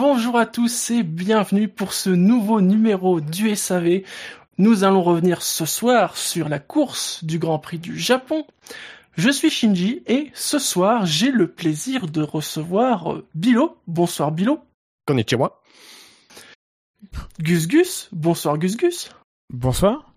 [0.00, 4.00] bonjour à tous et bienvenue pour ce nouveau numéro du SAV.
[4.56, 8.46] Nous allons revenir ce soir sur la course du Grand Prix du Japon.
[9.18, 13.76] Je suis Shinji et ce soir j'ai le plaisir de recevoir euh, Bilo.
[13.86, 14.60] Bonsoir Bilo.
[15.04, 15.60] Konnichiwa.
[17.38, 18.08] Gus Gus.
[18.10, 19.10] Bonsoir Gus Gus.
[19.52, 20.14] Bonsoir.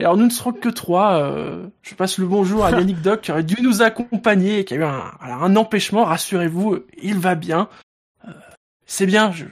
[0.00, 1.22] Et alors nous ne serons que trois.
[1.22, 4.74] euh, je passe le bonjour à Yannick Doc qui aurait dû nous accompagner et qui
[4.74, 6.04] a eu un, empêchement.
[6.04, 7.68] Rassurez-vous, il va bien.
[8.86, 9.32] C'est bien.
[9.32, 9.44] Je...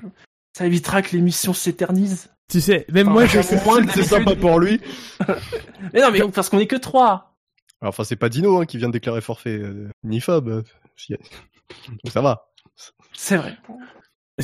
[0.57, 2.29] Ça évitera que l'émission s'éternise.
[2.51, 4.81] Tu sais, même Enfin, moi, je moins C'est sympa pour lui.
[5.93, 7.37] Mais non, mais parce qu'on est que trois.
[7.81, 10.49] Alors, Enfin, c'est pas Dino hein, qui vient de déclarer forfait, euh, ni Fab.
[10.49, 10.63] euh,
[10.97, 12.51] si- Donc ça va.
[13.13, 13.57] C'est vrai.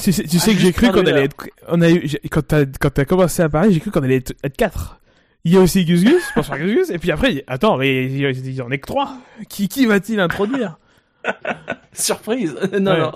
[0.03, 1.37] tu sais, tu Ah, sais que j'ai cru qu'on allait être,
[1.69, 5.01] on a eu, quand t'as, commencé à parler, j'ai cru qu'on allait être, être quatre.
[5.45, 8.05] Il y a aussi Gus Gus, bonsoir Gus Gus, et puis après, il- attends, mais
[8.07, 9.17] il y- il y en est que trois.
[9.49, 10.79] Qui, qui va-t-il introduire?
[11.93, 12.55] Surprise.
[12.81, 13.01] non, Ouais.
[13.01, 13.13] non.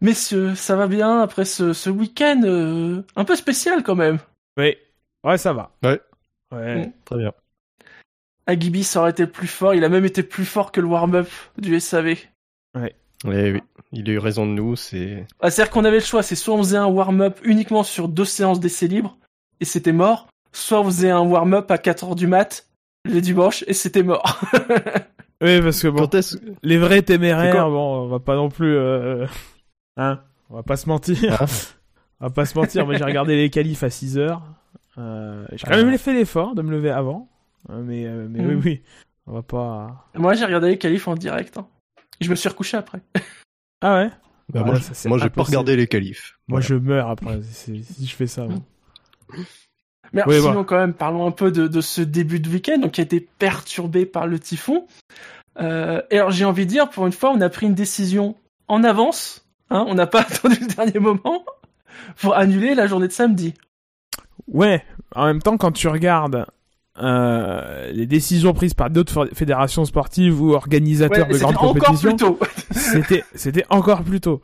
[0.00, 4.18] Messieurs, ça va bien après ce, ce week-end euh, un peu spécial quand même.
[4.56, 4.76] Oui.
[5.24, 5.70] Ouais, ça va.
[5.82, 6.00] Ouais.
[6.52, 6.86] Ouais.
[6.86, 6.92] Mm.
[7.04, 7.32] Très bien.
[8.46, 9.74] Agibi ça aurait été plus fort.
[9.74, 12.16] Il a même été plus fort que le warm-up du SAV.
[13.24, 13.60] Eh oui,
[13.92, 14.74] il a eu raison de nous.
[14.76, 18.08] C'est Ah, C'est-à-dire qu'on avait le choix, c'est soit on faisait un warm-up uniquement sur
[18.08, 19.16] deux séances d'essai libre,
[19.60, 22.66] et c'était mort, soit on faisait un warm-up à 4h du mat,
[23.04, 24.40] le dimanche, et c'était mort.
[25.42, 26.08] Oui, parce que bon,
[26.62, 29.26] les vrais téméraires, bon, on va pas non plus, euh,
[29.96, 30.20] hein,
[30.50, 31.36] on va pas se mentir.
[31.40, 31.46] Ah.
[32.20, 34.42] on va pas se mentir, mais j'ai regardé les qualifs à 6 heures.
[34.98, 35.82] Euh, j'ai quand Ah.
[35.82, 37.28] même fait l'effort de me lever avant.
[37.70, 38.60] Euh, Mais, euh, mais oui, Mm.
[38.64, 38.82] oui.
[39.26, 40.08] On va pas.
[40.16, 41.56] Moi j'ai regardé les qualifs en direct.
[41.58, 41.66] hein.
[42.20, 43.00] Je me suis recouché après.
[43.84, 44.10] Ah ouais?
[44.52, 46.38] Bah, Ouais, moi, c'est moi, j'ai pas regardé les qualifs.
[46.46, 46.66] Moi, Voilà.
[46.66, 48.44] je meurs après si, si je fais ça.
[48.46, 48.58] moi.
[50.12, 52.92] Mais Oui, sinon quand même, parlons un peu de, de ce début de week-end, donc
[52.92, 54.86] qui a été perturbé par le typhon.
[55.60, 58.36] Euh, et alors j'ai envie de dire, pour une fois, on a pris une décision
[58.68, 59.46] en avance.
[59.70, 61.44] Hein, on n'a pas attendu le dernier moment
[62.20, 63.54] pour annuler la journée de samedi.
[64.48, 64.84] Ouais.
[65.14, 66.46] En même temps, quand tu regardes
[67.02, 71.74] euh, les décisions prises par d'autres fédérations sportives ou organisateurs Ouais, de c'était grandes encore
[71.74, 72.38] compétitions, plus tôt.
[72.70, 74.42] c'était c'était encore plus tôt.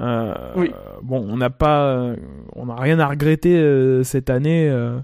[0.00, 0.70] Euh, Oui.
[1.02, 2.14] Bon, on n'a pas,
[2.56, 4.68] on n'a rien à regretter euh, cette année.
[4.70, 4.98] euh,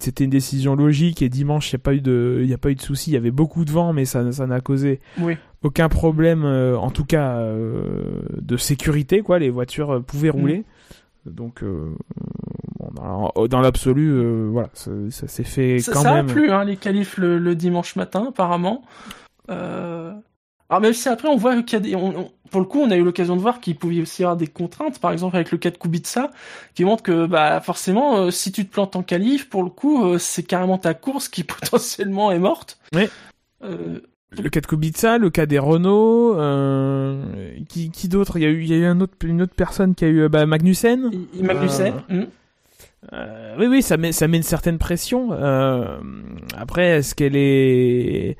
[0.00, 2.70] c'était une décision logique et dimanche il n'y a pas eu de, il a pas
[2.70, 3.10] eu de souci.
[3.10, 5.36] Il y avait beaucoup de vent, mais ça, ça n'a causé oui.
[5.62, 9.20] aucun problème, en tout cas de sécurité.
[9.22, 10.40] Quoi, les voitures pouvaient Mm.
[10.40, 10.64] rouler.
[11.26, 11.62] Donc,
[12.80, 16.28] bon, dans, l'absolu, voilà, ça, ça s'est fait Ça, quand ça même.
[16.28, 18.82] a plu, hein, les qualifs le, le dimanche matin, apparemment.
[19.50, 20.12] Euh...
[20.72, 22.80] Alors même si après on voit qu'il y a des, on- on- pour le coup,
[22.80, 25.36] on a eu l'occasion de voir qu'il pouvait aussi y avoir des contraintes, par exemple
[25.36, 26.30] avec le cas de Kubica,
[26.74, 30.04] qui montre que bah forcément, euh, si tu te plantes en qualif, pour le coup,
[30.04, 32.78] euh, c'est carrément ta course qui potentiellement est morte.
[32.94, 33.04] Oui.
[33.64, 34.00] Euh,
[34.30, 36.36] Le cas de Kubica, le cas des Renault,
[37.68, 38.38] qui, qui d'autre?
[38.38, 40.08] Il y a eu, il y a eu un autre, une autre personne qui a
[40.08, 41.10] eu bah, Magnussen.
[41.40, 41.92] Magnussen.
[42.10, 42.26] hum.
[43.12, 45.30] Euh, oui, oui, ça met, ça met une certaine pression.
[45.32, 45.98] Euh,
[46.56, 48.36] après, est-ce qu'elle est,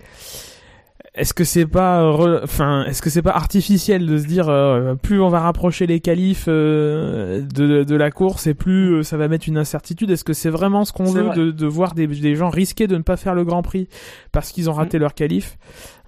[1.15, 4.95] est-ce que c'est pas, euh, enfin, est-ce que c'est pas artificiel de se dire euh,
[4.95, 9.19] plus on va rapprocher les qualifs euh, de, de la course et plus euh, ça
[9.19, 10.11] va mettre une incertitude?
[10.11, 11.37] Est-ce que c'est vraiment ce qu'on veut vrai.
[11.37, 13.89] de, de voir des, des gens risquer de ne pas faire le Grand Prix
[14.33, 15.59] parce qu'ils ont raté leur qualif?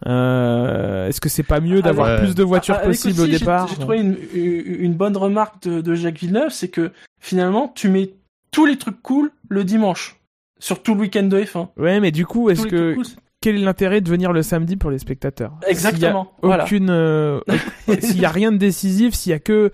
[0.06, 3.38] Euh, Est-ce que c'est pas mieux Ah, d'avoir plus de voitures Avec possibles aussi, au
[3.38, 3.68] départ?
[3.68, 8.14] J'ai trouvé une, une bonne remarque de, de Jacques Villeneuve, c'est que finalement, tu mets
[8.50, 10.16] tous les trucs cool le dimanche,
[10.58, 11.68] sur tout le week-end de F1.
[11.76, 13.04] Ouais, mais du coup, est-ce que cool,
[13.44, 16.64] quel est l'intérêt de venir le samedi pour les spectateurs Exactement, S'il y a voilà.
[16.64, 17.40] aucune, euh,
[18.00, 19.70] s'il y a rien de décisif, s'il y a que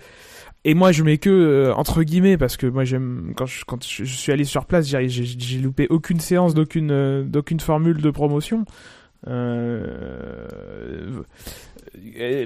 [0.65, 3.83] et moi je mets que euh, entre guillemets parce que moi j'aime quand je quand
[3.87, 7.61] je je suis allé sur place j'ai j'ai j'ai loupé aucune séance d'aucune euh, d'aucune
[7.61, 8.65] formule de promotion.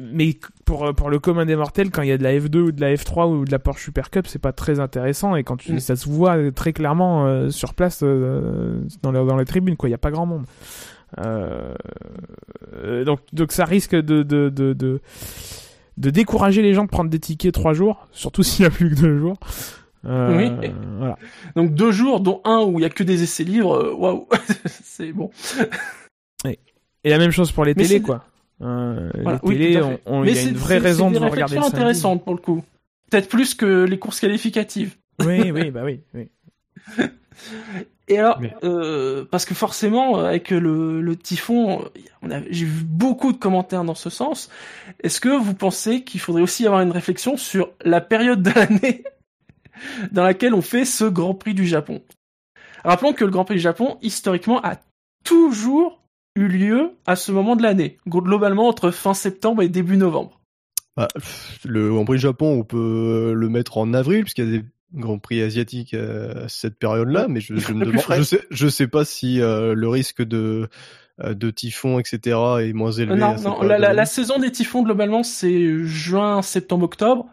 [0.03, 2.73] Mais pour pour le commun des mortels quand il y a de la F2 ou
[2.73, 5.57] de la F3 ou de la Porsche Super Cup c'est pas très intéressant et quand
[5.57, 5.79] tu, Mm.
[5.81, 9.95] ça se voit très clairement sur place dans les dans les tribunes quoi il y
[9.95, 10.45] a pas grand monde
[11.19, 15.01] euh, donc, donc ça risque de, de, de, de,
[15.97, 18.91] de décourager les gens de prendre des tickets trois jours, surtout s'il n'y a plus
[18.95, 19.37] que deux jours.
[20.07, 20.71] Euh, Oui.
[20.99, 21.17] Voilà.
[21.57, 24.29] Donc deux jours, dont un où il y a que des essais libres, euh, waouh,
[24.67, 25.31] c'est bon.
[27.07, 28.25] Et la même chose pour les Mais télés, c'est- quoi.
[28.63, 31.09] Euh, Voilà, les oui, télés, on- on- Mais y a c'est- une vraie c'est- raison
[31.13, 31.69] c'est de regarder samedi.
[31.77, 32.63] intéressantes pour le coup.
[33.11, 34.95] Peut-être plus que les courses qualificatives.
[35.25, 36.01] Oui, oui, bah oui.
[36.15, 36.29] oui.
[38.09, 41.89] Et alors, Mais- euh, parce que forcément, avec le, le typhon,
[42.25, 44.51] euh, j'ai vu beaucoup de commentaires dans ce sens.
[45.03, 49.05] Est-ce que vous pensez qu'il faudrait aussi avoir une réflexion sur la période de l'année
[50.13, 52.03] dans laquelle on fait ce Grand Prix du Japon?
[52.85, 54.77] Rappelons que le Grand Prix du Japon, historiquement, a
[55.25, 56.03] toujours
[56.37, 60.41] eu lieu à ce moment de l'année, globalement entre fin septembre et début novembre.
[60.97, 61.09] Bah,
[61.65, 64.65] le Grand Prix Japon, on peut le mettre en avril, puisqu'il y a des
[64.95, 68.87] Grands Prix asiatiques à cette période-là, mais je, je me demande, je sais, je sais
[68.87, 70.69] pas si euh, le risque de
[71.23, 73.13] euh, de typhon, etc., est moins élevé.
[73.13, 73.79] Euh, non, non, la, période-là.
[73.79, 77.27] la, la saison des typhons, globalement, c'est juin, septembre, octobre,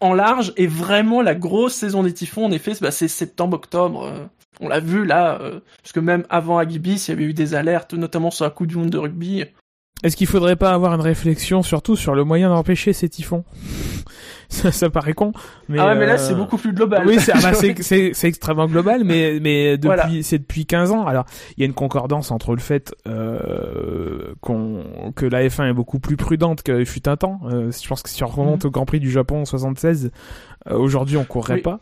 [0.00, 3.56] en large, et vraiment la grosse saison des typhons, en effet, c'est bah, c'est septembre,
[3.56, 4.04] octobre.
[4.04, 4.24] euh,
[4.60, 7.54] on l'a vu là, euh, parce que même avant Agibis, il y avait eu des
[7.54, 9.44] alertes, notamment sur la Coupe du Monde de rugby.
[10.02, 13.44] Est-ce qu'il faudrait pas avoir une réflexion surtout sur le moyen d'empêcher ces typhons?
[14.48, 15.32] Ça, ça paraît con,
[15.68, 17.06] mais ah ouais, mais là, euh, c'est beaucoup plus global.
[17.06, 17.52] Oui, c'est ah bah,
[17.82, 20.08] c'est- extrêmement global, mais mais depuis Voilà.
[20.22, 21.06] c'est depuis 15 ans.
[21.06, 25.72] Alors il y a une concordance entre le fait euh, qu'on que la F1 est
[25.74, 27.40] beaucoup plus prudente qu'il fut un temps.
[27.50, 30.10] Euh, je pense que si on remonte au Grand Prix du Japon en 76,
[30.70, 31.60] euh, aujourd'hui on courrait Oui.
[31.62, 31.80] pas.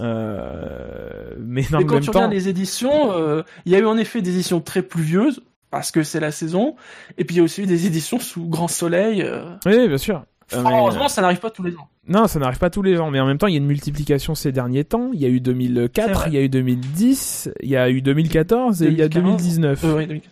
[0.00, 3.78] Euh, mais dans Mais quand même tu temps, regardes les éditions, euh, il y a
[3.78, 5.40] eu en effet des éditions très pluvieuses,
[5.70, 6.76] parce que c'est la saison,
[7.18, 9.22] et puis il y a aussi eu des éditions sous grand soleil.
[9.22, 9.44] euh.
[9.66, 10.24] oui, bien sûr.
[10.52, 11.88] Euh, mais, Heureusement, ça n'arrive pas tous les ans.
[12.06, 13.66] Non, ça n'arrive pas tous les ans, mais en même temps, il y a une
[13.66, 15.10] multiplication ces derniers temps.
[15.14, 16.28] Il y a eu C'est 2004, vrai.
[16.28, 19.42] il y a eu 2010, il y a eu 2014 et il y a 2015.
[19.42, 19.84] 2019.
[19.84, 20.22] Euh, oui.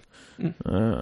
[0.68, 0.96] Euh,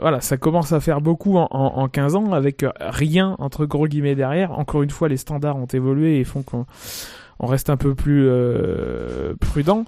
[0.00, 3.86] voilà, ça commence à faire beaucoup en, en, en 15 ans avec rien entre gros
[3.86, 4.52] guillemets derrière.
[4.58, 6.66] Encore une fois, les standards ont évolué et font qu'on
[7.40, 9.84] on reste un peu plus euh, prudent.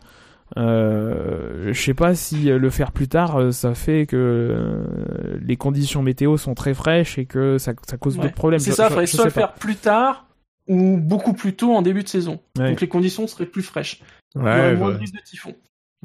[0.57, 5.39] Euh, je sais pas si euh, le faire plus tard, euh, ça fait que euh,
[5.43, 8.25] les conditions météo sont très fraîches et que ça, ça cause Ouais.
[8.25, 8.61] d'autres problèmes.
[8.61, 10.27] C'est ça, il faudrait soit le faire plus tard
[10.69, 12.41] ou beaucoup plus tôt en début de saison.
[12.59, 12.71] Ouais.
[12.71, 14.01] Donc les conditions seraient plus fraîches.
[14.35, 14.95] il y Ouais, aurait moins ouais.
[14.95, 15.55] de risque de typhon.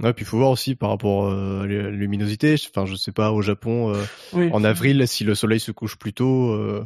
[0.02, 2.56] Ouais, puis il faut voir aussi par rapport euh, à la luminosité.
[2.74, 4.02] Enfin, je sais pas au Japon, euh,
[4.34, 4.50] Oui.
[4.54, 6.86] en avril, si le soleil se couche plus tôt, euh,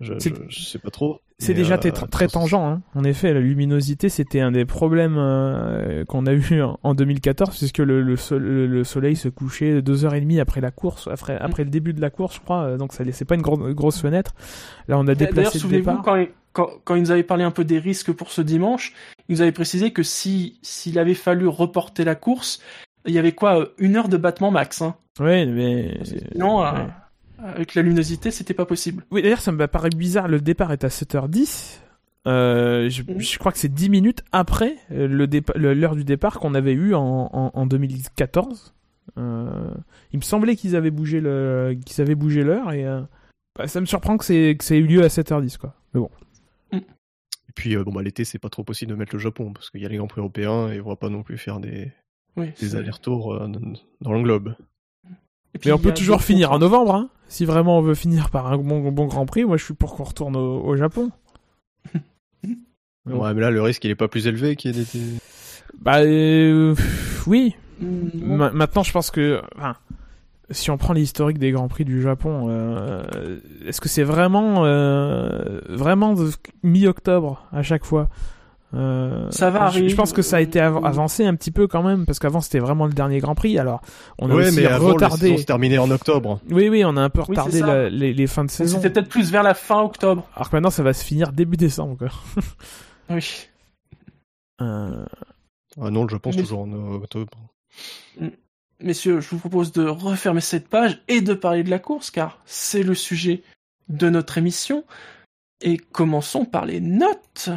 [0.00, 1.20] je, C'est- je, je sais pas trop.
[1.38, 2.54] C'est déjà euh, très, tangent.
[2.54, 2.80] Hein.
[2.94, 7.58] En effet, la luminosité, c'était un des problèmes euh, qu'on a eu en- en 2014,
[7.58, 10.70] puisque le, le, sol- le- le soleil se couchait deux heures et demie après la
[10.70, 12.62] course, après, après le début de la course, je crois.
[12.62, 14.34] euh, Donc ça laissait pas une gro- grosse fenêtre.
[14.88, 16.02] Là, on a déplacé le départ.
[16.02, 18.94] quand, il- quand, quand ils nous avaient parlé un peu des risques pour ce dimanche,
[19.28, 22.60] ils nous avaient précisé que si s'il avait fallu reporter la course,
[23.04, 24.80] il y avait quoi Une heure de battement max.
[24.80, 24.94] Hein.
[25.20, 26.04] Ouais, mais euh,
[26.72, 26.86] ouais.
[27.38, 29.04] Avec la luminosité, c'était pas possible.
[29.10, 30.28] oui, d'ailleurs, ça me paraît bizarre.
[30.28, 31.80] Le départ est à 7h10.
[32.26, 33.20] Euh, je, Mhm.
[33.20, 36.94] je crois que c'est 10 minutes après euh, dépa- l'heure du départ qu'on avait eu
[36.94, 38.74] en, en, en 2014.
[39.18, 39.70] Euh,
[40.12, 43.00] il me semblait qu'ils avaient bougé le qu'ils avaient bougé l'heure et euh,
[43.56, 45.74] bah, ça me surprend que c'est que ça ait eu lieu à 7h10 quoi.
[45.94, 46.10] Mais bon.
[46.72, 49.70] Et puis, euh, bon, bah, l'été, c'est pas trop possible de mettre le Japon, parce
[49.70, 51.90] qu'il y a les Grands Prix européens et on va pas non plus faire des,
[52.36, 52.48] Oui.
[52.60, 53.48] des allers-retours euh,
[54.02, 54.54] dans le globe.
[55.58, 57.08] Puis, Mais on peut toujours finir en novembre hein.
[57.28, 59.96] Si vraiment on veut finir par un bon bon Grand Prix, moi je suis pour
[59.96, 61.10] qu'on retourne au, au Japon.
[63.08, 63.34] Ouais.
[63.34, 65.00] Mais là, le risque, il est pas plus élevé qu'il y ait des...
[65.80, 66.74] Bah euh,
[67.26, 69.76] oui, Mm, Ma- maintenant, je pense que, enfin,
[70.50, 75.60] si on prend l'historique des grands prix du Japon, euh, est-ce que c'est vraiment, euh,
[75.68, 76.14] vraiment
[76.62, 78.08] mi-octobre à chaque fois?
[78.76, 79.88] Euh, Ça va je- arriver.
[79.88, 82.40] Je pense que ça a été av- avancé un petit peu quand même, parce qu'avant
[82.42, 83.58] c'était vraiment le dernier Grand Prix.
[83.58, 83.80] Alors,
[84.18, 85.38] on a ouais, aussi mais avant, retardé.
[85.38, 86.40] se terminait en octobre.
[86.50, 88.76] Oui, oui, on a un peu retardé la- les, les fins de saison.
[88.76, 90.28] C'était peut-être plus vers la fin octobre.
[90.34, 91.96] Alors que maintenant, ça va se finir début décembre.
[91.96, 92.08] Quoi.
[93.08, 93.46] Oui.
[94.60, 95.04] Euh,
[95.80, 97.32] Ah non, c'est Mais- toujours en octobre.
[98.80, 102.38] Messieurs, je vous propose de refermer cette page et de parler de la course, car
[102.44, 103.42] c'est le sujet
[103.88, 104.84] de notre émission.
[105.62, 107.48] Et commençons par les notes.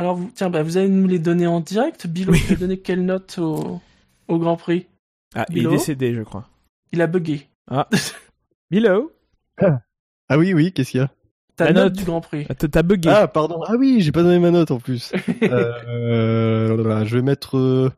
[0.00, 2.06] Alors, vous, tiens, bah, vous allez nous les donner en direct.
[2.06, 2.40] Bilo, Oui.
[2.46, 3.82] tu as donné quelle note au,
[4.28, 4.86] au Grand Prix?
[5.34, 5.72] Ah, il est Bilo?
[5.72, 6.48] décédé, je crois.
[6.92, 7.46] Il a bugué.
[8.70, 9.12] Milo,
[9.60, 11.10] Ah oui, oui, qu'est-ce qu'il y a?
[11.54, 11.92] Ta La note, note.
[11.92, 12.46] du Grand Prix.
[12.46, 13.10] t'as t'as bugué.
[13.10, 13.62] Ah, pardon.
[13.66, 15.12] Ah oui, j'ai pas donné ma note en plus.
[15.42, 17.92] euh, voilà, je vais mettre euh,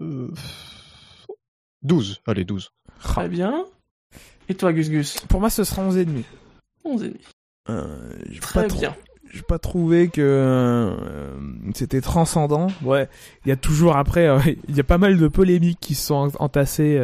[0.00, 0.28] euh,
[1.82, 2.20] 12.
[2.26, 2.72] Allez, 12.
[3.00, 3.64] Très bien.
[4.48, 5.20] Et toi, Gus Gus?
[5.28, 6.24] Pour moi, ce sera 11,5.
[6.84, 7.20] 11 et demi.
[7.70, 8.96] Euh, j'ai Très pas bien.
[9.34, 10.94] J'ai pas trouvé que euh,
[11.74, 12.66] c'était transcendant.
[12.84, 13.08] Ouais,
[13.46, 16.06] il y a toujours après, euh, il y a pas mal de polémiques qui se
[16.08, 16.98] sont en- entassées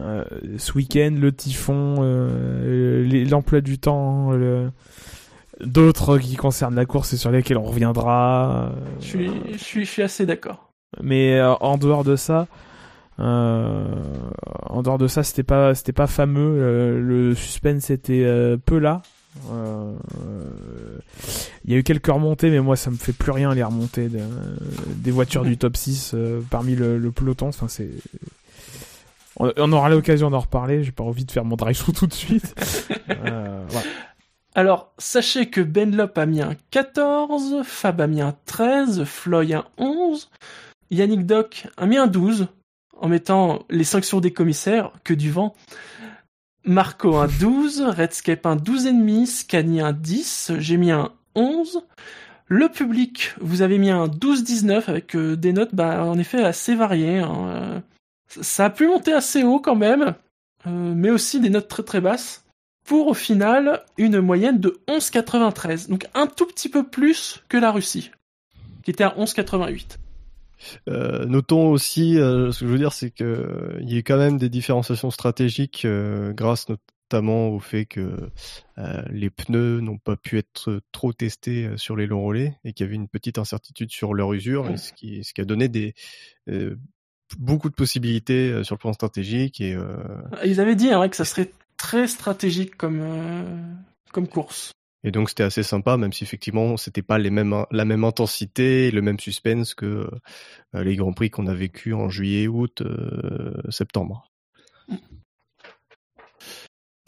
[0.00, 0.24] euh,
[0.58, 2.02] ce week-end, le typhon,
[3.30, 4.70] l'emploi du temps, le-
[5.64, 8.72] d'autres qui concernent la course et sur lesquels on reviendra.
[9.00, 10.72] Je suis, je suis, je suis assez d'accord.
[11.00, 12.48] mais en dehors de ça,
[13.20, 13.84] euh,
[14.68, 16.98] en dehors de ça, c'était pas, c'était pas fameux.
[17.00, 19.02] le suspense était euh, peu là.
[19.50, 19.92] Euh,
[21.64, 24.08] Il y a eu quelques remontées, mais moi ça me fait plus rien les remontées
[24.08, 24.20] de-
[24.96, 27.48] des voitures du top 6 euh, parmi le, le peloton.
[27.48, 27.90] Enfin, c'est.
[29.36, 30.84] On, aura l'occasion d'en reparler.
[30.84, 32.54] J'ai pas envie de faire mon drive through tout de suite.
[33.10, 33.66] Euh.
[34.54, 39.64] Alors, sachez que Benlop a mis un 14, Fab a mis un 13, Floy un
[39.78, 40.30] 11,
[40.90, 42.46] Yannick Doc a mis un 12,
[43.00, 45.54] en mettant les sanctions des commissaires, que du vent.
[46.64, 51.82] Marco un 12, Redscape un 12,5, Scani un 10, j'ai mis un 11.
[52.46, 56.74] Le public, vous avez mis un 12-19 avec euh, des notes bah, en effet assez
[56.74, 57.18] variées.
[57.18, 57.48] hein.
[57.48, 57.80] Euh,
[58.40, 60.14] Ça a pu monter assez haut quand même,
[60.66, 62.44] euh, mais aussi des notes très très basses.
[62.86, 67.72] Pour au final une moyenne de 11,93, donc un tout petit peu plus que la
[67.72, 68.10] Russie,
[68.82, 69.98] qui était à 11,88.
[70.88, 74.18] Euh, notons aussi, euh, ce que je veux dire, c'est que il y a quand
[74.18, 78.30] même des différenciations stratégiques euh, grâce notamment au fait que
[79.10, 82.88] les pneus n'ont pas pu être trop testés sur les longs relais et qu'il y
[82.88, 85.94] avait une petite incertitude sur leur usure, et ce, qui, ce qui a donné des
[87.38, 89.76] beaucoup de possibilités sur le plan stratégique et
[90.44, 93.04] Ils avaient dit hein, que ça serait très stratégique comme,
[94.10, 94.72] comme course.
[95.04, 98.90] Et donc c'était assez sympa, même si effectivement c'était pas les mêmes, la même intensité,
[98.90, 100.08] le même suspense que
[100.74, 104.32] euh, les grands prix qu'on a vécu en juillet, août, euh, septembre.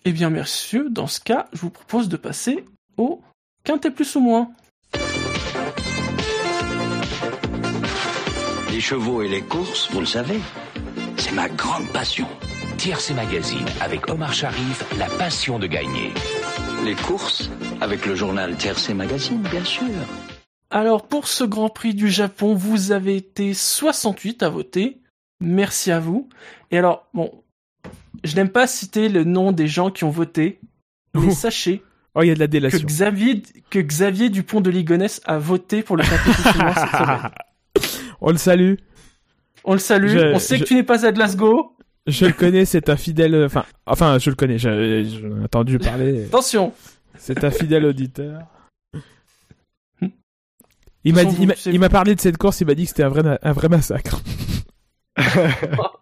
[0.05, 2.65] Eh bien, messieurs, dans ce cas, je vous propose de passer
[2.97, 3.23] au
[3.65, 4.51] quintet plus ou moins.
[8.71, 10.39] Les chevaux et les courses, vous le savez,
[11.17, 12.29] c'est ma grande passion.
[12.77, 16.13] Tiercé Magazine avec Omar Sharif, la passion de gagner.
[16.85, 19.83] Les courses, avec le journal Tiercé Magazine, bien sûr.
[20.71, 25.01] Alors, pour ce Grand Prix du Japon, vous avez été 68 à voter.
[25.41, 26.29] Merci à vous.
[26.71, 27.43] Et alors, bon,
[28.25, 30.61] je n'aime pas citer le nom des gens qui ont voté,
[31.15, 31.31] mais Ouh.
[31.33, 31.83] sachez
[32.15, 32.79] Oh, il y a de la que.
[32.79, 37.31] Xavier, que Xavier Dupont de Ligonnès a voté pour le moins cette semaine.
[38.23, 38.75] On le salue.
[39.65, 40.09] On le salue.
[40.09, 41.76] Je- On sait je- que tu n'es pas à Glasgow.
[42.07, 43.45] Je le connais, c'est un fidèle.
[43.45, 44.59] Enfin, enfin, je le connais.
[44.59, 46.25] j'ai- J'en ai entendu parler.
[46.27, 46.73] Attention.
[47.19, 48.43] C'est un fidèle auditeur.
[51.05, 52.61] Il m'a dit, il m'a- façon, il m'a parlé de cette course.
[52.61, 54.21] Il m'a dit que c'était un vrai, na- un vrai massacre.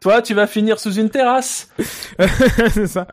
[0.00, 1.70] Toi, tu vas finir sous une terrasse.
[2.72, 3.08] c'est ça.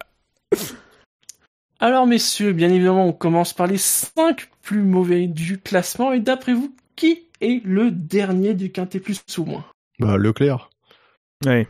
[1.79, 6.13] Alors, messieurs, bien évidemment, on commence par les 5 plus mauvais du classement.
[6.13, 9.65] Et d'après vous, qui est le dernier du quintet plus ou moins?
[9.99, 10.69] Bah, Leclerc.
[11.45, 11.67] Ouais.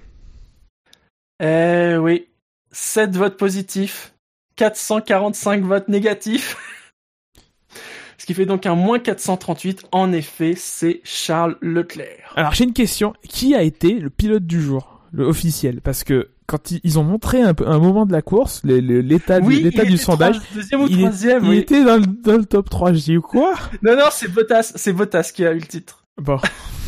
[1.43, 2.27] Eh oui,
[2.71, 4.13] 7 votes positifs,
[4.55, 6.57] 445 votes négatifs.
[8.17, 9.83] Ce qui fait donc un moins 438.
[9.91, 12.33] En effet, c'est Charles Leclerc.
[12.35, 13.13] Alors j'ai une question.
[13.27, 15.81] Qui a été le pilote du jour, le officiel?
[15.81, 19.47] Parce que quand ils, ont montré un, peu- un moment de la course, l'état du,
[19.47, 21.57] oui, sondage, trois- deuxième ou il, est- troisième, il oui.
[21.57, 22.93] était dans le, dans le top 3.
[22.93, 23.53] Je dis quoi?
[23.81, 26.05] Non, non, c'est Bottas, c'est Bottas qui a eu le titre.
[26.17, 26.39] Bon,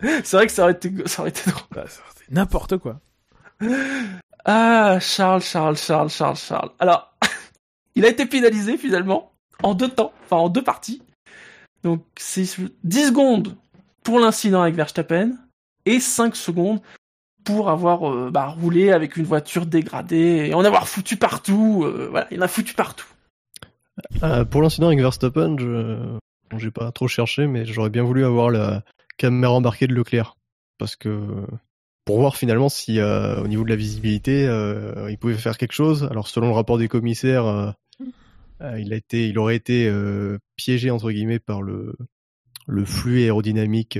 [0.24, 1.62] C'est vrai que ça aurait été, ça aurait été drôle.
[1.70, 1.84] bah,
[2.30, 3.00] n'importe quoi.
[4.46, 6.70] Ah, Charles, Charles, Charles, Charles, Charles.
[6.78, 7.14] Alors,
[7.94, 9.32] il a été pénalisé finalement
[9.62, 11.00] en deux temps, enfin en deux parties.
[11.82, 12.44] Donc, c'est
[12.82, 13.56] 10 secondes
[14.02, 15.30] pour l'incident avec Verstappen
[15.86, 16.80] et 5 secondes
[17.44, 21.82] pour avoir euh, bah, roulé avec une voiture dégradée et en avoir foutu partout.
[21.84, 23.06] euh, voilà, il en a foutu partout.
[24.22, 26.18] Euh, pour l'incident avec Verstappen, je
[26.58, 28.82] j'ai pas trop cherché, mais j'aurais bien voulu avoir la
[29.16, 30.36] caméra embarquée de Leclerc.
[30.78, 31.46] Parce que
[32.04, 35.72] pour voir finalement si euh, au niveau de la visibilité, euh, il pouvait faire quelque
[35.72, 36.06] chose.
[36.10, 39.92] Alors selon le rapport des commissaires, euh, il a été, il aurait été
[40.56, 41.94] piégé entre guillemets par le
[42.66, 43.98] le flux aérodynamique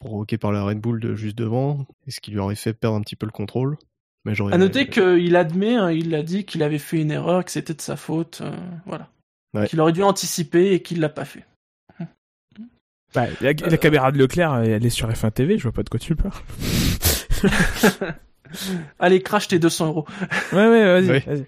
[0.00, 2.96] provoqué par la Red Bull de juste devant, et ce qui lui aurait fait perdre
[2.96, 3.76] un petit peu le contrôle.
[4.24, 4.32] Mais.
[4.52, 7.74] À noter qu'il admet, hein, il a dit qu'il avait fait une erreur, que c'était
[7.74, 8.42] de sa faute,
[8.84, 9.10] voilà.
[9.54, 9.66] Ouais.
[9.66, 11.44] Qu'il aurait dû anticiper et qu'il l'a pas fait.
[13.14, 15.56] Bah, la, la caméra de Leclerc, elle est sur F1 TV.
[15.58, 16.32] Je vois pas de quoi tu parles.
[18.98, 20.06] Allez, crache tes 200 euros.
[20.52, 21.10] Ouais, ouais, vas-y.
[21.10, 21.22] Oui.
[21.26, 21.44] vas-y.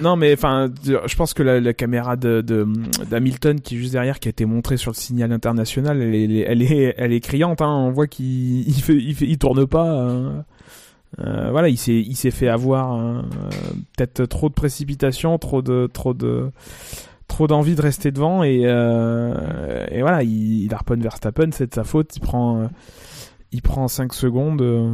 [0.00, 2.66] Non, mais enfin, je pense que la, la caméra de de-
[3.10, 6.38] d'Hamilton qui est juste derrière, qui a été montrée sur le signal international, elle est,
[6.46, 7.60] elle est, elle est criante.
[7.60, 7.68] Hein.
[7.68, 9.90] On voit qu'il il fait, il fait, il tourne pas.
[9.90, 10.44] hein.
[11.18, 13.50] Euh, voilà, il s'est, il s'est fait avoir hein, euh,
[13.96, 16.52] peut-être trop de précipitation, trop de, trop de,
[17.30, 21.74] trop d'envie de rester devant et euh, et voilà, il, il harponne Verstappen, c'est de
[21.74, 22.14] sa faute.
[22.16, 22.66] Il prend, euh,
[23.52, 24.60] il prend 5 secondes.
[24.60, 24.90] euh,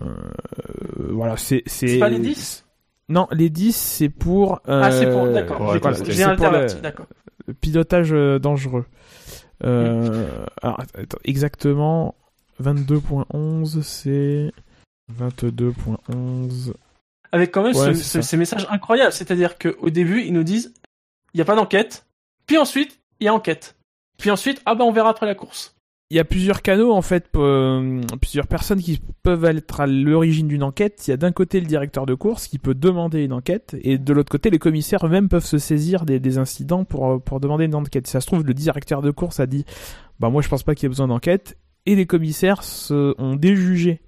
[0.00, 1.98] euh, voilà, c'est, c'est.
[1.98, 2.64] Pas les 10
[3.08, 4.60] Non, les 10, c'est pour.
[4.68, 5.26] euh, Ah, c'est pour.
[5.28, 7.06] D'accord, ouais, j'ai voilà, d'accord.
[7.46, 8.84] le pilotage dangereux.
[9.64, 10.26] Euh,
[10.62, 12.14] alors, attends, exactement,
[12.62, 14.50] 22.11, c'est
[15.18, 16.72] 22.11.
[17.32, 18.22] Avec quand même Ouais, ce- c'est ce- ça.
[18.22, 19.12] ces messages incroyables.
[19.12, 20.72] C'est-à-dire qu'au début, ils nous disent
[21.36, 22.06] il n'y a pas d'enquête.
[22.46, 23.76] Puis ensuite, il y a enquête.
[24.16, 25.76] Puis ensuite, ah bah on verra après la course.
[26.10, 30.48] Il y a plusieurs canaux, en fait, euh, plusieurs personnes qui peuvent être à l'origine
[30.48, 31.06] d'une enquête.
[31.06, 33.98] Il y a d'un côté le directeur de course qui peut demander une enquête, et
[33.98, 37.38] de l'autre côté, les commissaires eux-mêmes peuvent se saisir des, des incidents pour, euh, pour
[37.38, 38.06] demander une enquête.
[38.06, 39.66] Si ça se trouve, le directeur de course a dit
[40.18, 43.36] Bah, moi, je pense pas qu'il y ait besoin d'enquête, et les commissaires se, ont
[43.36, 44.00] déjugé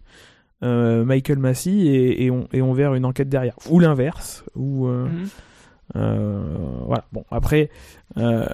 [0.63, 3.57] euh, Michael Massey et, et, on, et on verra une enquête derrière.
[3.69, 4.45] Ou l'inverse.
[4.55, 5.29] Ou euh, Mhm.
[5.95, 7.05] Voilà.
[7.13, 7.71] Bon, après,
[8.17, 8.47] euh,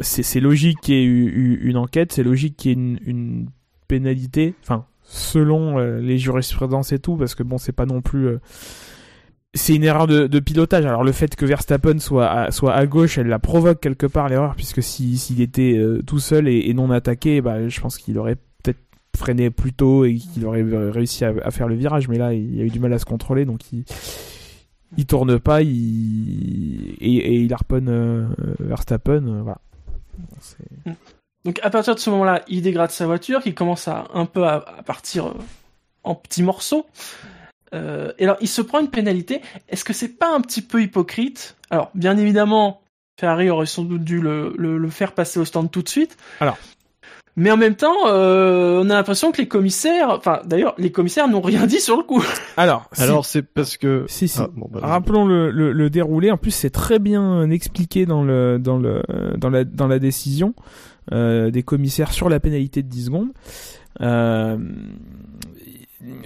[0.00, 3.48] c'est logique qu'il y ait eu, une enquête, c'est logique qu'il y ait une,
[3.88, 8.28] pénalité, enfin, selon euh, les jurisprudences et tout, parce que bon, c'est pas non plus.
[8.28, 8.40] euh,
[9.52, 10.86] c'est une erreur de, pilotage.
[10.86, 14.80] Alors le fait que Verstappen soit à, gauche, elle la provoque quelque part l'erreur, puisque
[14.80, 18.36] si- s'il était euh, tout seul et, et non attaqué, bah, je pense qu'il aurait
[18.62, 18.78] peut-être
[19.16, 22.06] freiné plus tôt et qu'il aurait réussi à, à faire le virage.
[22.08, 23.84] Mais là, il a eu du mal à se contrôler, donc il
[24.96, 28.26] il tourne pas, il et, et il harponne euh,
[28.58, 29.26] Verstappen.
[29.26, 29.58] euh, voilà.
[31.44, 34.44] Donc à partir de ce moment-là, il dégrade sa voiture, qui commence à un peu
[34.44, 35.34] à, à partir euh,
[36.04, 36.86] en petits morceaux.
[37.72, 39.42] Et alors il se prend une pénalité.
[39.68, 41.56] Est-ce que c'est pas un petit peu hypocrite?
[41.70, 42.80] Alors bien évidemment,
[43.18, 46.16] Ferrari aurait sans doute dû le, le, le faire passer au stand tout de suite.
[46.40, 46.58] Alors.
[47.36, 51.28] Mais en même temps, euh, on a l'impression que les commissaires, enfin d'ailleurs, les commissaires
[51.28, 52.22] n'ont rien dit sur le coup.
[52.56, 54.04] Alors, si- Alors c'est parce que.
[54.08, 54.40] si, si.
[54.40, 54.80] Ah, bon, bah.
[54.82, 56.30] Rappelons le, le, le déroulé.
[56.30, 59.02] En plus, c'est très bien expliqué dans le dans le
[59.38, 60.54] dans la dans la décision
[61.12, 63.28] euh, des commissaires sur la pénalité de 10 secondes.
[64.00, 64.56] Euh,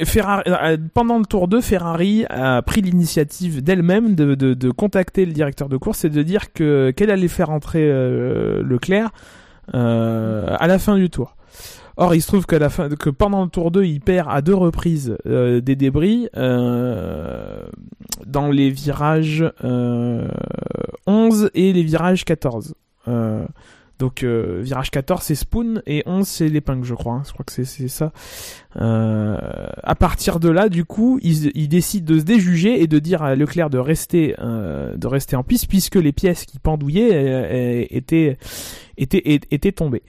[0.05, 5.27] Ferrari, euh, pendant le tour 2, Ferrari a pris l'initiative d'elle-même de, de, de contacter
[5.27, 9.11] le directeur de course et de dire que qu'elle allait faire entrer euh, Leclerc
[9.73, 11.37] à la fin du tour.
[11.97, 15.61] Or, il se trouve que pendant le tour 2, il perd à deux reprises euh,
[15.61, 17.63] des débris euh,
[18.27, 20.29] dans les virages euh,
[21.07, 22.75] 11 et les virages 14.
[24.05, 27.15] Donc, euh, virage 14, c'est Spoon et 11, c'est l'épingle, je crois.
[27.15, 27.23] hein.
[27.27, 28.13] Je crois que c'est ça.
[28.81, 29.39] Euh,
[29.83, 33.23] à partir de là, du coup, il, il décide de se déjuger et de dire
[33.23, 38.37] à Leclerc de rester, euh, de rester en piste puisque les pièces qui pendouillaient étaient,
[38.99, 40.03] étaient, étaient tombées.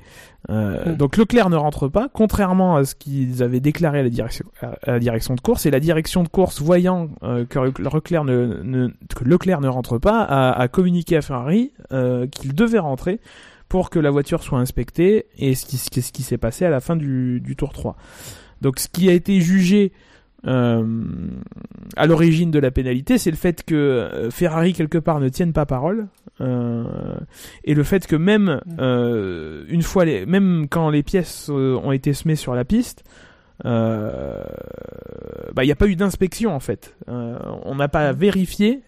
[0.50, 0.98] Euh, Mm.
[0.98, 4.76] Donc Leclerc ne rentre pas, contrairement à ce qu'ils avaient déclaré à la direction, à
[4.92, 5.66] la direction de course.
[5.66, 9.98] Et la direction de course, voyant euh, que Leclerc ne, ne- que Leclerc ne rentre
[9.98, 13.20] pas, a, a communiqué à Ferrari euh, qu'il devait rentrer
[13.70, 15.26] pour que la voiture soit inspectée.
[15.38, 17.74] Et ce qui, ce qui, ce qui s'est passé à la fin du, du tour
[17.74, 17.96] 3.
[18.62, 19.92] Donc ce qui a été jugé
[20.48, 20.84] euh,
[21.96, 25.54] à l'origine de la pénalité, c'est le fait que euh, Ferrari quelque part ne tienne
[25.54, 26.08] pas parole.
[26.42, 26.84] Euh,
[27.64, 32.14] et le fait que même euh, une fois les, même quand les pièces ont été
[32.14, 33.04] semées sur la piste,
[33.64, 34.44] bah
[35.64, 36.96] il n'y a pas eu d'inspection en fait.
[37.08, 38.82] On n'a pas vérifié.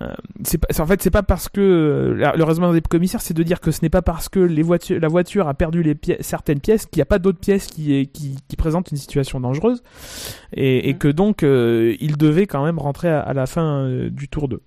[0.00, 3.34] Euh, euh, c'est en fait c'est pas parce que la- le raisonnement des commissaires c'est
[3.34, 5.94] de dire que ce n'est pas parce que les voitures, la voiture a perdu les
[5.94, 9.38] pièces, certaines pièces qu'il n'y a pas d'autres pièces qui, qui, qui présentent une situation
[9.40, 9.82] dangereuse
[10.54, 14.10] et, et que donc euh, il devait quand même rentrer à, à la fin euh,
[14.10, 14.60] du tour 2.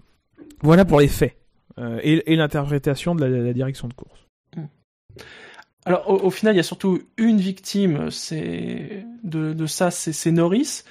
[0.62, 1.36] Voilà pour les faits
[1.80, 4.28] euh, et, et l'interprétation de la, la direction de course.
[5.86, 10.14] Alors au, au final, il y a surtout une victime, c'est de, de ça, c'est
[10.14, 10.84] c'est Norris.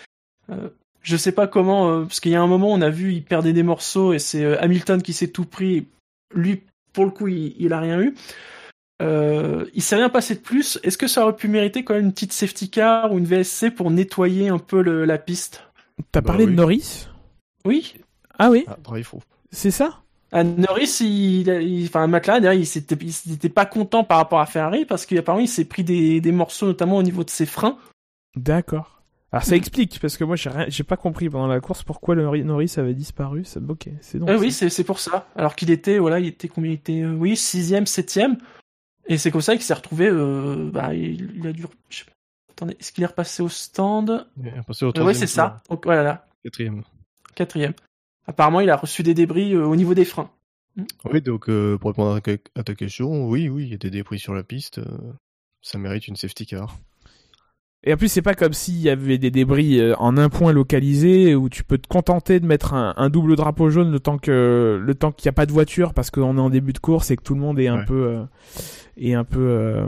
[1.04, 3.22] Je sais pas comment, euh, parce qu'il y a un moment, on a vu, il
[3.22, 5.86] perdait des morceaux et c'est euh, Hamilton qui s'est tout pris.
[6.34, 6.62] Lui,
[6.92, 8.14] pour le coup, il, il a rien eu.
[9.02, 10.78] Euh, il s'est rien passé de plus.
[10.82, 13.70] Est-ce que ça aurait pu mériter quand même une petite safety car ou une VSC
[13.70, 15.64] pour nettoyer un peu le- la piste?
[16.10, 16.52] T'as Bah parlé de.
[16.52, 17.08] Norris?
[17.64, 17.94] Oui.
[18.38, 18.76] Ah oui, Ah,
[19.52, 20.00] c'est ça?
[20.32, 24.46] Ah, Norris, il, il- enfin McLaren, il s'était, il s'était pas content par rapport à
[24.46, 27.78] Ferrari parce qu'apparemment il s'est pris des, des morceaux, notamment au niveau de ses freins.
[28.34, 28.93] D'accord.
[29.34, 32.14] Alors ça explique parce que moi j'ai rien- j'ai pas compris pendant la course pourquoi
[32.14, 33.44] le Norris- avait disparu.
[33.44, 34.28] Ça, ok, c'est donc.
[34.30, 35.26] Euh, oui, c'est c'est pour ça.
[35.34, 38.38] Alors qu'il était, voilà, il était combien Il était, euh, oui, sixième, septième.
[39.08, 40.06] Et c'est comme ça qu'il s'est retrouvé.
[40.08, 41.64] Euh, bah, il, il a dû.
[41.90, 42.12] je sais pas.
[42.52, 44.24] Attendez, est-ce qu'il est repassé au stand?
[44.38, 45.60] Il est passé au Euh, Ouais, troisième c'est ça.
[45.68, 46.82] Donc voilà, là, Quatrième.
[47.34, 47.72] quatrième.
[48.28, 50.30] Apparemment, il a reçu des débris euh, au niveau des freins.
[51.10, 53.78] Oui, donc euh, pour répondre à ta- à ta question, oui, oui, il y a
[53.78, 54.78] des débris sur la piste.
[54.78, 54.84] euh,
[55.60, 56.78] ça mérite une safety car.
[57.86, 60.52] Et en plus c'est pas comme s'il y avait des débris euh, en un point
[60.52, 64.16] localisé où tu peux te contenter de mettre un, un double drapeau jaune le temps
[64.16, 66.78] que le temps qu'il n'y a pas de voiture parce qu'on est en début de
[66.78, 67.84] course et que tout le monde est un Ouais.
[67.84, 68.22] peu euh,
[68.96, 69.84] est un peu euh,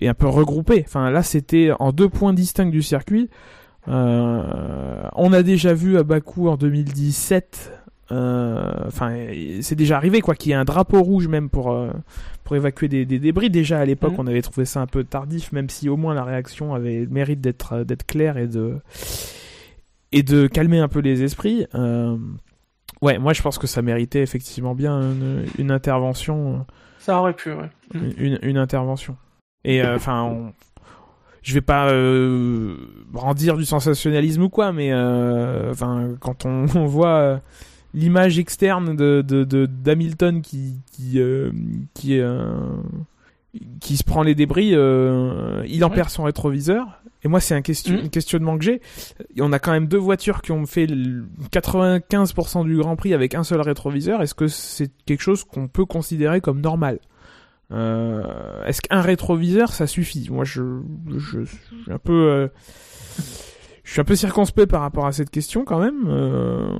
[0.00, 0.84] est un peu regroupé.
[0.86, 3.28] Enfin là c'était en deux points distincts du circuit.
[3.88, 7.72] Euh, on a déjà vu à Bakou en 2017.
[8.12, 9.14] Euh, Enfin,
[9.62, 11.90] c'est déjà arrivé quoi qu'il y ait un drapeau rouge même pour euh,
[12.44, 13.50] pour évacuer des, des débris.
[13.50, 14.20] Déjà à l'époque, Mhm.
[14.20, 17.08] on avait trouvé ça un peu tardif, même si au moins la réaction avait le
[17.08, 18.76] mérite d'être euh, d'être claire et de
[20.12, 21.66] et de calmer un peu les esprits.
[23.02, 26.66] Ouais, moi je pense que ça méritait effectivement bien une, une intervention,
[26.98, 27.70] Ça aurait pu, ouais.
[27.94, 29.16] une, une- une intervention.
[29.64, 30.52] Et euh, enfin, on-
[31.42, 32.76] je vais pas euh,
[33.08, 37.40] brandir du sensationnalisme ou quoi, mais euh, enfin, quand on, on voit
[37.94, 41.50] l'image externe de de- de- d'Hamilton qui qui euh,
[41.94, 42.44] qui euh,
[43.82, 45.96] se prend les débris, euh, il en Ouais.
[45.96, 47.02] perd son rétroviseur.
[47.22, 48.04] Et moi, c'est un question, Mhm.
[48.04, 48.80] un questionnement que j'ai.
[49.36, 53.12] Et On a quand même deux voitures qui ont fait le 95% du Grand Prix
[53.12, 54.22] avec un seul rétroviseur.
[54.22, 56.98] Est-ce que c'est quelque chose qu'on peut considérer comme normal?
[57.72, 58.22] Euh,
[58.64, 60.28] Est-ce qu'un rétroviseur, ça suffit?
[60.30, 60.62] Moi, je,
[61.18, 62.48] je, je suis un peu...
[63.84, 66.04] je suis un peu circonspect par rapport à cette question quand même.
[66.06, 66.72] Euh,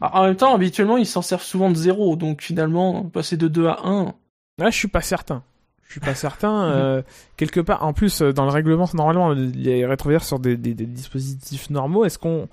[0.00, 3.66] En même temps, habituellement, ils s'en servent souvent de zéro, donc finalement, passer de 2
[3.66, 4.14] à 1.
[4.58, 5.42] Là, je suis pas certain.
[5.86, 6.64] Je suis pas certain.
[6.70, 7.02] euh,
[7.36, 10.86] quelque part, en plus, euh, dans le règlement, normalement, les rétroviseurs sont des, des, des
[10.86, 12.04] dispositifs normaux.
[12.04, 12.48] Est-ce qu'on,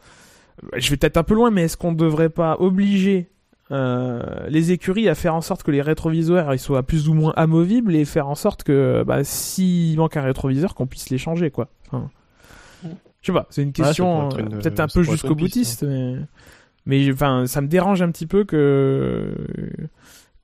[0.76, 3.30] je vais peut-être un peu loin, mais est-ce qu'on devrait pas obliger
[3.72, 7.34] euh, les écuries à faire en sorte que les rétroviseurs ils soient plus ou moins
[7.36, 11.50] amovibles et faire en sorte que, bah, s'il manque un rétroviseur, qu'on puisse les changer,
[11.50, 11.70] quoi.
[11.88, 12.10] Enfin,
[12.84, 13.48] je sais pas.
[13.50, 16.16] C'est une question euh, peut-être un peu jusqu'au boutiste, mais
[16.86, 19.34] mais enfin, ça me dérange un petit peu que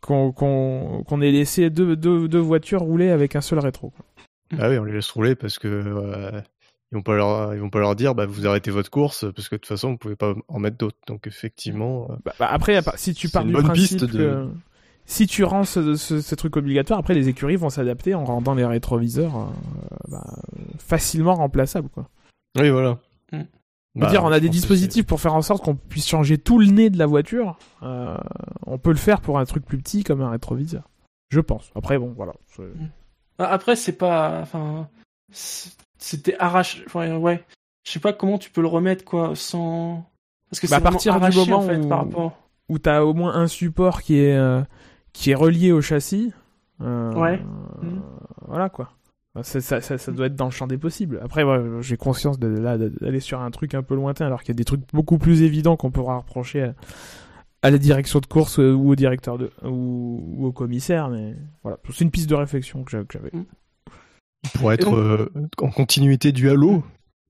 [0.01, 3.91] qu'on qu'on qu'on ait laissé deux, deux, deux voitures rouler avec un seul rétro.
[3.91, 4.06] quoi.
[4.60, 6.41] Ah oui, on les laisse rouler parce que euh,
[6.91, 9.47] ils vont pas leur, ils vont pas leur dire, bah vous arrêtez votre course parce
[9.47, 10.97] que de toute façon vous pouvez pas en mettre d'autres.
[11.08, 14.47] Donc effectivement, euh, Bah, bah, après, si tu pars du principe piste de- que
[15.06, 18.54] si tu rends ce, ce, ce truc obligatoire, après les écuries vont s'adapter en rendant
[18.56, 19.47] les rétroviseurs euh,
[20.10, 20.25] bah,
[20.80, 21.89] facilement remplaçables.
[21.89, 22.10] Quoi.
[22.60, 22.97] oui voilà.
[23.32, 23.41] Mm.
[23.95, 26.67] Bah, dire, on a des dispositifs pour faire en sorte qu'on puisse changer tout le
[26.67, 27.58] nez de la voiture.
[27.84, 28.15] Euh,
[28.65, 30.84] on peut le faire pour un truc plus petit comme un rétroviseur.
[31.30, 31.71] Je pense.
[31.75, 32.34] Après, bon, voilà.
[32.56, 32.63] c'est-
[33.38, 34.39] Ah, Après, c'est pas.
[34.41, 34.88] Enfin.
[35.97, 36.84] C'était arraché.
[36.88, 37.43] Enfin, ouais.
[37.84, 40.06] Je sais pas comment tu peux le remettre, quoi, sans.
[40.49, 42.38] Parce que Bah, à partir du arraché, moment en fait, où- par rapport.
[42.69, 44.62] où tu as au moins un support qui est, euh,
[45.13, 46.34] qui est relié au châssis.
[46.82, 47.39] Euh, Ouais.
[47.41, 48.01] euh, Mhm.
[48.47, 48.91] Voilà quoi.
[49.44, 51.20] Ça, ça, ça, ça doit être dans le champ des possibles.
[51.24, 54.50] Après, ouais, j'ai conscience de, là, d'aller sur un truc un peu lointain, alors qu'il
[54.50, 56.74] y a des trucs beaucoup plus évidents qu'on pourra reprocher à,
[57.62, 61.08] à la direction de course euh, ou au directeur de, ou, ou au commissaire.
[61.10, 63.32] Mais voilà, c'est une piste de réflexion que j'a- que j'avais.
[64.44, 65.30] Il pourrait Et être donc- euh,
[65.62, 66.84] en continuité du halo,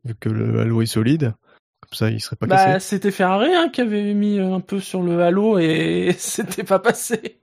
[0.04, 1.36] vu que le halo est solide.
[1.82, 2.88] Comme ça, il serait pas Bah, cassé.
[2.96, 7.40] c'était Ferrari hein, qui avait mis un peu sur le halo et c'était pas passé.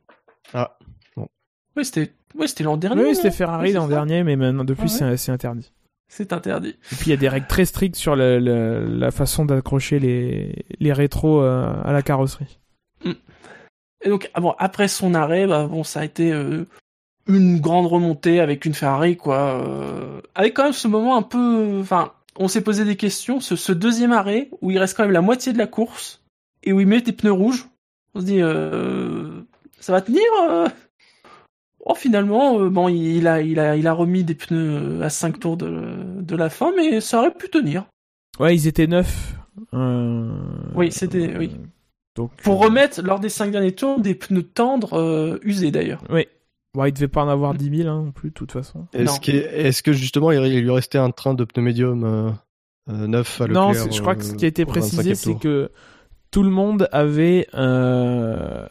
[0.53, 0.77] Ah,
[1.17, 1.29] bon.
[1.77, 3.03] Oui, c'était ouais, c'était l'an dernier.
[3.05, 5.73] Oui, c'était Ferrari l'an dernier, mais maintenant, depuis, Ouais, c'est- interdit.
[6.11, 6.71] C'est interdit.
[6.71, 10.93] Et puis il y a des règles très strictes sur la façon d'accrocher les, les
[10.95, 12.59] rétros euh, à la carrosserie.
[14.05, 16.65] Et donc, ah bon, après son arrêt, bah, bon, ça a été euh,
[17.27, 19.61] une grande remontée avec une Ferrari, quoi.
[19.61, 21.79] euh, avec quand même ce moment un peu.
[21.81, 23.41] Enfin, on s'est posé des questions.
[23.41, 26.23] Ce, ce deuxième arrêt, où il reste quand même la moitié de la course,
[26.63, 27.69] et où il met des pneus rouges.
[28.15, 29.41] On se dit, euh,
[29.81, 30.23] ça va tenir
[31.91, 35.41] Oh, finalement, euh, bon, il a, il, a, il a remis des pneus à 5
[35.41, 37.87] tours de, de la fin, mais ça aurait pu tenir.
[38.39, 39.35] Ouais, ils étaient neufs.
[39.75, 40.31] euh,
[40.75, 41.57] Oui, c'était- oui.
[42.15, 46.03] Donc, Pour euh, remettre, lors des 5 derniers tours, des pneus tendres euh, usés d'ailleurs.
[46.11, 46.27] Oui.
[46.75, 48.81] Bon, il devait pas en avoir 10 000 hein, non plus, de toute façon.
[48.81, 48.87] non.
[49.01, 52.31] Est-ce que, est-ce que justement il il lui restait un train de pneus médium euh,
[52.91, 55.13] euh, neuf à non, Leclerc c'est- je crois que ce euh, qui a été précisé,
[55.13, 55.71] 25e c'est que
[56.31, 58.67] tout le monde avait, euh,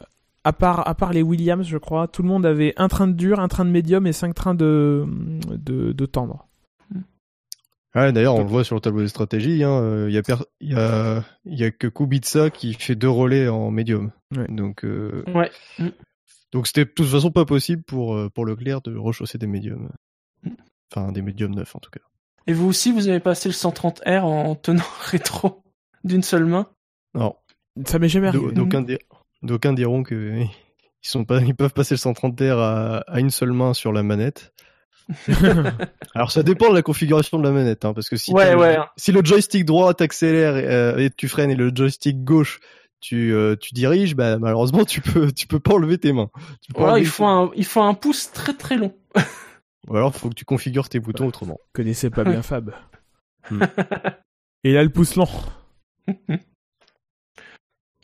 [0.48, 3.12] à part à part les Williams, je crois, tout le monde avait un train de
[3.12, 5.04] dur, un train de médium et cinq trains de
[5.50, 6.46] de, de tendre.
[7.94, 9.64] Ouais, d'ailleurs, on le voit sur le tableau des stratégies.
[9.64, 10.22] hein, euh, Il y a,
[10.60, 14.12] y a, il y a que Kubica qui fait deux relais en médium.
[14.36, 14.46] Ouais.
[14.48, 15.50] Donc, euh, Ouais.
[16.52, 19.88] donc c'était de toute façon pas possible pour euh, pour Leclerc de rechausser des médiums.
[20.44, 20.50] Mm.
[20.94, 22.00] Enfin, des médiums neufs en tout cas.
[22.46, 25.62] Et vous aussi, vous avez passé le 130R en tenant rétro
[26.04, 26.66] d'une seule main?
[27.14, 27.42] Alors,
[27.86, 28.52] Ça m'est jamais arrivé.
[28.52, 28.98] di-
[29.42, 30.40] d'aucuns diront que
[31.04, 33.92] ils sont pas, ils peuvent passer le 130 R à, à une seule main sur
[33.92, 34.52] la manette.
[36.14, 38.58] Alors ça dépend de la configuration de la manette, hein, parce que si, Ouais, le-
[38.58, 38.76] ouais.
[38.96, 42.60] si le joystick droit t'accélère euh, et tu freines et le joystick gauche
[43.00, 46.30] tu, euh, tu diriges, bah, malheureusement tu peux tu peux pas enlever tes mains.
[46.60, 48.94] Tu peux pas Voilà, enlever il faut un, il faut un pouce très très long.
[49.88, 51.58] Ou alors faut que tu configures tes boutons autrement.
[51.72, 52.72] connaissais pas bien Fab.
[53.50, 53.62] Hmm.
[54.62, 55.30] Et là, le pouce lent.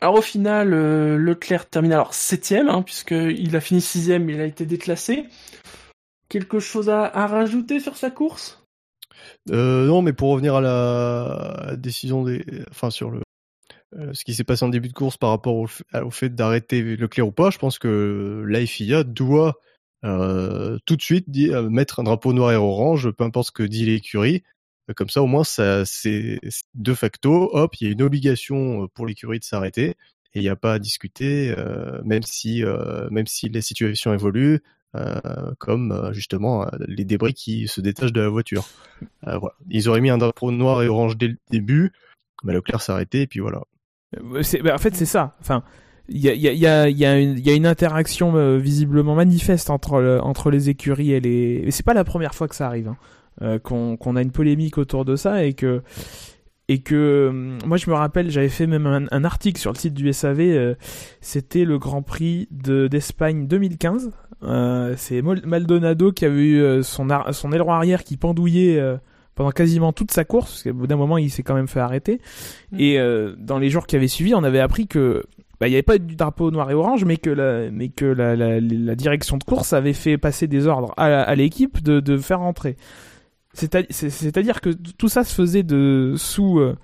[0.05, 4.45] Alors au final, euh, Leclerc termine alors septième, hein, puisqu'il a fini sixième, il a
[4.45, 5.25] été déclassé.
[6.29, 8.63] Quelque chose à, rajouter sur sa course?
[9.49, 13.23] Euh, non, mais pour revenir à la décision des, enfin sur le,
[13.97, 16.83] euh, ce qui s'est passé en début de course par rapport au, au fait d'arrêter
[16.83, 19.55] Leclerc ou pas, je pense que la FIA doit
[20.03, 21.25] tout de suite
[21.71, 24.43] mettre un drapeau noir et orange, peu importe ce que dit l'écurie.
[24.95, 26.39] Comme ça, au moins, ça, c'est
[26.75, 29.95] de facto, hop, il y a une obligation euh, pour l'écurie de s'arrêter
[30.35, 34.13] et il n'y a pas à discuter, euh, même si, euh, même si la situation
[34.13, 34.59] évolue,
[34.95, 35.15] euh,
[35.59, 38.65] comme justement les débris qui se détachent de la voiture.
[39.23, 39.55] Voilà.
[39.69, 41.91] Ils auraient mis un drapeau noir et orange dès le début.
[42.43, 43.61] Bah, Leclerc s'est arrêté et puis voilà.
[44.21, 45.35] Bah, en fait, c'est ça.
[45.39, 45.63] Enfin,
[46.09, 51.71] il y a, une, interaction visiblement manifeste entre, entre les écuries et les.
[51.71, 52.97] C'est pas la première fois que ça arrive, hein,
[53.63, 55.81] qu'on qu'on a une polémique autour de ça et que.
[56.67, 59.77] Et que euh, moi je me rappelle, j'avais fait même un, un, article sur le
[59.77, 60.39] site du SAV.
[60.39, 60.73] euh,
[61.21, 64.09] C'était le Grand Prix de d'Espagne 2015.
[64.41, 68.97] Euh, c'est Maldonado qui avait eu euh, son, son aileron arrière qui pendouillait euh,
[69.35, 71.81] pendant quasiment toute sa course, parce qu'au bout d'un moment il s'est quand même fait
[71.81, 72.19] arrêter.
[72.79, 75.23] Et euh, dans les jours qui avaient suivi, on avait appris que
[75.59, 78.05] bah, il n'y avait pas du drapeau noir et orange, mais que la, mais que
[78.05, 81.99] la, la, la direction de course avait fait passer des ordres à, à l'équipe de,
[81.99, 82.75] de faire rentrer.
[83.55, 85.65] C'est-à- c'est- C'est-à-dire que tout ça se faisait
[86.17, 86.75] sous euh,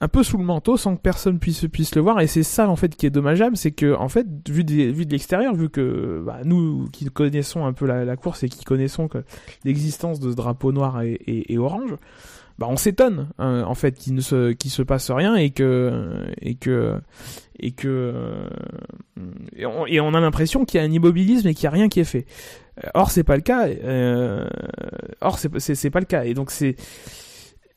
[0.00, 2.20] un peu sous le manteau sans que personne puisse le voir.
[2.20, 3.56] Et c'est ça en fait qui est dommageable.
[3.56, 7.86] C'est que en fait vu de, l'extérieur vu que bah, nous qui connaissons un peu
[7.86, 9.08] la, course et qui connaissons
[9.64, 11.94] l'existence de ce drapeau noir et, orange
[12.58, 17.00] bah on s'étonne hein, en fait qu'il ne se passe rien et que et que
[17.58, 18.12] et que
[19.56, 21.70] et on, et on a l'impression qu'il y a un immobilisme et qu'il y a
[21.70, 22.26] rien qui est fait
[22.94, 24.48] or c'est pas le cas euh,
[25.20, 26.24] or c'est pas le cas.
[26.24, 26.76] Et donc c'est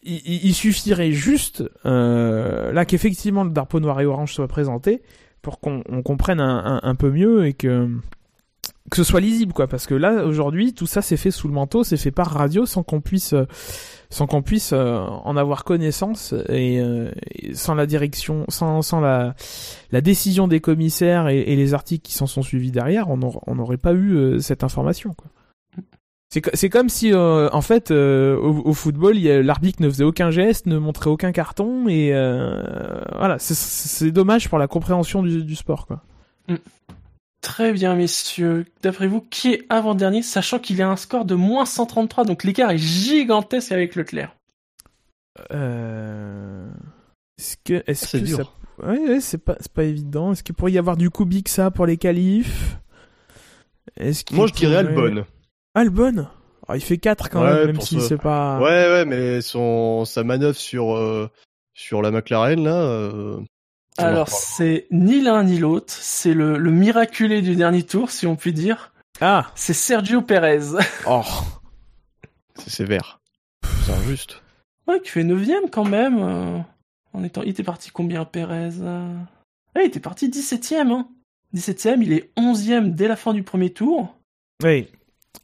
[0.06, 5.02] il, suffirait juste euh, là qu'effectivement le drapeau noir et orange soit présenté
[5.42, 7.90] pour qu'on on comprenne un peu mieux et que
[8.92, 11.54] que ce soit lisible quoi parce que là aujourd'hui tout ça c'est fait sous le
[11.54, 13.46] manteau c'est fait par radio sans qu'on puisse euh,
[14.10, 19.00] sans qu'on puisse euh, en avoir connaissance et, euh, et sans la direction sans sans
[19.00, 19.36] la
[19.92, 23.42] la décision des commissaires et, et les articles qui s'en sont suivis derrière on n'aur-
[23.48, 25.28] on n'aurait pas eu euh, cette information quoi.
[26.30, 30.04] C'est co- c'est comme si euh, en fait euh, au, au football l'arbitre ne faisait
[30.04, 32.12] aucun geste ne montrait aucun carton et
[33.18, 36.02] voilà c'est- dommage pour la compréhension du, du sport quoi
[37.44, 38.66] Très bien, messieurs.
[38.82, 42.72] D'après vous, qui est avant-dernier, sachant qu'il a un score de moins 133, donc l'écart
[42.72, 44.34] est gigantesque avec Leclerc.
[45.52, 46.70] Euh...
[47.38, 48.38] Est-ce que, est-ce C'est que dur.
[48.80, 48.88] ça...
[48.88, 50.32] Ouais, ouais, c'est pas, c'est pas évident.
[50.32, 52.78] Est-ce qu'il pourrait y avoir du Kubica pour les qualifs?
[53.98, 55.26] Est-ce qu'il Moi, je dirais pourrait- Albon.
[55.76, 56.28] Albon?
[56.68, 58.08] Ah, Il fait 4 quand Ouais, même, même si ça.
[58.08, 58.58] c'est pas...
[58.60, 61.30] Ouais, ouais, mais son sa manœuvre sur euh,
[61.74, 62.76] sur la McLaren là.
[62.84, 63.40] euh,
[63.98, 65.94] Alors, c'est ni l'un ni l'autre.
[65.94, 68.92] C'est le, le miraculé du dernier tour, si on peut dire.
[69.22, 70.72] Ah C'est Sergio Perez.
[71.08, 71.22] Oh
[72.56, 73.20] c'est sévère.
[73.86, 74.42] C'est injuste.
[74.88, 76.18] Ouais, qui fait 9 quand même.
[76.22, 76.60] euh,
[77.14, 77.42] en étant...
[77.42, 78.72] Il était parti combien, Perez?
[78.82, 79.14] Euh
[79.76, 80.92] Ouais, il était parti 17ème.
[80.92, 81.08] Hein.
[81.56, 84.16] 17ème, il est 11ème dès la fin du premier tour.
[84.64, 84.88] Oui.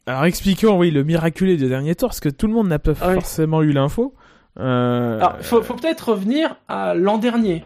[0.06, 2.92] Alors expliquons, oui, le miraculé du dernier tour, parce que tout le monde n'a pas
[3.00, 3.14] Ah oui.
[3.14, 4.14] forcément eu l'info.
[4.58, 5.16] Euh...
[5.18, 7.64] Alors, faut, faut peut-être revenir à l'an dernier.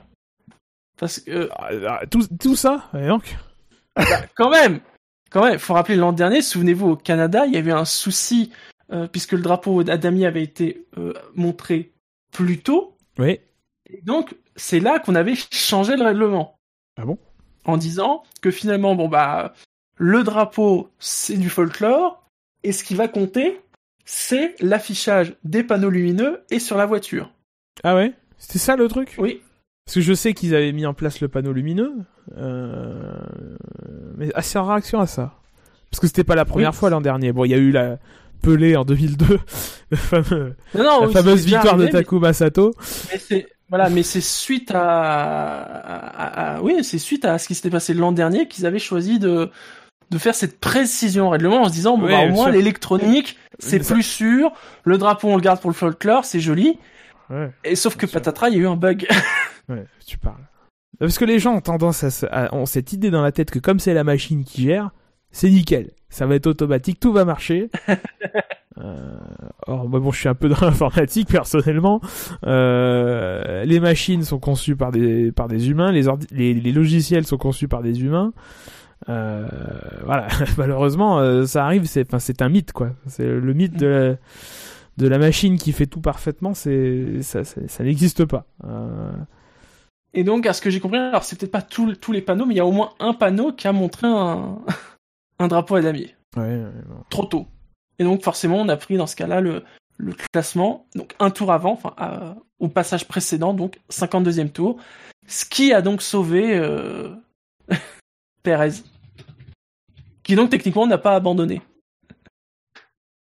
[0.97, 1.49] Parce que, euh,
[1.89, 3.37] ah, tout, tout ça, et donc
[4.35, 4.81] quand même,
[5.31, 8.53] quand même, faut rappeler l'an dernier, souvenez-vous, au Canada, il y avait un souci,
[8.93, 11.93] euh, puisque le drapeau d'Adami avait été euh, montré
[12.33, 12.97] plus tôt.
[13.19, 13.41] Oui.
[13.91, 16.59] Et donc, c'est là qu'on avait changé le règlement.
[16.97, 17.19] Ah bon?
[17.65, 19.55] En disant que finalement, bon bah,
[19.97, 22.25] le drapeau, c'est du folklore,
[22.63, 23.61] et ce qui va compter,
[24.05, 27.33] c'est l'affichage des panneaux lumineux et sur la voiture.
[27.83, 28.13] Ah ouais?
[28.39, 29.15] C'était ça le truc?
[29.19, 29.41] Oui.
[29.87, 31.93] Parce que je sais qu'ils avaient mis en place le panneau lumineux,
[32.39, 33.13] euh...
[34.17, 35.35] mais assez en réaction à ça.
[35.91, 36.77] Parce que c'était pas la première Oui.
[36.77, 37.33] fois l'an dernier.
[37.33, 37.99] Bon, il y a eu la
[38.43, 39.39] Pelé en 2002,
[39.91, 42.75] le fameux- Non, non, la oui, fameuse victoire de mais- Takuma Sato.
[43.13, 44.81] Mais c'est voilà, mais c'est suite à,
[45.63, 49.19] à- à- oui, c'est suite à ce qui s'était passé l'an dernier qu'ils avaient choisi
[49.19, 49.51] de
[50.11, 53.39] de faire cette précision au règlement en se disant bon Oui, bah, au moins l'électronique
[53.59, 54.53] c'est plus sûr,
[54.85, 56.79] le drapeau on le garde pour le folklore, c'est joli.
[57.31, 58.15] Ouais, Et sauf que sûr.
[58.21, 59.07] patatras, il y a eu un bug.
[59.69, 60.47] ouais, tu parles.
[60.99, 63.51] Parce que les gens ont tendance à, se- à- ont cette idée dans la tête
[63.51, 64.91] que comme c'est la machine qui gère,
[65.31, 65.91] c'est nickel.
[66.09, 67.71] Ça va être automatique, tout va marcher.
[68.79, 69.17] Euh,
[69.69, 72.01] or, moi, bon, je suis un peu dans l'informatique personnellement.
[72.45, 77.25] Euh, les machines sont conçues par des par des humains, les, ordi- les les logiciels
[77.25, 78.33] sont conçus par des humains.
[79.09, 79.47] Euh,
[80.05, 80.27] voilà,
[80.59, 81.85] malheureusement, ça arrive.
[81.87, 82.91] C'est c'est un mythe quoi.
[83.07, 84.17] C'est le mythe de la,
[84.97, 86.55] de la machine qui fait tout parfaitement.
[86.55, 88.47] C'est ça, ça, ça n'existe pas.
[88.65, 89.13] Euh,
[90.13, 92.47] Et donc à ce que j'ai compris, alors c'est peut-être pas tous tous les panneaux,
[92.47, 94.59] mais il y a au moins un panneau qui a montré un
[95.39, 96.63] un drapeau à damier ouais,
[97.11, 97.47] trop tôt.
[97.99, 99.63] Et donc forcément, on a pris dans ce cas-là le
[99.97, 104.77] le classement, donc un tour avant, enfin à- au passage précédent, donc 52e tour,
[105.29, 107.15] ce qui a donc sauvé euh,
[108.43, 108.83] Perez,
[110.25, 111.63] qui donc techniquement n'a pas abandonné.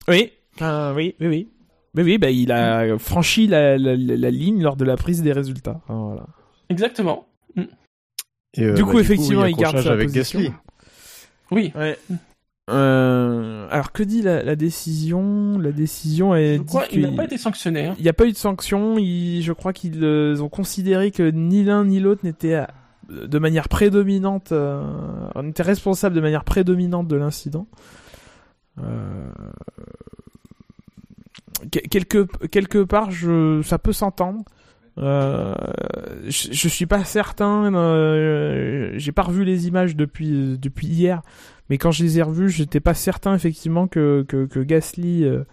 [0.07, 1.49] Oui, euh, oui, oui, oui.
[1.93, 5.21] Mais oui, bah, il a franchi la, la, la- la ligne lors de la prise
[5.23, 5.81] des résultats.
[5.89, 6.25] Ah, Voilà.
[6.69, 7.25] Exactement.
[8.53, 10.39] Et, euh, Du bah, coup, effectivement, il garde sa avec position.
[10.39, 10.53] Gasly.
[11.51, 11.71] Oui.
[11.75, 11.97] Ouais.
[12.69, 15.57] Euh, alors que dit la, la décision?
[15.57, 17.85] La décision est Je crois qu'il n'a pas été sanctionné.
[17.87, 17.95] Hein.
[17.97, 18.97] il n'y a pas eu de sanction.
[18.97, 22.61] Il, je crois qu'ils euh, ont considéré que ni l'un ni l'autre n'était
[23.09, 24.81] de manière prédominante, euh,
[25.35, 27.67] on était responsable de manière prédominante de l'incident.
[31.63, 33.09] Euh, que- quelque quelque part,
[33.63, 34.43] ça peut s'entendre.
[34.99, 35.53] Euh,
[36.27, 37.73] je, je suis pas certain.
[37.75, 41.21] Euh, j'ai pas revu les images depuis depuis hier,
[41.69, 45.43] mais quand je les ai revues, j'étais pas certain effectivement que que, Gasly, euh,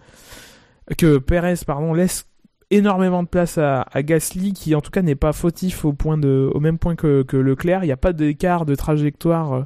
[0.97, 2.25] que Perez pardon laisse
[2.71, 6.49] énormément de place à, Gasly, qui en tout cas n'est pas fautif au point de
[6.53, 7.83] au même point que, que Leclerc.
[7.83, 9.53] Il n'y a pas d'écart de trajectoire.
[9.53, 9.63] euh,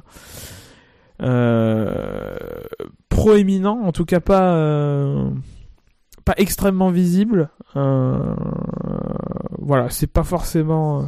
[1.22, 1.94] euh,
[3.08, 5.30] proéminent, en tout cas pas euh,
[6.34, 7.48] pas extrêmement visible.
[7.76, 8.34] Euh,
[9.58, 11.04] voilà, c'est pas forcément euh,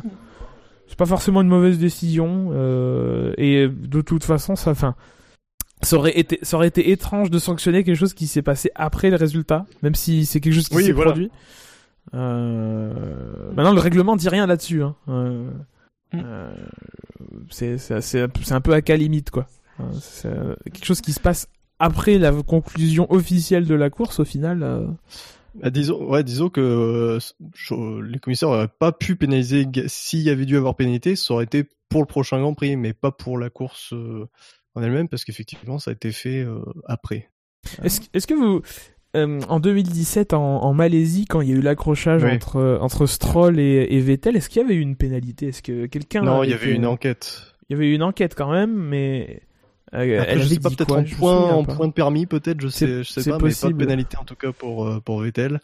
[0.89, 4.95] c'est pas forcément une mauvaise décision euh, et de toute façon ça enfin
[5.81, 9.11] ça aurait été ça aurait été étrange de sanctionner quelque chose qui s'est passé après
[9.11, 11.13] le résultat, même si c'est quelque chose qui Oui, s'est voilà.
[11.13, 11.31] produit.
[12.15, 14.83] Euh, Maintenant, le règlement dit rien là-dessus.
[14.83, 14.95] Hein.
[15.09, 15.51] Euh,
[16.15, 16.21] Mm.
[16.27, 16.53] euh,
[17.51, 19.47] c'est c'est un peu à cas limite quoi.
[19.99, 20.29] C'est
[20.73, 21.49] quelque chose qui se passe
[21.83, 24.63] après la conclusion officielle de la course au final.
[24.63, 24.87] euh,
[25.55, 27.19] Bah, disons, ouais, disons que euh,
[27.55, 29.67] je- les commissaires n'auraient pas pu pénaliser.
[29.87, 32.95] S'il y avait dû avoir pénalité, ça aurait été pour le prochain Grand Prix, mais
[32.95, 34.27] pas pour la course euh,
[34.75, 36.47] en elle-même, parce qu'effectivement, ça a été fait
[36.87, 37.29] après.
[37.85, 38.63] Est-ce que vous
[39.15, 42.31] euh, en 2017 en, en Malaisie quand il y a eu l'accrochage Oui.
[42.33, 45.49] entre entre Stroll et, et Vettel, est-ce qu'il y avait eu une pénalité?
[45.49, 47.43] Est-ce que quelqu'un non, il y avait une enquête.
[47.69, 49.43] il y avait eu une enquête quand même, mais
[49.95, 51.75] euh, Après, elle je sais pas, peut-être en point, souviens en pas.
[51.75, 53.79] point de permis, peut-être, je sais, je sais c'est pas, mais pas possible.
[53.79, 55.61] de pénalité en tout cas pour euh, pour Vettel.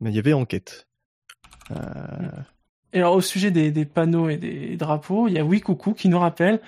[0.00, 0.86] Mais il y avait enquête.
[1.70, 1.76] Euh,
[2.92, 5.92] Et alors, au sujet des, des panneaux et des drapeaux, il y a Oui Coucou
[5.94, 6.60] qui nous rappelle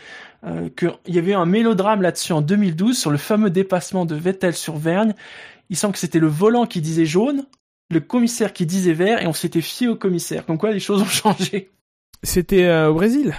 [0.44, 4.14] euh, qu'il y avait eu un mélodrame là-dessus en 2012 sur le fameux dépassement de
[4.14, 5.14] Vettel sur Vergne.
[5.70, 7.46] Il semble que c'était le volant qui disait jaune,
[7.90, 10.46] le commissaire qui disait vert, et on s'était fié au commissaire.
[10.46, 11.70] Comme quoi, les choses ont changé.
[12.22, 13.34] C'était euh, au Brésil?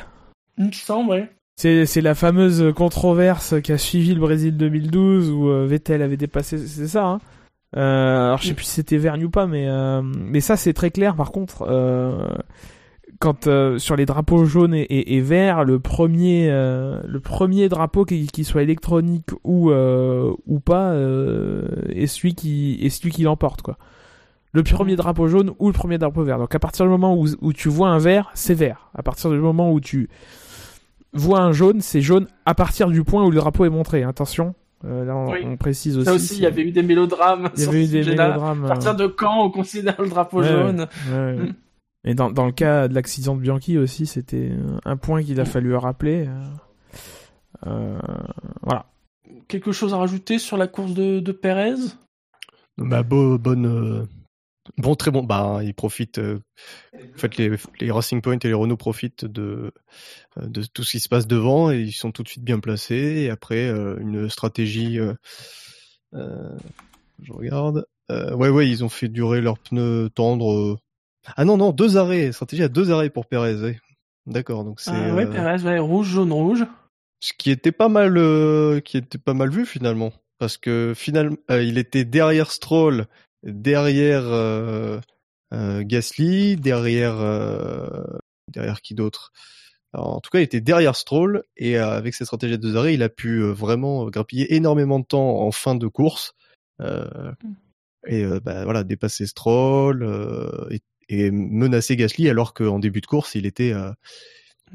[0.58, 1.30] Il me semble, ouais.
[1.60, 6.60] C'est la fameuse controverse qui a suivi le Brésil 2012 où euh, Vettel avait dépassé,
[6.60, 7.06] c'est ça.
[7.06, 7.20] Hein
[7.76, 10.74] euh, alors je sais plus si c'était Vergne ou pas, mais euh, mais ça c'est
[10.74, 11.16] très clair.
[11.16, 12.28] Par contre, euh,
[13.18, 17.70] quand euh, sur les drapeaux jaunes et, et, et verts, le premier euh, le premier
[17.70, 20.94] drapeau qui, qui soit électronique ou ou pas
[21.90, 23.80] est celui qui est celui qui l'emporte quoi.
[24.54, 26.38] Le premier drapeau jaune ou le premier drapeau vert.
[26.38, 28.92] Donc à partir du moment où, où tu vois un vert, c'est vert.
[28.94, 30.08] À partir du moment où tu
[31.20, 34.04] vois un jaune, c'est jaune à partir du point où le drapeau est montré.
[34.04, 35.40] Attention, euh, là on, Oui.
[35.46, 36.06] on précise aussi.
[36.06, 37.50] Ça aussi, il y avait eu des mélodrames.
[37.58, 38.66] il y avait eu des mélodrames.
[38.66, 41.36] À partir euh, de quand on considère le drapeau Ouais, jaune ouais, ouais.
[41.36, 41.54] Mm.
[42.06, 45.40] Et dans, dans le cas de l'accident de Bianchi aussi, c'était euh, un point qu'il
[45.42, 46.28] a fallu rappeler.
[47.66, 48.00] euh,
[48.64, 48.86] voilà.
[49.48, 51.76] Quelque chose à rajouter sur la course de, de Perez?
[52.78, 54.06] Bah, beau, bonne, euh,
[54.78, 55.24] bon, très bon.
[55.24, 56.20] Bah, ils profitent.
[56.20, 56.40] euh,
[56.96, 59.72] en fait, les, les Racing Point et les Renault profitent de,
[60.38, 62.60] euh, de tout ce qui se passe devant et ils sont tout de suite bien
[62.60, 62.96] placés.
[63.24, 65.00] Et après, euh, une stratégie.
[65.00, 65.14] euh,
[66.14, 66.58] euh,
[67.22, 67.86] je regarde.
[68.12, 70.52] Euh, ouais, ouais, ils ont fait durer leurs pneus tendres.
[70.54, 70.78] euh.
[71.36, 72.32] Ah non, non, deux arrêts.
[72.32, 73.56] Stratégie à deux arrêts pour Perez.
[73.62, 73.80] ouais.
[74.26, 74.92] D'accord, donc c'est.
[74.92, 76.66] Ah ouais, Perez, ouais, rouge, jaune, rouge.
[77.20, 81.38] ce qui était pas mal euh, qui était pas mal vu finalement parce que finalement
[81.50, 83.08] euh, il était derrière Stroll
[83.44, 85.00] derrière euh,
[85.54, 88.04] euh, Gasly derrière euh,
[88.52, 89.32] derrière qui d'autre?
[89.94, 92.94] Alors, en tout cas il était derrière Stroll et avec ses stratégies de deux arrêts
[92.94, 96.34] il a pu vraiment grappiller énormément de temps en fin de course
[96.82, 97.32] euh,
[98.06, 100.06] et bah, voilà dépasser Stroll
[100.70, 103.74] et, et menacer Gasly alors qu'en début de course il était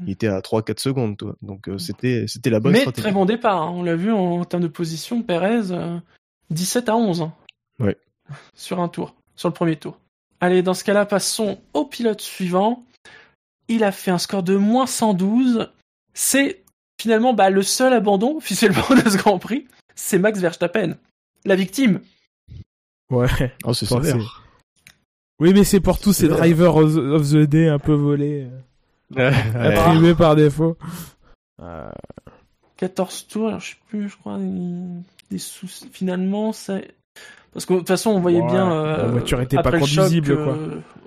[0.01, 1.35] il était à 3-4 secondes, toi.
[1.41, 3.03] donc euh, c'était c'était la bonne Mais stratégie.
[3.03, 3.71] très bon départ, hein.
[3.75, 5.97] on l'a vu en, termes de position, Perez, euh,
[6.49, 7.21] 17 à 11.
[7.21, 7.33] hein.
[7.79, 7.97] Ouais.
[8.55, 9.97] Sur un tour, sur le premier tour.
[10.39, 12.83] Allez, dans ce cas-là, passons au pilote suivant.
[13.67, 15.69] Il a fait un score de moins 112.
[16.13, 16.63] C'est
[17.01, 19.67] finalement bah, le seul abandon officiellement de ce Grand Prix.
[19.95, 20.97] C'est Max Verstappen,
[21.45, 22.01] la victime.
[23.11, 23.27] Ouais.
[23.63, 23.87] Oh, c'est.
[25.39, 28.47] Oui, mais c'est pour tous ces C'est- drivers of the day un peu volés,
[29.17, 30.77] euh, attribués par défaut.
[31.61, 31.91] Euh,
[32.77, 34.37] 14 tours, alors je sais plus, je crois,
[35.29, 35.89] des soucis.
[35.91, 36.79] Finalement, ça.
[37.53, 38.67] Parce que de toute façon, on voyait Ouais, bien.
[38.69, 40.57] la euh, voiture était pas choc, conduisible, quoi.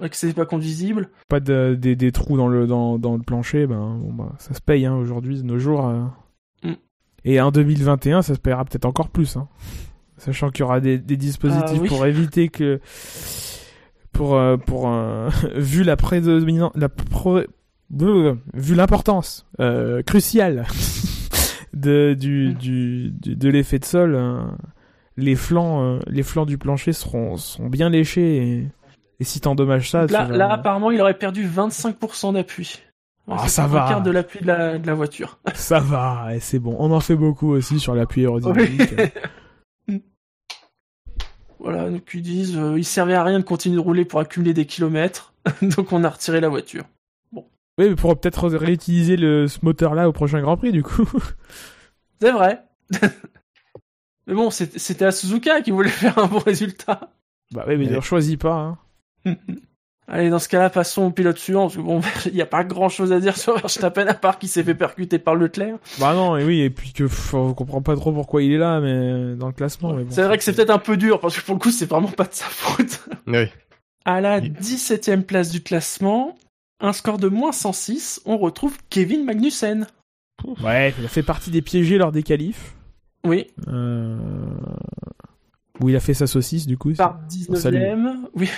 [0.01, 1.09] ouais, que c'était pas conduisible.
[1.29, 4.55] pas de, des, des trous dans le dans, dans le plancher, ben bon bah ça
[4.55, 5.87] se paye hein, aujourd'hui de nos jours.
[5.89, 6.05] euh.
[6.63, 6.75] Mm.
[7.25, 9.49] Et en 2021, ça se payera peut-être encore plus, hein.
[10.19, 11.89] sachant qu'il y aura des, des dispositifs Ah, oui.
[11.89, 12.81] pour éviter que
[14.13, 17.41] pour euh, pour euh, vu la prédominance la pro-
[17.91, 20.67] Bleu, vu l'importance euh, cruciale
[21.75, 22.55] de du, Mm.
[22.55, 24.43] du, du- de l'effet de sol, euh,
[25.17, 28.69] les flancs euh, les flancs du plancher seront bien léchés et,
[29.21, 32.81] et si t'endommages ça, là, apparemment, il aurait perdu 25% d'appui
[33.29, 33.87] Ah, ça un va.
[33.89, 35.39] quart de l'appui de la, de la voiture.
[35.55, 36.77] Ça va, et c'est bon.
[36.79, 38.95] On en fait beaucoup aussi sur l'appui aérodynamique.
[41.59, 44.55] Voilà, donc ils disent, euh, il servait à rien de continuer de rouler pour accumuler
[44.55, 46.85] des kilomètres, donc on a retiré la voiture.
[47.33, 47.43] oui,
[47.79, 51.09] mais pour peut-être réutiliser le, ce moteur-là au prochain Grand Prix, du coup.
[52.21, 52.63] C'est vrai.
[54.27, 57.11] Mais bon, c'est- c'était à Suzuka qui voulait faire un bon résultat.
[57.53, 57.97] bah oui, mais Ouais.
[57.99, 58.77] on choisit pas.
[59.25, 59.37] Hein.
[60.09, 62.63] Allez, dans ce cas-là, passons au pilote suivant, parce que bon, il n'y a pas
[62.63, 65.79] grand-chose à dire sur Verstappen à part qu'il s'est fait percuter par Leclerc.
[65.99, 68.59] Bah non, et oui, et puis que pff, on comprend pas trop pourquoi il est
[68.59, 69.93] là, mais dans le classement.
[69.95, 70.07] bon.
[70.11, 72.07] c'est vrai que c'est peut-être un peu dur, parce que pour le coup, c'est vraiment
[72.09, 73.01] pas de sa faute.
[73.27, 73.47] Oui.
[74.05, 74.51] À la Oui.
[74.61, 76.37] 17ème place du classement,
[76.79, 79.89] un score de moins 106, on retrouve Kevin Magnussen.
[80.63, 82.77] Ouais, il a fait partie des piégés lors des qualifs.
[83.27, 84.17] Oui, Euh...
[85.81, 86.93] Où il a fait sa saucisse, du coup.
[86.95, 87.21] par
[87.51, 87.77] On salue.
[87.77, 88.15] 19ème.
[88.35, 88.49] Oui,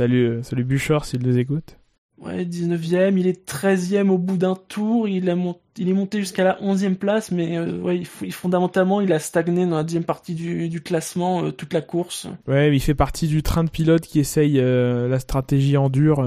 [0.00, 1.78] euh, salut Bouchard s'il nous écoute.
[2.18, 3.16] ouais, 19ème.
[3.18, 5.08] Il est 13ème au bout d'un tour.
[5.08, 8.24] Il, a mont- il est monté jusqu'à la 11ème place, mais euh, ouais, il f-
[8.24, 11.80] il- fondamentalement, il a stagné dans la deuxième partie du, du classement euh, toute la
[11.80, 12.26] course.
[12.46, 16.22] Ouais, il fait partie du train de pilotes qui essaye euh, la stratégie en dur.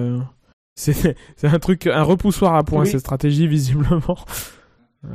[0.76, 2.88] C'est c'est un truc, un repoussoir à point, Oui.
[2.88, 4.18] cette stratégie, visiblement.
[5.06, 5.10] Euh,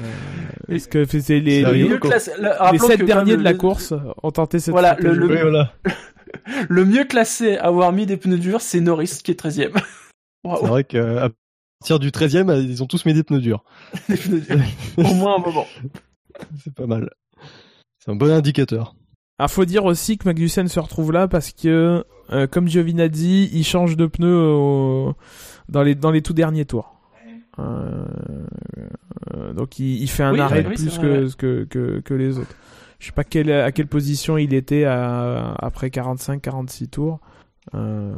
[0.68, 3.95] Parce que c'est les, les, classé- le- les sept que derniers de la le- course
[4.22, 5.72] ont tenté cette Voilà, le- Oui, voilà.
[6.68, 9.72] Le mieux classé à avoir mis des pneus durs, c'est Norris qui est 13ème.
[10.45, 11.30] Waouh, C'est vrai qu'à
[11.80, 13.64] partir du 13ème, ils ont tous mis des pneus durs.
[14.11, 14.59] des pneus durs.
[14.99, 15.66] Au moins un moment.
[16.62, 17.11] C'est pas mal.
[17.99, 18.95] C'est un bon indicateur.
[19.39, 23.64] Ah, faut dire aussi que Magnussen se retrouve là parce que, euh, comme Giovinazzi, il
[23.64, 25.14] change de pneus au-
[25.70, 26.97] dans les dans les tout derniers tours.
[27.59, 28.05] Euh,
[29.35, 32.15] euh, donc il, il fait un Oui, arrêt oui, plus vrai, que, que, que que
[32.15, 32.55] les autres.
[32.99, 37.21] Je sais pas quelle, à quelle position il était à, après 45-46 tours.
[37.75, 38.15] Euh...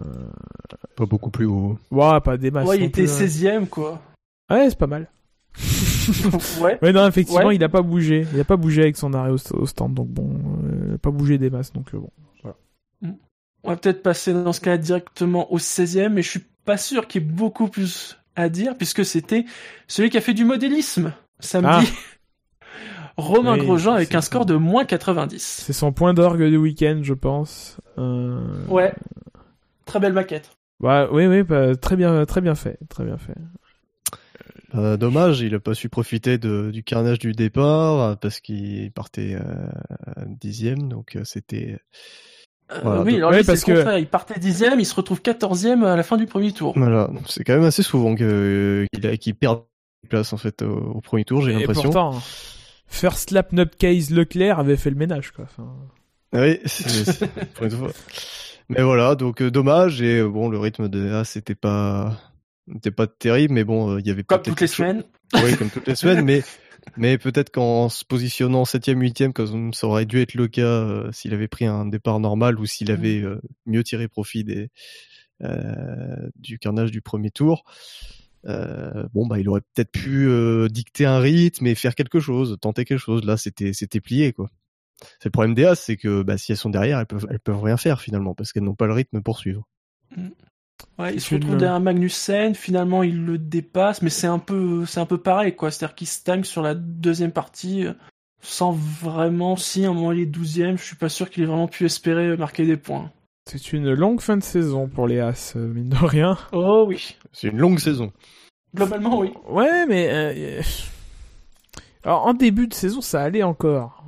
[0.96, 1.78] Pas beaucoup plus haut.
[1.90, 2.66] Ouais, pas des masses.
[2.68, 3.26] Ouais, il était plus, hein.
[3.26, 4.00] 16ème, quoi.
[4.50, 5.08] Ouais, c'est pas mal.
[6.62, 6.78] ouais.
[6.80, 7.56] Ouais, non, effectivement, Ouais.
[7.56, 8.26] il a pas bougé.
[8.32, 10.30] Il a pas bougé avec son arrêt au, au stand, donc bon,
[10.64, 12.10] euh, pas bougé des masses, donc bon.
[13.62, 17.06] On va peut-être passer dans ce cas directement au 16ème, mais je suis pas sûr
[17.06, 19.44] qu'il y ait beaucoup plus à dire, puisque c'était
[19.88, 21.92] celui qui a fait du modélisme samedi.
[23.16, 23.58] Romain Ah.
[23.58, 25.62] Oui, Grosjean avec un score de moins 90.
[25.66, 27.78] C'est son point d'orgue du week-end, je pense.
[27.98, 28.64] Euh...
[28.68, 28.94] Ouais.
[29.84, 30.50] Très belle maquette.
[30.80, 33.34] Ouais, oui, oui, bah, très bien, très bien fait, très bien fait.
[34.74, 38.92] Euh, dommage, il a pas su profiter de, du carnage du départ euh, parce qu'il
[38.92, 41.78] partait euh, dixième, donc euh, c'était.
[42.72, 43.98] Euh, Voilà, oui, donc- alors ouais, lui, c'est parce le que- contraire.
[43.98, 46.74] Il partait dixième, il se retrouve quatorzième à la fin du premier tour.
[46.76, 49.60] Voilà, c'est quand même assez souvent euh, qu'il qu'il perd
[50.02, 51.84] des places en fait au, au premier tour, j'ai Et l'impression.
[51.84, 52.20] pourtant,
[52.86, 55.44] First Lap Nutcase Leclerc avait fait le ménage, quoi.
[55.44, 55.68] Enfin,
[56.32, 56.58] Oui,
[57.62, 57.88] une fois.
[58.68, 62.16] Mais voilà, donc euh, dommage et euh, bon, le rythme de A c'était pas
[62.68, 65.02] n'était pas terrible, mais bon, euh, il y avait Comme toutes les semaines.
[65.34, 66.42] Oui, comme toutes les semaines, mais
[66.96, 71.12] mais peut-être qu'en se positionnant septième, huitième, comme ça aurait dû être le cas euh,
[71.12, 74.70] s'il avait pris un départ normal ou s'il avait euh, mieux tiré profit des
[75.42, 77.64] euh, du carnage du premier tour.
[78.44, 80.28] Bon bah il aurait peut-être pu
[80.70, 83.24] dicter un rythme et faire quelque chose, tenter quelque chose.
[83.24, 84.50] Là c'était c'était plié quoi.
[85.18, 87.40] C'est le problème des As, c'est que bah, si elles sont derrière, elles peuvent elles
[87.40, 89.66] peuvent rien faire finalement parce qu'elles n'ont pas le rythme pour suivre.
[90.98, 94.84] Ouais, il se retrouve une- derrière Magnussen, finalement il le dépasse, mais c'est un peu,
[94.86, 95.70] c'est un peu pareil, quoi.
[95.70, 97.92] C'est-à-dire qu'il stagne sur la deuxième partie, euh,
[98.42, 101.46] sans vraiment, si à un moment il est douzième, je suis pas sûr qu'il ait
[101.46, 103.10] vraiment pu espérer euh, marquer des points.
[103.50, 106.36] c'est une longue fin de saison pour les As, euh, mine de rien.
[106.52, 107.16] Oh oui.
[107.32, 108.12] C'est une longue saison.
[108.74, 109.32] Globalement, oui.
[109.48, 110.62] Ouais, mais euh,
[112.04, 114.04] alors en début de saison, ça allait encore.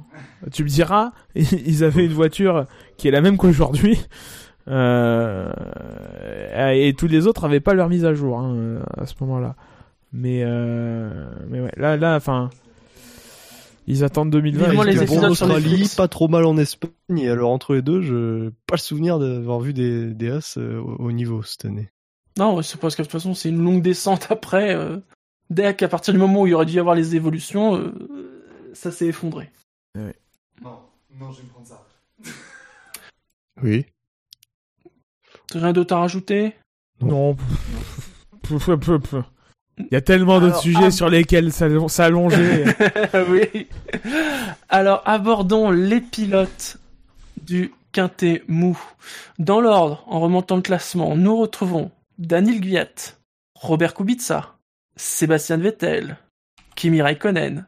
[0.53, 2.67] Tu me diras, ils avaient une voiture
[2.97, 3.99] qui est la même qu'aujourd'hui.
[4.69, 5.53] Euh,
[6.73, 9.57] et tous les autres avaient pas leur mise à jour hein, à ce moment-là.
[10.13, 12.51] Mais euh, mais ouais, là là, enfin,
[13.87, 14.69] ils attendent 2020.
[14.69, 16.91] Vivement et les bon en Australie, pas trop mal en Espagne.
[17.17, 20.79] Et alors entre les deux, je pas le souvenir d'avoir vu des, des As euh,
[20.79, 21.91] au, au niveau cette année.
[22.39, 24.75] Non, ouais, c'est parce que de toute façon c'est une longue descente après.
[24.75, 24.99] Euh,
[25.51, 27.93] dès qu'à partir du moment où il aurait dû y avoir les évolutions, euh,
[28.75, 29.51] ça s'est effondré.
[29.95, 30.79] Non,
[31.19, 31.85] non, je vais me prendre ça.
[33.63, 33.87] Oui.
[35.55, 36.55] Rien d'autre à rajouter?
[37.01, 37.37] Non.
[38.51, 42.65] Il y a tellement d'autres sujets ah- sur lesquels s'allon- s'allonger.
[43.29, 43.69] oui.
[44.69, 46.79] Alors, abordons les pilotes
[47.43, 48.79] du quintet mou.
[49.39, 53.17] Dans l'ordre, en remontant le classement, nous retrouvons Daniel Gviat,
[53.55, 54.55] Robert Kubica,
[54.97, 56.17] Sébastien Vettel,
[56.75, 57.67] Kimi Raikkonen,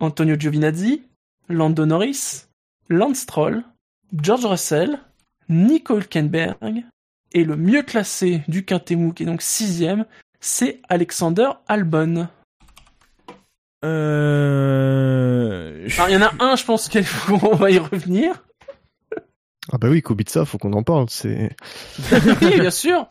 [0.00, 1.02] Antonio Giovinazzi,
[1.48, 2.48] Lando Norris,
[2.88, 3.62] Lance Stroll,
[4.12, 4.98] George Russell,
[5.48, 6.84] Nico Hülkenberg,
[7.34, 10.06] et le mieux classé du quintet mou, qui est donc sixième,
[10.40, 12.28] c'est Alexander Albon.
[13.84, 14.64] Euh...
[15.96, 16.88] Alors, il y en a un, je pense
[17.26, 18.42] qu'on va y revenir.
[19.72, 21.06] Ah bah oui, Kubica, faut qu'on en parle.
[21.08, 21.50] C'est
[22.42, 23.08] oui, bien sûr.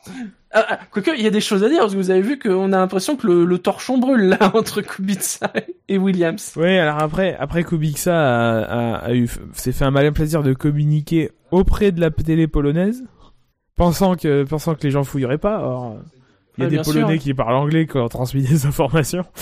[0.52, 2.38] Ah, ah, Quoique, il y a des choses à dire, parce que vous avez vu
[2.38, 5.52] qu'on a l'impression que le, le torchon brûle, là, entre Kubica
[5.90, 6.54] et Williams.
[6.56, 10.54] Ouais, alors après, après Kubica a, a, a eu, s'est fait un malin plaisir de
[10.54, 13.04] communiquer auprès de la télé polonaise,
[13.76, 15.60] pensant que, pensant que les gens fouilleraient pas.
[15.62, 15.98] Or,
[16.58, 17.24] il y a Ouais, des Polonais sûr.
[17.24, 19.26] qui parlent anglais qui ont transmis des informations.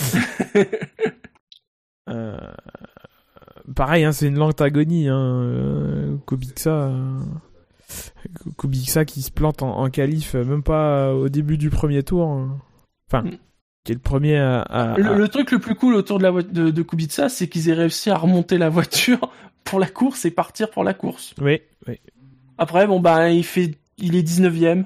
[2.10, 2.38] Euh,
[3.76, 5.08] pareil, hein, c'est une lente agonie.
[5.08, 7.20] Hein, euh, Kubica, euh,
[8.58, 12.04] Kubica qui se plante en, en qualif, euh, même pas euh, au début du premier
[12.04, 12.28] tour.
[12.28, 12.58] hein.
[13.08, 13.38] Enfin, Mm.
[13.86, 14.62] qui est le premier à.
[14.62, 17.70] à- Le, à- le truc le plus cool autour de, la de Kubica, c'est qu'ils
[17.70, 19.32] aient réussi à remonter la voiture
[19.64, 21.34] pour la course et partir pour la course.
[21.42, 22.00] Oui, oui.
[22.58, 24.86] Après, bon, bah, il fait, il est 19ème.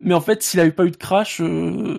[0.00, 1.96] Mais en fait, s'il avait pas eu de crash, euh,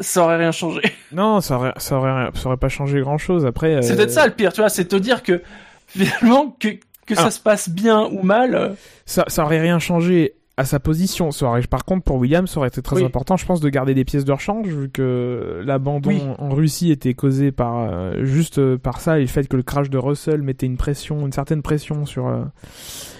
[0.00, 0.80] ça aurait rien changé.
[1.12, 3.44] Non, ça aurait, ça aurait, ça aurait pas changé grand chose.
[3.46, 5.42] Après, C'est euh, peut-être ça le pire, tu vois, c'est te dire que,
[5.86, 6.68] finalement, que,
[7.06, 8.68] que ça Alors- se passe bien ou mal, euh,
[9.06, 11.30] ça, ça aurait rien changé à sa position.
[11.30, 13.04] Ça aurait, par contre, pour Williams, ça aurait été très Oui.
[13.04, 16.22] important, je pense, de garder des pièces de rechange, vu que l'abandon Oui.
[16.38, 19.62] en Russie était causé par euh, juste euh, par ça et le fait que le
[19.62, 22.42] crash de Russell mettait une pression, une certaine pression sur euh,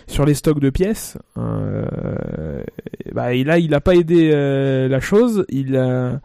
[0.07, 1.19] sur les stocks de pièces.
[1.37, 2.63] Euh,
[3.05, 5.45] et bah, et là, il a pas aidé euh, la chose.
[5.49, 6.21] Il a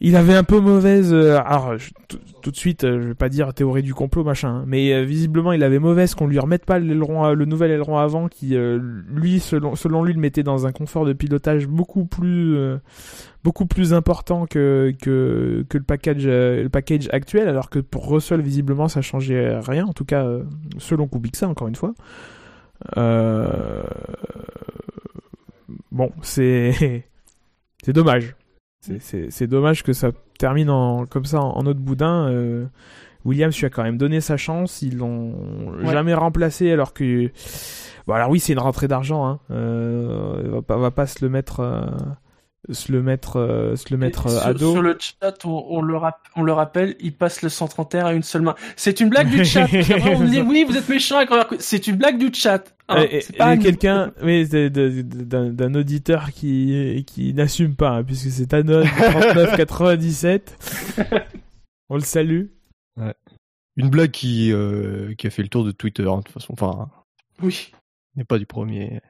[0.00, 1.12] il avait un peu mauvaise.
[1.12, 1.74] euh, alors,
[2.42, 5.02] tout, de suite, euh, je vais pas dire théorie du complot, machin, hein, mais euh,
[5.04, 8.56] visiblement, il avait mauvaise qu'on lui remette pas l'aileron, à- le nouvel aileron avant, qui
[8.56, 8.78] euh,
[9.08, 12.78] lui, selon, lui, le mettait dans un confort de pilotage beaucoup plus, euh,
[13.44, 18.08] beaucoup plus important que que que le package, euh, le package actuel, alors que pour
[18.10, 19.86] Russell, visiblement, ça changeait rien.
[19.86, 20.44] En tout cas, euh,
[20.78, 21.94] selon Kubica, encore une fois.
[22.96, 23.82] Euh...
[25.90, 27.04] Bon, c'est
[27.84, 28.34] c'est dommage.
[28.80, 32.28] C'est- dommage que ça termine en, comme ça en, en autre boudin.
[32.28, 32.66] Euh,
[33.24, 34.82] Williams lui a quand même donné sa chance.
[34.82, 35.34] Ils l'ont
[35.82, 35.92] Ouais.
[35.92, 37.30] jamais remplacé alors que.
[38.06, 39.26] Bon, alors oui, c'est une rentrée d'argent.
[39.26, 39.40] Hein.
[39.50, 41.82] Euh, on va pas, on va pas se le mettre, euh,
[42.70, 44.72] se le mettre, euh, se le mettre Et euh, à sur, dos.
[44.72, 48.12] sur le chat, on, on le rap- on le rappelle, il passe le 131 à
[48.12, 48.54] une seule main.
[48.76, 49.64] C'est une blague du chat.
[49.64, 51.20] Après, on me dit oui, vous êtes méchant.
[51.58, 52.74] C'est une blague du chat.
[52.88, 53.04] hein.
[53.10, 53.22] Et-
[53.62, 60.94] quelqu'un, mais d'un auditeur qui qui n'assume pas, hein, puisque c'est Anon 3997.
[61.90, 62.46] On le salue.
[63.76, 66.52] une blague qui euh, qui a fait le tour de Twitter hein, de toute façon.
[66.52, 66.88] Enfin,
[67.40, 67.72] Oui.
[68.16, 69.00] n'est pas du premier.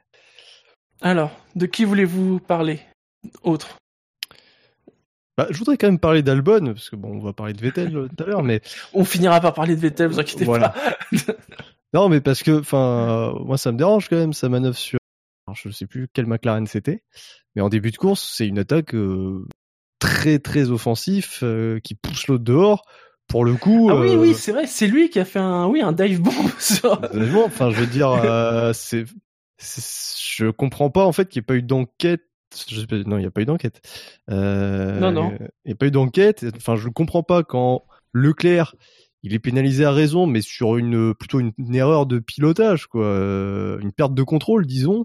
[1.00, 2.80] Alors, de qui voulez-vous parler?
[3.42, 3.76] Autre.
[5.36, 7.96] Bah, je voudrais quand même parler d'Albon parce que bon, on va parler de Vettel
[7.96, 8.60] euh, tout à l'heure, mais
[8.92, 10.70] On finira par parler de Vettel, vous inquiétez Voilà.
[10.70, 10.96] pas.
[11.94, 14.98] non, mais parce que enfin, euh, moi ça me dérange quand même sa manœuvre sur.
[15.46, 17.02] Alors, je sais plus quel McLaren c'était,
[17.54, 19.46] mais en début de course, c'est une attaque euh,
[20.00, 22.82] très très offensif euh, qui pousse l'autre dehors.
[23.28, 25.66] Pour le coup, Ah oui, euh, oui, c'est vrai, c'est lui qui a fait un,
[25.66, 27.00] oui, un dive bomb sur.
[27.44, 29.04] Enfin, je veux dire, euh, c'est-
[29.60, 32.22] je comprends pas en fait qu'il n'y ait pas eu d'enquête.
[32.68, 33.80] Je sais pas, non, il n'y a pas eu d'enquête.
[34.30, 35.32] Euh, Non, non.
[35.64, 36.44] Il n'y a pas eu d'enquête.
[36.56, 38.74] Enfin, je comprends pas quand Leclerc,
[39.22, 43.04] il est pénalisé à raison, mais sur une plutôt une, une erreur de pilotage, quoi,
[43.04, 45.04] euh, une perte de contrôle, disons.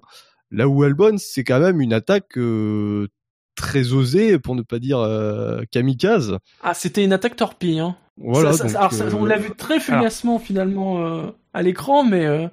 [0.52, 3.08] Là où Albon, c'est quand même une attaque euh,
[3.56, 6.38] très osée, pour ne pas dire euh, kamikaze.
[6.62, 7.96] Ah, c'était une attaque torpille, hein.
[8.18, 8.54] Voilà.
[8.54, 12.04] Ça- ça- donc, alors, ça, euh, on l'a vu très fugacement finalement euh, à l'écran,
[12.04, 12.48] mais euh,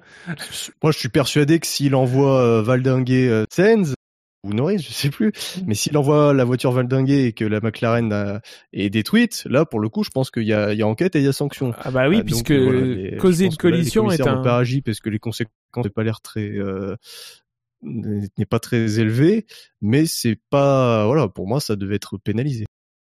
[0.81, 3.93] Moi, je suis persuadé que s'il envoie euh, Valdinguer euh, Sainz
[4.43, 5.31] ou Norris, je sais plus,
[5.67, 8.39] mais s'il envoie la voiture Valdinguer et que la McLaren euh,
[8.73, 11.15] est détruite, là, pour le coup, je pense qu'il y a, il y a enquête
[11.15, 11.73] et il y a sanction.
[11.83, 14.11] Ah bah oui, Ah, donc, puisque euh, voilà, les- causer une que là, les collision
[14.11, 14.37] est un.
[14.37, 16.95] pas agi parce que les conséquences n'ont pas l'air très euh,
[17.83, 19.45] n'est pas très élevé,
[19.81, 22.65] mais c'est pas voilà pour moi ça devait être pénalisé.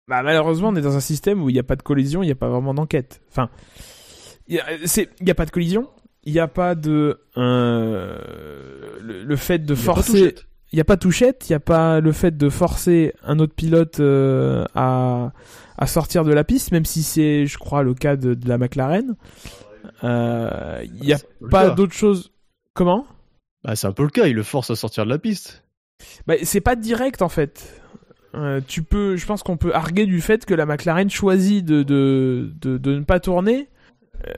[0.09, 2.27] Bah malheureusement, on est dans un système où il n'y a pas de collision, il
[2.27, 3.23] n'y a pas vraiment d'enquête.
[3.31, 3.51] Enfin,
[4.49, 4.65] il a-
[5.23, 5.89] n'y a pas de collision,
[6.25, 8.19] il n'y a pas de euh,
[9.01, 10.35] le, le fait de forcer.
[10.75, 13.55] Il n'y a pas touchette, il n'y a pas le fait de forcer un autre
[13.55, 15.31] pilote euh, à,
[15.79, 18.59] à sortir de la piste, même si c'est, je crois, le cas de, de la
[18.59, 19.15] McLaren.
[20.03, 21.19] Euh, Il n'y a
[21.49, 22.33] pas d'autre chose.
[22.73, 23.07] Comment?
[23.63, 25.63] Bah, c'est un peu le cas, il le force à sortir de la piste.
[26.27, 27.81] bah, c'est pas direct en fait.
[28.35, 31.85] Euh, tu peux, je pense qu'on peut arguer du fait que la McLaren choisit de
[31.85, 33.69] de, de, de ne pas tourner,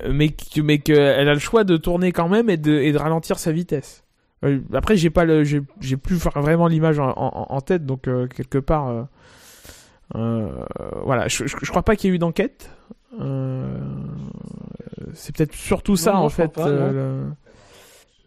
[0.03, 2.99] euh, mais mais qu'elle a le choix de tourner quand même et de, et de
[2.99, 4.03] ralentir sa vitesse.
[4.45, 8.07] Euh, après, j'ai pas le, j'ai, j'ai plus vraiment l'image en, en, en tête, donc
[8.07, 9.07] euh, quelque part,
[10.14, 10.51] euh,
[11.05, 12.70] voilà, je, je, je crois pas qu'il y ait eu d'enquête.
[15.14, 17.24] C'est peut-être surtout ça Non, en fait pas, le,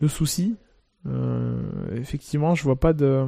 [0.02, 0.56] le souci.
[1.96, 3.26] Effectivement, je vois pas de,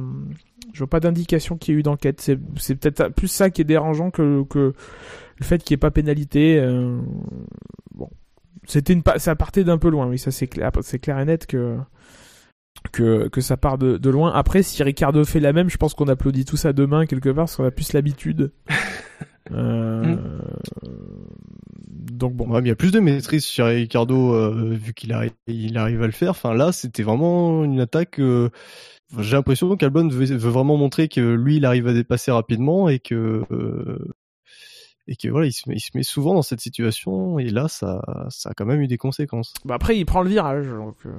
[0.72, 2.20] Je vois pas d'indication qu'il y ait eu d'enquête.
[2.20, 4.74] C'est, c'est peut-être plus ça qui est dérangeant que, que
[5.38, 6.60] le fait qu'il n'y ait pas pénalité.
[7.94, 8.10] Bon,
[8.66, 10.06] c'était une, pa- ça partait d'un peu loin.
[10.08, 11.76] Oui, ça c'est clair, c'est clair et net que
[12.92, 14.32] que, que ça part de, de loin.
[14.32, 17.28] Après, si Ricardo fait la même, je pense qu'on applaudit tous à deux mains quelque
[17.28, 18.52] part, parce qu'on a plus l'habitude.
[19.50, 20.16] Euh,
[21.88, 22.48] Donc bon.
[22.48, 25.76] Ouais, mais il y a plus de maîtrise sur Ricardo euh, vu qu'il arrive, il
[25.76, 26.30] arrive à le faire.
[26.30, 28.20] Enfin là, c'était vraiment une attaque.
[28.20, 28.50] euh,
[29.18, 33.00] J'ai l'impression qu'Albon veut, veut vraiment montrer que lui, il arrive à dépasser rapidement et
[33.00, 33.98] que euh,
[35.08, 37.38] et que voilà, il se, met, il se met souvent dans cette situation.
[37.40, 38.00] Et là, ça,
[38.30, 39.52] ça a quand même eu des conséquences.
[39.64, 40.68] Bah après, il prend le virage.
[40.68, 41.10] Donc, euh,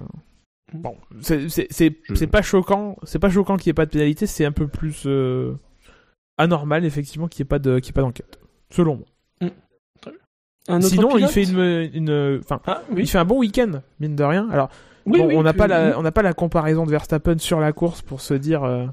[0.71, 2.97] bon, c'est Je- pas choquant.
[3.03, 4.25] C'est pas choquant qu'il y ait pas de pénalité.
[4.27, 5.53] C'est un peu plus euh,
[6.37, 8.39] anormal effectivement qu'il y ait pas de qu'il y ait pas d'enquête.
[8.69, 9.49] Selon moi.
[10.69, 12.61] Un autre Sinon, il fait une une enfin.
[12.65, 14.47] Ah Il fait un bon week-end, mine de rien.
[14.49, 14.69] Alors,
[15.05, 17.37] Oui, bon, oui, on n'a que- pas la, on n'a pas la comparaison de Verstappen
[17.37, 18.85] sur la course pour se dire, euh,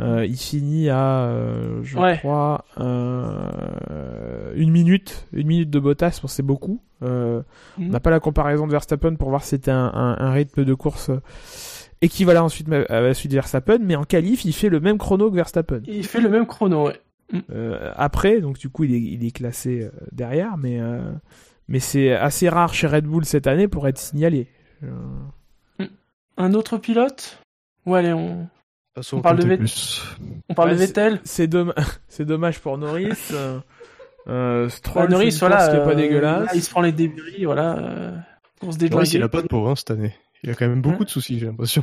[0.00, 2.18] euh, il finit à, euh, je Ouais.
[2.18, 6.80] crois, euh, une minute, une minute de Bottas, bon, c'est beaucoup.
[7.02, 7.42] Euh,
[7.78, 7.86] Mhm.
[7.86, 10.64] On n'a pas la comparaison de Verstappen pour voir si c'était un, un, un rythme
[10.64, 11.10] de course
[12.00, 15.30] équivalent ensuite à la suite de Verstappen, mais en qualif, il fait le même chrono
[15.30, 15.80] que Verstappen.
[15.86, 17.00] Il fait le même chrono, ouais.
[17.50, 20.80] Euh, après, donc du coup, il est, il est classé derrière, mais
[21.68, 24.46] mais c'est assez rare chez Red Bull cette année pour être signalé.
[26.36, 27.42] Un autre pilote?
[27.84, 28.48] Ouais, allez, on,
[29.12, 30.02] On parle de plus.
[30.48, 31.20] on parle Ouais, de Vettel.
[31.24, 31.74] c'est domm-
[32.08, 33.12] c'est dommage pour Norris.
[33.32, 33.58] euh,
[34.28, 35.68] euh, Stroll, Ouais, Norris, voilà.
[35.68, 36.46] qui est pas euh, dégueulasse.
[36.46, 37.78] là, il se prend les débris, voilà.
[37.78, 38.16] Euh,
[38.60, 39.10] course Ouais, déjoignée.
[39.14, 40.14] il a pas de pauvre hein, cette année.
[40.42, 41.82] Il a quand même beaucoup de soucis, j'ai l'impression.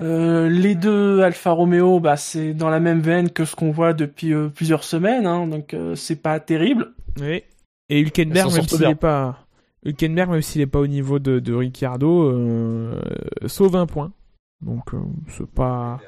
[0.00, 3.92] Euh, les deux Alfa Romeo, bah, c'est dans la même veine que ce qu'on voit
[3.94, 6.92] depuis euh, plusieurs semaines, hein, donc euh, c'est pas terrible.
[7.20, 7.42] Oui.
[7.88, 8.90] Et Hülkenberg, même s'il bien.
[8.90, 9.40] est pas,
[9.84, 13.00] Hülkenberg, même s'il est pas au niveau de, de Ricciardo, euh,
[13.46, 14.12] sauve un point.
[14.60, 14.98] Donc euh,
[15.28, 16.00] c'est pas.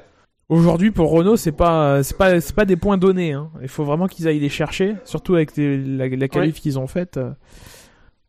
[0.49, 3.31] Aujourd'hui pour Renault, c'est pas, c'est pas, c'est pas des points donnés.
[3.31, 3.49] Hein.
[3.61, 6.87] Il faut vraiment qu'ils aillent les chercher, surtout avec les- la, la qualif qu'ils ont
[6.87, 7.15] faite.
[7.17, 7.31] euh.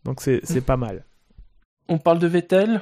[0.04, 1.04] Donc c'est, c'est pas mal.
[1.88, 2.80] On parle de Vettel?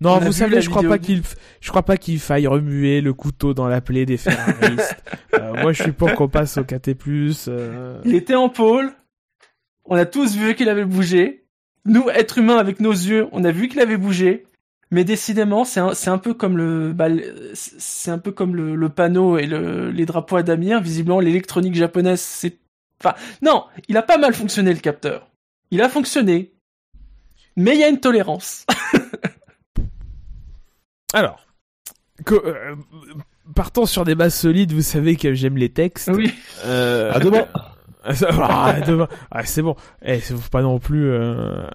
[0.00, 1.22] Non, On vous savez, je crois pas qu'il,
[1.60, 5.02] je crois pas qu'il faille remuer le couteau dans la plaie des Ferraristes.
[5.34, 6.96] Euh, moi, je suis pour qu'on passe au KT+.
[7.48, 8.00] Euh...
[8.06, 8.90] Il était en pôle.
[9.84, 11.44] On a tous vu qu'il avait bougé.
[11.84, 14.46] Nous, êtres humains, avec nos yeux, on a vu qu'il avait bougé.
[14.92, 18.88] Mais décidément, c'est un, peu comme le, bah, le- c'est un peu comme le, le
[18.88, 20.78] panneau et le, les drapeaux à damier.
[20.80, 22.58] Visiblement, l'électronique japonaise, c'est,
[23.02, 25.28] enfin, non, il a pas mal fonctionné le capteur.
[25.72, 26.52] Il a fonctionné.
[27.56, 28.64] Mais il y a une tolérance.
[31.14, 31.44] Alors,
[32.24, 32.74] que, euh,
[33.54, 34.72] partons sur des bases solides.
[34.72, 36.10] Vous savez que j'aime les textes.
[36.12, 36.32] oui.
[36.64, 37.46] Euh, À demain.
[38.08, 39.08] Ah, ça- ah, à demain.
[39.32, 39.74] Ah, c'est bon.
[40.00, 41.10] Eh, faut pas non plus.
[41.10, 41.66] euh,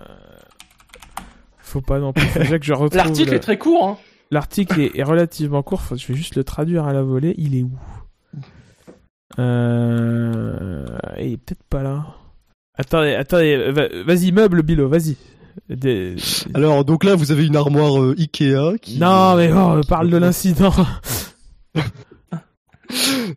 [1.72, 2.28] Faut pas non plus.
[2.38, 2.97] Déjà que je retrouve.
[2.97, 3.97] L'article le- est très court, hein.
[4.30, 5.82] L'article est, est relativement court.
[5.82, 7.34] Faut- je vais juste le traduire à la volée.
[7.38, 7.72] Il est où?
[9.39, 10.86] Euh...
[11.17, 12.05] Il est peut-être pas là.
[12.78, 13.72] Attendez, attendez.
[13.72, 14.89] va- Vas-y, meuble, Bilo.
[14.89, 15.15] Vas-y.
[15.69, 16.15] Des-
[16.53, 18.99] Alors, donc là, vous avez une armoire euh, Ikea qui...
[18.99, 20.74] Non, mais oh, parle de l'incident.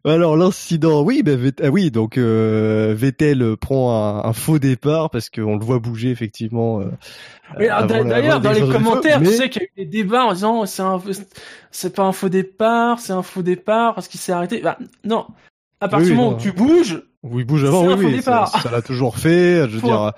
[0.05, 3.93] Alors l'incident, oui, ben, Vett- ah oui, donc euh, Vettel prend
[4.25, 6.81] un, un faux départ parce qu'on le voit bouger effectivement.
[6.81, 6.85] euh,
[7.59, 10.67] d'ailleurs, dans les feu, commentaires, tu sais qu'il y a eu des débats en disant
[10.67, 11.01] c'est un,
[11.71, 14.61] c'est pas un faux départ, c'est un faux départ parce qu'il s'est arrêté.
[14.61, 15.27] Bah, non.
[15.81, 18.03] À partir Oui, du moment où tu bouges, Oui, il bouge avant, oui, un faux
[18.05, 18.63] oui, ça départ.
[18.63, 19.69] ça l'a toujours fait.
[19.69, 20.13] Je veux dire,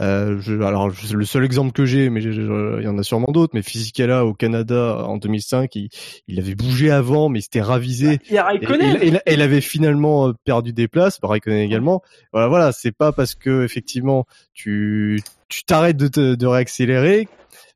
[0.00, 3.30] euh, je, alors je- le seul exemple que j'ai, mais il y en a sûrement
[3.32, 5.88] d'autres, mais Fisichella au Canada en 2005, il,
[6.28, 8.18] il avait bougé avant, mais il s'était ravisé.
[8.28, 8.98] il y a Et, Raikkonen.
[9.00, 12.02] et- et- et il avait finalement euh, perdu des places, bah, Raikkonen également.
[12.32, 17.28] Voilà, voilà, c'est pas parce que effectivement tu tu t'arrêtes de, te- de réaccélérer.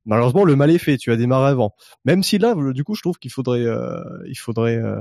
[0.07, 0.97] Malheureusement, le mal est fait.
[0.97, 1.75] Tu as démarré avant.
[2.05, 4.97] Même si là, du coup, je trouve qu'il faudrait, euh, il faudrait euh,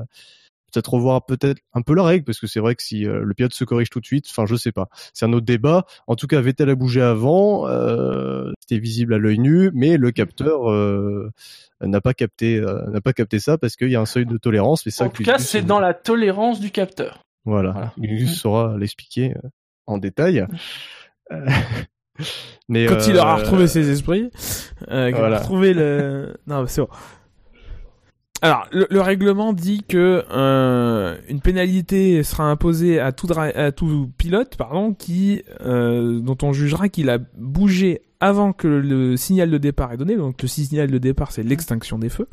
[0.73, 3.33] peut-être revoir peut-être un peu la règle, parce que c'est vrai que si euh, le
[3.33, 4.89] pilote se corrige tout de suite, enfin, je sais pas.
[5.13, 5.85] C'est un autre débat.
[6.07, 7.67] En tout cas, Vettel a bougé avant.
[7.67, 11.31] euh, C'était visible à l'œil nu, mais le capteur euh,
[11.81, 14.37] n'a pas capté, euh, n'a pas capté ça parce qu'il y a un seuil de
[14.37, 14.85] tolérance.
[14.85, 17.21] Mais ça, En tout cas, c'est dans la tolérance du capteur.
[17.45, 17.93] voilà, Voilà.
[17.97, 19.49] Gus saura l'expliquer euh,
[19.85, 20.45] en détail.
[21.31, 21.45] Euh,
[22.69, 24.29] Mais Quand il aura retrouvé ses esprits,
[24.89, 25.37] euh, voilà.
[25.37, 26.33] retrouvé le.
[26.47, 26.87] Non, c'est bon.
[28.41, 34.11] Alors, le, le règlement dit que euh, une pénalité sera imposée à tout, à tout
[34.17, 39.57] pilote, pardon, qui euh, dont on jugera qu'il a bougé avant que le signal de
[39.57, 40.15] départ est donné.
[40.15, 42.27] Donc, le signal de départ, c'est l'extinction des feux.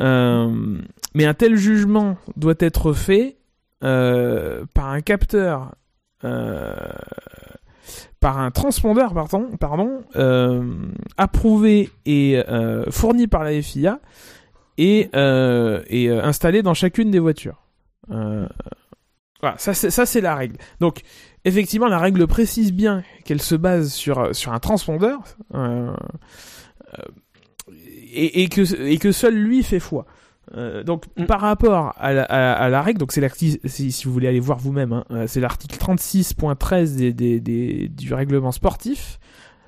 [0.00, 0.78] Euh,
[1.14, 3.36] mais un tel jugement doit être fait
[3.80, 5.74] par un capteur.
[8.20, 9.12] Par un transpondeur
[9.60, 10.00] pardon,
[11.18, 12.42] approuvé et
[12.90, 14.00] fourni par la FIA
[14.78, 17.62] et, euh, et euh, installé dans chacune des voitures.
[18.10, 18.46] Euh,
[19.40, 20.56] voilà, ça c'est la règle.
[20.80, 21.02] Donc
[21.44, 25.20] effectivement, la règle précise bien qu'elle se base sur sur un transpondeur
[28.12, 30.06] et, et que et que seul lui fait foi.
[30.54, 31.24] Euh, donc Mm.
[31.24, 34.28] par rapport à la, à, à la règle, donc c'est l'article si, si vous voulez
[34.28, 39.18] aller voir vous-même, hein, c'est l'article 36.13 des, des, des, du règlement sportif.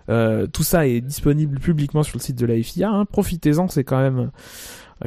[0.09, 2.90] Euh, tout ça est disponible publiquement sur le site de la FIA.
[2.90, 3.07] Hein.
[3.07, 4.30] Profitez-en, c'est quand même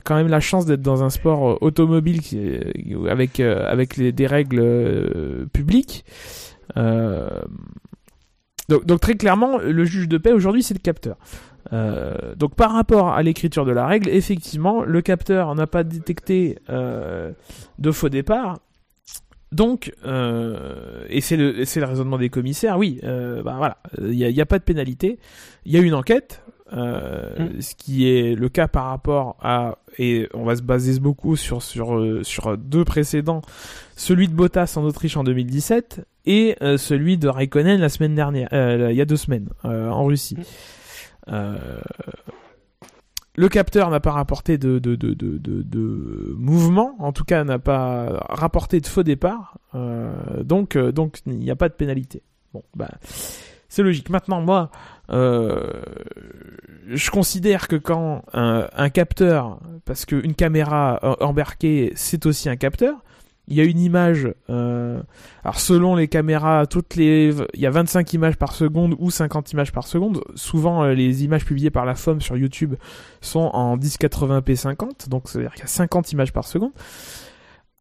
[0.04, 4.28] quand même la chance d'être dans un sport euh, automobile est- avec euh, avec des
[4.28, 6.06] règles euh, publiques.
[6.78, 7.28] Euh,
[8.68, 11.18] donc, très clairement, le juge de paix aujourd'hui c'est le capteur.
[11.74, 16.60] Euh, donc par rapport à l'écriture de la règle, effectivement, le capteur n'a pas détecté
[16.70, 17.32] euh,
[17.80, 18.60] de faux départ.
[19.52, 24.44] Donc, euh, et c'est le, raisonnement des commissaires, oui, euh, bah voilà, il n'y a,
[24.44, 25.18] a pas de pénalité.
[25.66, 26.44] Il y a une enquête,
[26.74, 27.62] euh, Mm.
[27.62, 31.62] ce qui est le cas par rapport à, et on va se baser beaucoup sur,
[31.64, 33.42] sur, euh, sur deux précédents,
[33.96, 38.50] celui de Bottas en Autriche en 2017 et euh, celui de Raikkonen la semaine dernière,
[38.54, 40.38] euh, il y a deux semaines, en Russie.
[41.30, 41.58] Euh,
[43.36, 47.60] le capteur n'a pas rapporté de, de, de, de, de, mouvement, en tout cas n'a
[47.60, 49.58] pas rapporté de faux départ,
[50.44, 52.22] donc donc il n'y a pas de pénalité.
[52.54, 52.90] Bon, bah
[53.70, 54.10] c'est logique.
[54.10, 54.72] Maintenant, moi,
[55.12, 55.82] euh,
[56.88, 62.96] je considère que quand un, capteur, parce qu'une caméra embarquée, c'est aussi un capteur,
[63.50, 65.02] il y a une image, euh,
[65.44, 69.54] alors selon les caméras, toutes les, il y a 25 images par seconde ou 50
[69.54, 70.22] images par seconde.
[70.36, 72.76] Souvent, euh, les images publiées par la FOM sur YouTube
[73.22, 76.72] sont en 1080p 50, donc c'est-à-dire qu'il y a 50 images par seconde.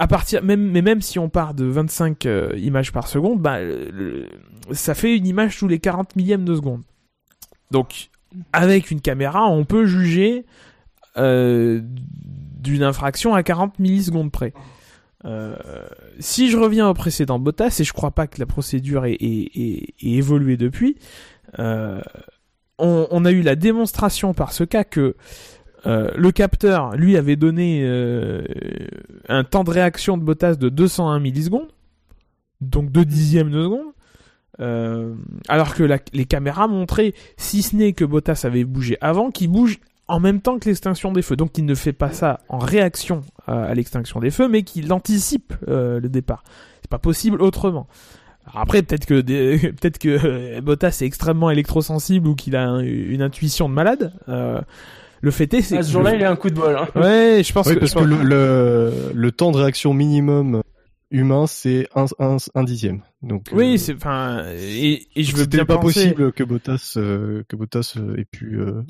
[0.01, 3.59] À partir, même, mais même si on part de 25 euh, images par seconde, bah,
[4.71, 6.83] ça fait une image tous les 40 millièmes de seconde.
[7.73, 8.11] Donc,
[8.53, 10.47] avec une caméra, on peut juger
[11.17, 14.53] euh, d'une infraction à 40 millisecondes près.
[15.25, 15.57] Euh,
[16.21, 19.17] si je reviens au précédent Bottas, et je crois pas que la procédure ait,
[20.01, 20.97] évolué depuis,
[21.59, 25.17] on a eu la démonstration par ce cas que
[25.87, 28.43] euh, le capteur, lui, avait donné euh,
[29.29, 31.69] un temps de réaction de Bottas de 201 millisecondes,
[32.61, 33.93] donc 2 dixièmes de seconde,
[34.61, 35.15] euh,
[35.49, 39.79] alors que les caméras montraient, si ce n'est que Bottas avait bougé avant, qu'il bouge
[40.09, 41.37] en même temps que l'extinction des feux.
[41.37, 45.53] Donc il ne fait pas ça en réaction à, l'extinction des feux, mais qu'il anticipe
[45.67, 46.43] le départ.
[46.81, 47.87] C'est pas possible autrement.
[48.55, 54.13] Après, peut-être que Bottas est extrêmement électrosensible ou qu'il a un- une intuition de malade.
[55.21, 56.77] Le fait est, c'est ce jour-là, il a un coup de bol.
[56.77, 56.89] Hein.
[56.95, 60.63] Ouais, je pense Oui, que parce je que le, le, le temps de réaction minimum
[61.11, 63.01] humain, c'est un, un, un dixième.
[63.23, 66.95] Donc, euh, oui, c'est enfin et, et je veux bien pas penser- possible que Bottas,
[66.99, 68.83] euh, que Bottas euh, ait pu euh,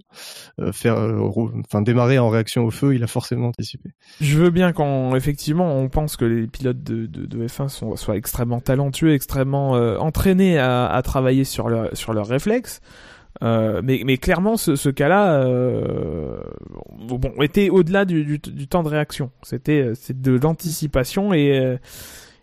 [0.60, 1.30] euh, faire, euh,
[1.64, 2.94] enfin démarrer en réaction au feu.
[2.96, 3.90] Il a forcément anticipé.
[4.20, 7.94] Je veux bien qu'on effectivement on pense que les pilotes de, de, de F1 sont,
[7.96, 12.80] soient extrêmement talentueux, extrêmement euh, entraînés à, à travailler sur leur sur leurs réflexes.
[13.42, 16.40] Euh, mais, mais clairement, ce, ce cas-là, euh,
[16.98, 19.30] bon, était au-delà du, du, du temps de réaction.
[19.42, 21.76] C'était euh, de l'anticipation et, euh,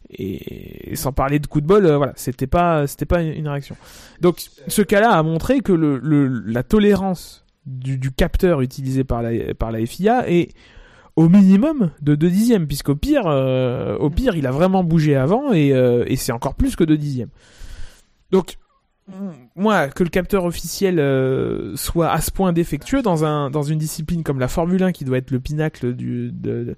[0.10, 3.48] et et sans parler de coup de bol, euh, voilà, c'était pas c'était pas une
[3.48, 3.76] réaction.
[4.22, 9.22] Donc, ce cas-là a montré que le, le la tolérance du, du capteur utilisé par
[9.22, 10.54] la par la FIA est
[11.18, 15.70] au minimum de 2 dixièmes, puisqu'au pire, au pire, il a vraiment bougé avant et,
[15.70, 17.30] et c'est encore plus que 2 dixièmes.
[18.32, 18.58] Donc,
[19.56, 23.78] moi, que le capteur officiel euh, soit à ce point défectueux dans un dans une
[23.78, 26.76] discipline comme la Formule 1 qui doit être le pinacle du de,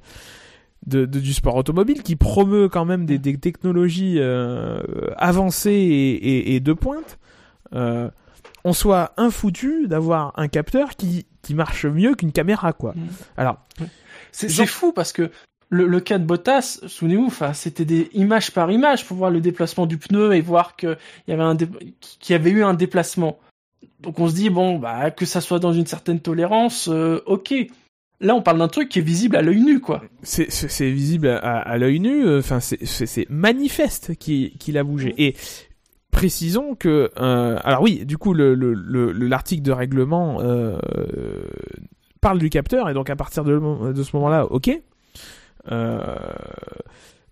[0.86, 4.82] de, de- du sport automobile, qui promeut quand même des, des technologies euh,
[5.17, 7.17] avancées et, et, et de pointe,
[7.73, 8.09] euh,
[8.63, 12.91] on soit infoutu d'avoir un capteur qui qui marche mieux qu'une caméra, quoi.
[12.93, 13.07] Mm.
[13.38, 13.57] Alors,
[14.34, 15.32] c'est fou parce que
[15.70, 19.97] le, cas de Bottas, souvenez-vous, c'était des images par image pour voir le déplacement du
[19.97, 20.95] pneu et voir que
[21.28, 21.57] il y avait un
[21.99, 23.38] qu'il avait eu un déplacement.
[23.99, 27.53] Donc on se dit bon bah que ça soit dans une certaine tolérance, euh, ok.
[28.22, 30.01] Là on parle d'un truc qui est visible à l'œil nu quoi.
[30.24, 32.26] c'est visible à, l'œil nu.
[32.26, 35.13] euh, Enfin, c'est- manifeste qu'il qu'il a bougé.
[35.18, 35.36] Et
[36.11, 40.39] précisons que, euh, alors oui, du coup, le le- le- le- l'article de règlement
[42.22, 44.82] parle du capteur et donc à partir de ce moment-là, ok.
[45.72, 46.15] Euh,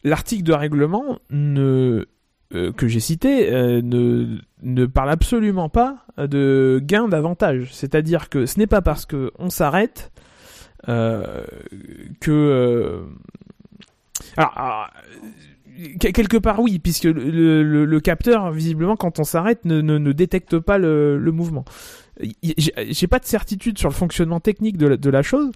[0.03, 2.05] l'article de règlement euh,
[2.51, 7.73] que j'ai cité euh, ne ne parle absolument pas de gain d'avantage.
[7.73, 10.11] C'est-à-dire que ce n'est pas parce que on s'arrête
[10.87, 13.03] que
[14.37, 14.89] alors, alors,
[15.99, 20.77] que- quelque part oui puisque le, capteur visiblement quand on s'arrête ne, ne, détecte pas
[20.77, 21.65] le mouvement
[22.41, 25.51] j'ai pas de certitude sur le fonctionnement technique de la, chose.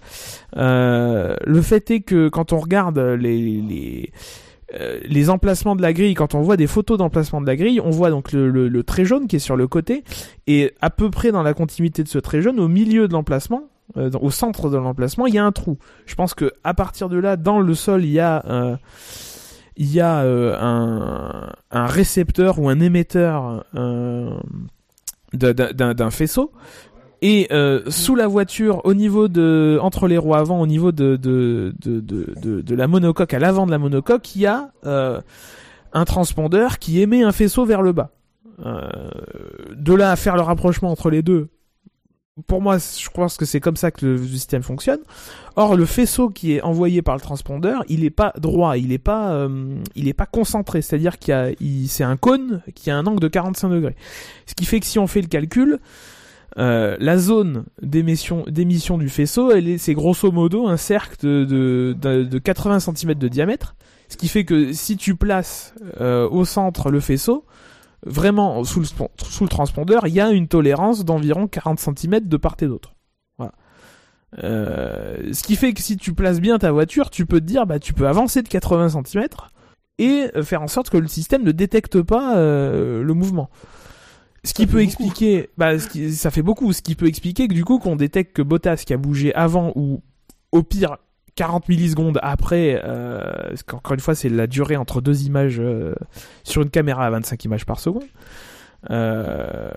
[0.56, 4.12] Euh, le fait est que quand on regarde les,
[4.74, 7.80] euh, les emplacements de la grille, quand on voit des photos d'emplacement de la grille,
[7.80, 10.04] on voit donc le, trait jaune qui est sur le côté,
[10.46, 13.64] et à peu près dans la continuité de ce trait jaune, au milieu de l'emplacement,
[13.96, 15.78] euh, au centre de l'emplacement, il y a un trou.
[16.06, 18.78] Je pense que à partir de là, dans le sol, il y a
[19.76, 23.64] il y a un, un, récepteur ou un émetteur
[25.32, 26.52] d'un faisceau
[27.22, 31.16] et euh, sous la voiture, au niveau de, entre les roues avant, au niveau de
[31.16, 35.20] de, de, de, de, la monocoque, à l'avant de la monocoque, il y a euh,
[35.92, 38.10] un transpondeur qui émet un faisceau vers le bas.
[38.64, 38.88] Euh,
[39.74, 41.48] de là à faire le rapprochement entre les deux,
[42.46, 45.00] pour moi, je pense que c'est comme ça que le système fonctionne.
[45.56, 48.98] Or, le faisceau qui est envoyé par le transpondeur, il n'est pas droit, il n'est
[48.98, 50.82] pas, euh, il est pas concentré.
[50.82, 51.50] C'est-à-dire qu'il a,
[51.86, 53.96] c'est un cône qui a un angle de 45 degrés.
[54.46, 55.78] Ce qui fait que si on fait le calcul,
[56.58, 61.94] euh, la zone d'émission, d'émission du faisceau, elle est, c'est grosso modo un cercle de,
[62.00, 63.76] de, de, 80 cm de diamètre.
[64.08, 67.44] Ce qui fait que si tu places euh, au centre le faisceau,
[68.04, 72.36] vraiment sous le, sous le transpondeur, il y a une tolérance d'environ 40 cm de
[72.36, 72.94] part et d'autre.
[73.38, 73.52] Voilà.
[74.42, 77.66] Euh, ce qui fait que si tu places bien ta voiture, tu peux te dire,
[77.66, 79.26] bah, tu peux avancer de 80 cm
[79.98, 83.50] et faire en sorte que le système ne détecte pas le mouvement.
[84.44, 86.72] Ce qui peut expliquer, bah, ça fait beaucoup.
[86.72, 89.72] Ce qui peut expliquer que du coup, qu'on détecte que Bottas qui a bougé avant
[89.74, 90.02] ou
[90.52, 90.96] au pire
[91.40, 95.94] 40 millisecondes après, euh, encore une fois, c'est la durée entre deux images euh,
[96.44, 98.02] sur une caméra à 25 images par seconde.
[98.90, 99.70] Euh,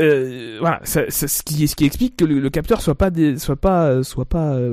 [0.00, 4.66] euh, voilà, ce, qui, explique que le, capteur soit pas soit pas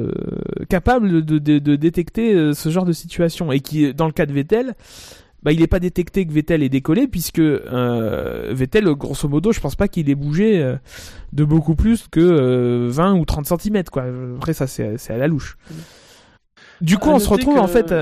[0.70, 4.74] capable de, détecter ce genre de situation et qui dans le cas de Vettel
[5.48, 9.62] bah, il n'est pas détecté que Vettel est décollé puisque euh, Vettel, grosso modo, je
[9.62, 10.76] pense pas qu'il ait bougé euh,
[11.32, 13.84] de beaucoup plus que 20 euh, ou 30 cm.
[13.86, 14.08] Quoi.
[14.36, 15.58] Après, ça, c'est à la louche.
[16.82, 17.93] Du coup, on se retrouve en fait.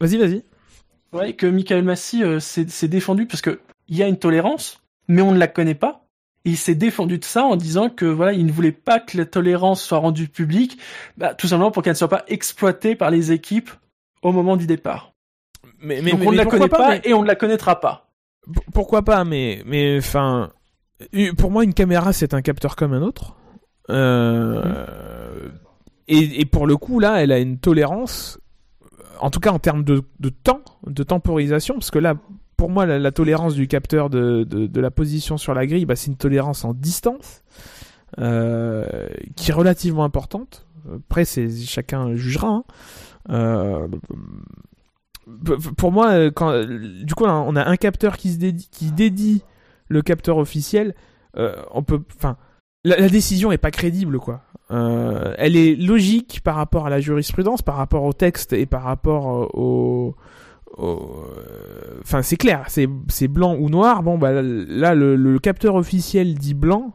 [0.00, 0.44] Vas-y, vas-y.
[1.12, 5.32] Ouais, que Michael Massy s'est défendu parce que il y a une tolérance, mais on
[5.32, 6.06] ne la connaît pas.
[6.44, 9.26] il s'est défendu de ça en disant que voilà, il ne voulait pas que la
[9.26, 10.78] tolérance soit rendue publique,
[11.16, 13.70] bah, tout simplement pour qu'elle ne soit pas exploitée par les équipes
[14.22, 15.11] au moment du départ.
[15.80, 18.10] Mais, mais, Donc on ne la connaît pas, et on ne la connaîtra pas.
[18.72, 20.50] Pourquoi pas Mais mais enfin,
[21.38, 23.36] pour moi une caméra c'est un capteur comme un autre.
[23.90, 25.48] Euh,
[26.08, 28.38] et, et, pour le coup là, elle a une tolérance,
[29.20, 32.14] en tout cas en termes de, de temps, de temporisation, parce que là,
[32.56, 35.96] pour moi, la, tolérance du capteur de, de, de, la position sur la grille, bah,
[35.96, 37.42] c'est une tolérance en distance
[38.18, 40.64] euh, qui est relativement importante.
[40.94, 42.48] Après, c'est chacun jugera.
[42.48, 42.64] Hein.
[43.30, 43.88] Euh,
[45.76, 48.90] pour moi, euh, quand, euh, du coup, on a un capteur qui se dédie, qui
[48.90, 49.42] dédie
[49.88, 50.94] le capteur officiel.
[51.36, 52.36] Euh, on peut, enfin,
[52.84, 54.42] la, décision est pas crédible, quoi.
[54.70, 59.54] elle est logique par rapport à la jurisprudence, par rapport au texte et par rapport
[59.56, 60.16] au,
[62.02, 64.02] enfin, c'est clair, c'est c'est blanc ou noir.
[64.02, 66.92] Bon, bah là, le, le capteur officiel dit blanc.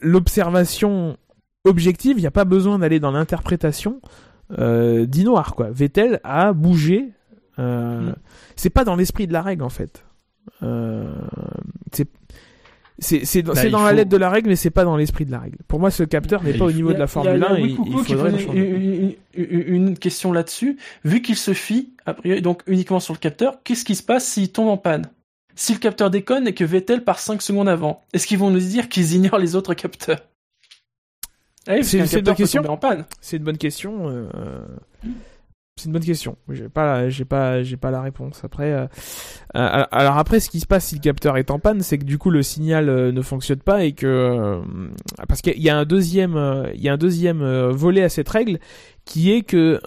[0.00, 1.16] L'observation
[1.64, 4.00] objective, il n'y a pas besoin d'aller dans l'interprétation
[4.58, 5.70] euh, dit noir quoi.
[5.70, 7.10] Vettel a bougé.
[7.58, 8.14] Euh, mm.
[8.56, 10.04] C'est pas dans l'esprit de la règle en fait.
[10.62, 11.12] Euh,
[11.92, 12.08] c'est
[13.00, 15.40] c'est bah, dans la lettre de la règle, mais c'est pas dans l'esprit de la
[15.40, 15.58] règle.
[15.66, 17.58] Pour moi, ce capteur n'est pas au niveau de la Formule 1.
[17.58, 20.78] Il, une, une, question là-dessus.
[21.04, 24.24] Vu qu'il se fie, a priori, donc uniquement sur le capteur, qu'est-ce qui se passe
[24.24, 25.06] s'il tombe en panne?
[25.56, 28.60] Si le capteur déconne et que Vettel part 5 secondes avant, est-ce qu'ils vont nous
[28.60, 30.20] dire qu'ils ignorent les autres capteurs?
[31.66, 32.62] Ah c'est une bonne question.
[33.20, 34.08] C'est une bonne question.
[34.08, 34.28] Euh,
[35.76, 36.36] c'est une bonne question.
[36.50, 38.42] J'ai pas, j'ai pas, j'ai pas la réponse.
[38.44, 38.86] Après, euh,
[39.56, 42.04] euh, alors après, ce qui se passe si le capteur est en panne, c'est que
[42.04, 44.60] du coup le signal ne fonctionne pas et que
[45.28, 48.58] parce qu'il y a un deuxième, il y a un deuxième volet à cette règle
[49.04, 49.80] qui est que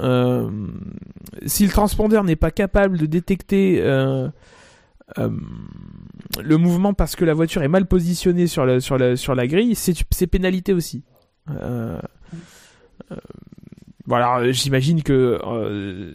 [1.46, 3.82] si le transpondeur n'est pas capable de détecter
[5.16, 9.48] le mouvement parce que la voiture est mal positionnée sur la, sur la, sur la
[9.48, 11.04] grille, c'est pénalité aussi.
[11.50, 12.00] Euh,
[13.12, 13.16] euh,
[14.06, 16.14] voilà, j'imagine que euh,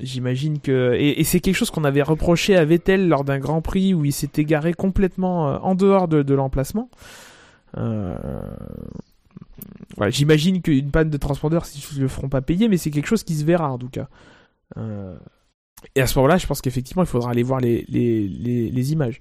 [0.00, 3.94] j'imagine que et, c'est quelque chose qu'on avait reproché à Vettel lors d'un Grand Prix
[3.94, 6.90] où il s'était garé complètement en dehors de, l'emplacement.
[7.74, 8.20] Voilà,
[10.10, 13.34] j'imagine qu'une panne de transpondeur, ils le feront pas payer, mais c'est quelque chose qui
[13.34, 14.08] se verra en tout cas.
[15.94, 19.20] et à ce moment-là, je pense qu'effectivement, il faudra aller voir les, les, les, images.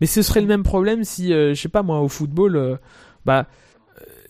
[0.00, 2.78] Mais ce serait le même problème si, je sais pas moi, au football,
[3.24, 3.46] bah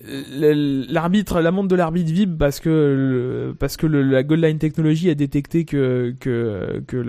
[0.05, 5.15] l'arbitre, la montre de l'arbitre vibre parce que parce que la goal line technologie a
[5.15, 7.03] détecté que que que,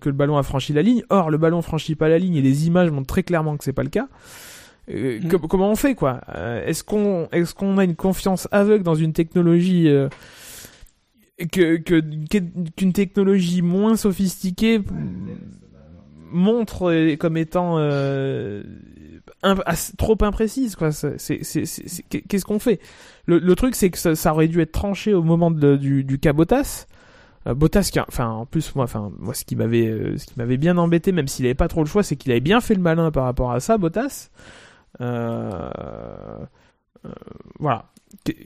[0.00, 1.02] que le ballon a franchi la ligne.
[1.10, 3.72] Or, le ballon franchit pas la ligne et les images montrent très clairement que c'est
[3.72, 4.08] pas le cas.
[4.90, 5.28] Euh, Mm.
[5.28, 6.20] com- comment on fait quoi?
[6.36, 10.08] Euh, Est-ce qu'on est-ce qu'on a une confiance aveugle dans une technologie euh,
[11.52, 14.80] que qu'une technologie moins sophistiquée
[16.30, 18.62] montre comme étant euh,
[19.42, 20.90] imp- ass- trop imprécise quoi.
[20.90, 22.80] Qu'est-ce qu'on fait?
[23.26, 26.04] Le, le truc c'est que ça, ça aurait dû être tranché au moment de- du
[26.04, 26.86] du cas Bottas.
[27.46, 30.32] Euh, Bottas qui enfin en plus moi enfin moi ce qui m'avait euh, ce qui
[30.36, 32.74] m'avait bien embêté même s'il avait pas trop le choix c'est qu'il avait bien fait
[32.74, 34.30] le malin par rapport à ça Bottas.
[35.00, 35.68] Euh,
[37.04, 37.10] euh,
[37.58, 37.86] voilà.
[38.24, 38.36] Qu'est-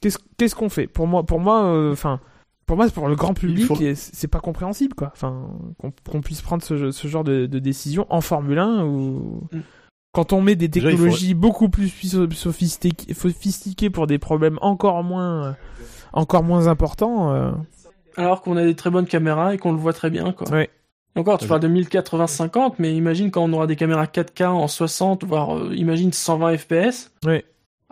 [0.00, 0.86] qu'est-ce qu'est-ce qu'on fait?
[0.86, 2.20] Pour moi pour moi enfin
[2.66, 5.10] pour moi pour le grand public faut- c'est pas compréhensible quoi.
[5.12, 5.48] Enfin
[6.08, 9.58] qu'on puisse prendre ce, ce genre de, de décision en Formule 1 ou Mm.
[10.12, 14.58] Quand on met des Déjà, il technologies beaucoup plus so- sophistiquées, sophistiquées pour des problèmes
[14.60, 15.56] encore moins
[16.12, 17.52] encore moins importants euh,
[18.16, 20.50] Alors qu'on a des très bonnes caméras et qu'on le voit très bien, quoi.
[20.50, 20.68] Ouais.
[21.16, 21.48] Encore, tu Ouais.
[21.48, 25.74] parles de 1080-50, mais imagine quand on aura des caméras 4K en 60, voire euh,
[25.74, 27.12] imagine 120 FPS.
[27.24, 27.44] Ouais.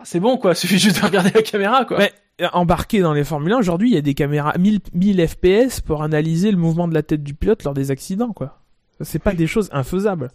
[0.03, 0.55] C'est bon, quoi.
[0.55, 1.97] Suffit juste de regarder la caméra, quoi.
[1.99, 2.11] Ouais.
[2.53, 6.03] embarqué dans les Formule 1 aujourd'hui il y a des caméras 1000, 1000 FPS pour
[6.03, 8.59] analyser le mouvement de la tête du pilote lors des accidents quoi
[9.01, 10.29] c'est pas des choses infaisables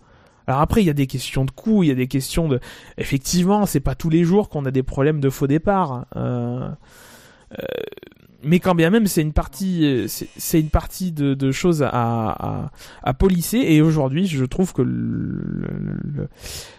[0.46, 2.60] alors après il y a des questions de coût il y a des questions de
[2.98, 6.68] effectivement c'est pas tous les jours qu'on a des problèmes de faux départ euh,
[7.52, 7.64] euh,
[8.42, 12.70] mais quand bien même c'est une partie euh, c'est une partie de, choses à,
[13.02, 14.82] à, polisser et aujourd'hui je trouve que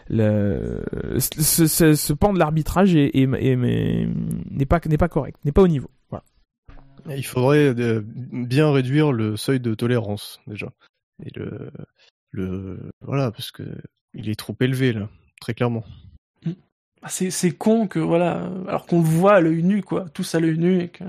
[0.10, 5.90] ce, pan de l'arbitrage n'est pas correct n'est pas au niveau.
[7.08, 10.72] Il faudrait bien réduire le seuil de tolérance déjà.
[12.36, 13.64] Le voilà parce que
[14.14, 15.10] il est trop élevé là,
[15.42, 15.84] très clairement.
[17.02, 20.06] Ah, C'est c'est con que, voilà, alors qu'on le voit à l'œil nu, quoi.
[20.14, 21.04] Tous à l'œil nu et que.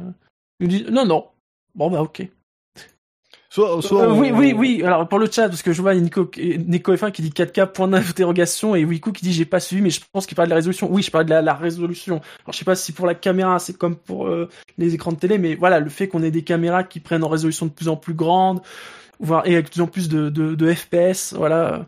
[0.61, 1.27] Ils nous disent, non, non.
[1.74, 2.29] Bon, bah, ok.
[3.49, 4.83] Soit, soit Euh, on- Oui, oui, oui.
[4.83, 7.89] Alors pour le chat, parce que je vois Nico, Nico F1 qui dit 4K point
[7.89, 10.57] d'interrogation et Wiku qui dit j'ai pas suivi, mais je pense qu'il parle de la
[10.57, 10.91] résolution.
[10.93, 12.16] Oui, je parle de la, la résolution.
[12.45, 15.16] Alors je sais pas si pour la caméra c'est comme pour euh, les écrans de
[15.16, 17.89] télé, mais voilà le fait qu'on ait des caméras qui prennent en résolution de plus
[17.89, 18.61] en plus grande,
[19.21, 21.87] voire et avec de plus en plus de, de, de FPS, voilà.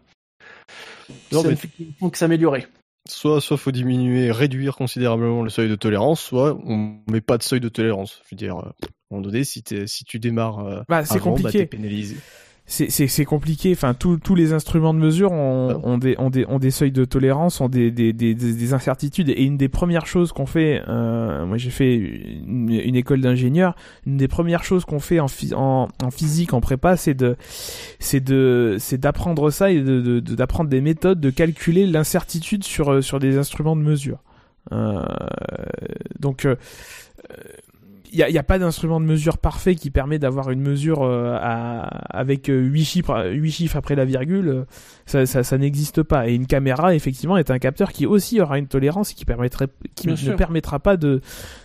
[1.32, 2.66] Non, ça mais- fait qu'il faut que s'améliorer.
[3.08, 7.42] soit soit faut diminuer, réduire considérablement le seuil de tolérance, soit on met pas de
[7.42, 8.20] seuil de tolérance.
[8.24, 11.14] Je veux dire, euh, à un moment donné, si, si tu démarres euh, Bah, c'est
[11.14, 11.66] bah, compliqué.
[11.66, 12.16] pénalisé.
[12.70, 13.72] C'est compliqué.
[13.72, 17.06] Enfin tous les instruments de mesure ont, ont des ont des ont des seuils de
[17.06, 19.30] tolérance ont des des des, des, des incertitudes.
[19.30, 23.74] Et une des premières choses qu'on fait euh, moi j'ai fait une, une école d'ingénieur.
[24.06, 27.36] Une des premières choses qu'on fait en, en en physique en prépa c'est de
[27.98, 32.64] c'est de c'est d'apprendre ça et de de- de- d'apprendre des méthodes de calculer l'incertitude
[32.64, 34.18] sur euh, sur des instruments de mesure.
[34.72, 35.02] Euh,
[36.20, 36.56] donc euh,
[38.12, 41.02] il n'y a, y a pas d'instrument de mesure parfait qui permet d'avoir une mesure
[41.02, 41.82] euh, à,
[42.16, 44.48] avec 8 chiffres, huit chiffres après la virgule.
[44.48, 44.64] euh,
[45.06, 46.28] Ça, ça, ça n'existe pas.
[46.28, 49.68] Et une caméra, effectivement, est un capteur qui aussi aura une tolérance et qui, permettrait,
[49.94, 50.36] qui ne sûr.
[50.36, 51.20] permettra pas de,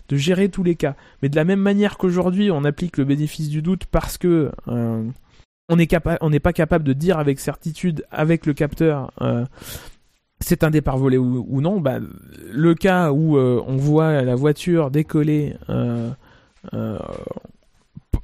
[0.09, 0.95] de gérer tous les cas.
[1.21, 5.03] Mais de la même manière qu'aujourd'hui, on applique le bénéfice du doute parce que euh,
[5.69, 9.45] on n'est capa- on n'est pas capable de dire avec certitude, avec le capteur, euh,
[10.41, 11.99] c'est un départ volé ou, ou non, bah,
[12.51, 16.09] le cas où euh, on voit la voiture décoller euh,
[16.73, 16.97] euh,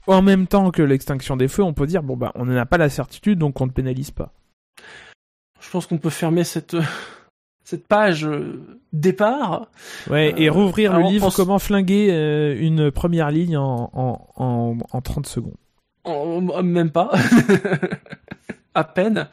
[0.08, 2.66] en même temps que l'extinction des feux, on peut dire bon bah on n'en a
[2.66, 4.32] pas la certitude donc on ne pénalise pas.
[5.62, 6.76] Je pense qu'on peut fermer cette
[7.64, 8.62] cette page euh,
[8.94, 9.68] départ.
[10.10, 14.28] Ouais, et Euh, rouvrir le livre pense- comment flinguer euh, une première ligne en, en,
[14.38, 15.54] en, en 30 secondes.
[16.64, 17.12] Même pas.
[18.74, 19.28] à peine.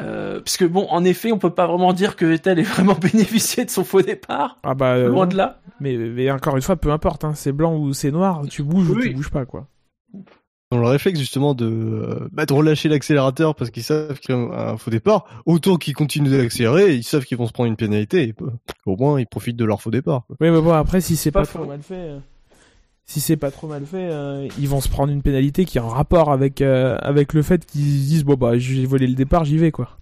[0.00, 3.64] Euh, puisque bon, en effet, on peut pas vraiment dire que Vettel ait vraiment bénéficié
[3.64, 4.58] de son faux départ.
[4.62, 5.60] Ah bah euh, Loin de là.
[5.80, 8.88] mais, mais encore une fois peu importe hein, c'est blanc ou c'est noir, tu bouges
[8.90, 9.66] ou tu bouges pas quoi.
[10.70, 14.38] Dans le réflexe justement de, euh, bah, de relâcher l'accélérateur parce qu'ils savent qu'il y
[14.38, 17.76] a un, faux départ, autant qu'ils continuent d'accélérer, ils savent qu'ils vont se prendre une
[17.76, 18.52] pénalité, et, bah,
[18.86, 20.24] au moins ils profitent de leur faux départ.
[20.26, 20.36] quoi.
[20.40, 21.58] Oui mais bon après si c'est Pas pas, faux.
[21.58, 22.18] trop mal fait euh,
[23.04, 25.80] si c'est pas trop mal fait, euh, ils vont se prendre une pénalité qui est
[25.80, 29.14] en rapport avec euh, avec le fait qu'ils se disent bon bah j'ai volé le
[29.14, 29.98] départ, j'y vais quoi.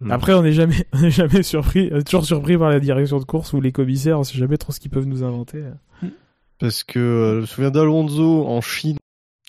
[0.00, 0.12] Mm.
[0.12, 3.24] Après, on n'est jamais, on n'est jamais surpris, euh, toujours surpris par la direction de
[3.24, 4.18] course ou les commissaires.
[4.18, 5.62] On sait jamais trop ce qu'ils peuvent nous inventer.
[6.58, 8.98] Parce que euh, je me souviens d'Alonso en Chine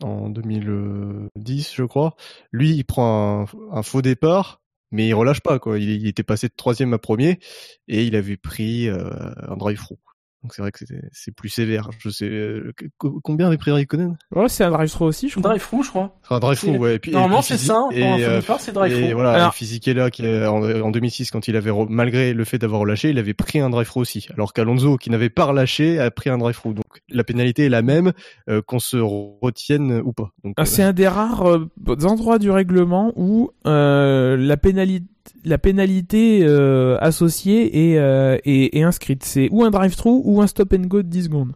[0.02, 2.16] en 2010, je crois.
[2.52, 4.62] Lui, il prend un, un faux départ,
[4.92, 5.78] mais il relâche pas quoi.
[5.78, 7.40] Il, il était passé de troisième à premier
[7.88, 9.10] et il avait pris euh,
[9.48, 10.00] un drive-through.
[10.44, 11.90] Donc c'est vrai que c'était- c'est plus sévère.
[12.00, 15.52] Je sais euh, co- combien avait pris Raikkonen Ouais, c'est un drive-through aussi, je crois.
[15.52, 16.18] Drive-through, je crois.
[16.24, 16.96] Enfin, un drive-through, C'est- ouais.
[16.96, 17.74] Et puis, Normalement, c'est ça.
[17.74, 18.42] Pour un euh,
[18.88, 22.58] et voilà, Alors- et Fisichella, qui en, en 2006, quand il avait malgré le fait
[22.58, 24.28] d'avoir relâché, il avait pris un drive-through aussi.
[24.34, 26.74] Alors qu'Alonso, qui n'avait pas relâché, a pris un drive-through.
[26.74, 28.12] Donc la pénalité est la même,
[28.50, 30.32] euh, qu'on se retienne ou pas.
[30.58, 31.70] Ah, euh, C'est un des rares euh,
[32.04, 35.06] endroits du règlement où euh, la pénalité,
[35.44, 39.24] la pénalité euh, associée est, euh, est, est inscrite.
[39.24, 41.54] C'est ou un drive-through ou un stop and go de 10 secondes.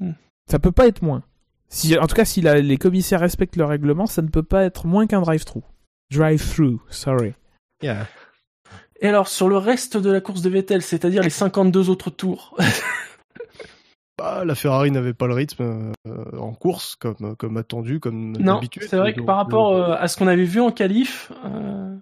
[0.00, 0.12] Hmm.
[0.50, 1.22] Ça peut pas être moins.
[1.68, 4.64] Si, en tout cas, si la- les commissaires respectent le règlement, ça ne peut pas
[4.64, 5.62] être moins qu'un drive-through.
[6.10, 7.34] Drive-through, sorry.
[7.82, 8.06] Yeah.
[9.00, 12.56] Et alors, sur le reste de la course de Vettel, c'est-à-dire les 52 autres tours,
[14.18, 18.60] Bah, la Ferrari n'avait pas le rythme euh, en course comme, comme attendu, comme non,
[18.80, 21.94] c'est vrai que Donc, par rapport euh, à ce qu'on avait vu en qualif, euh,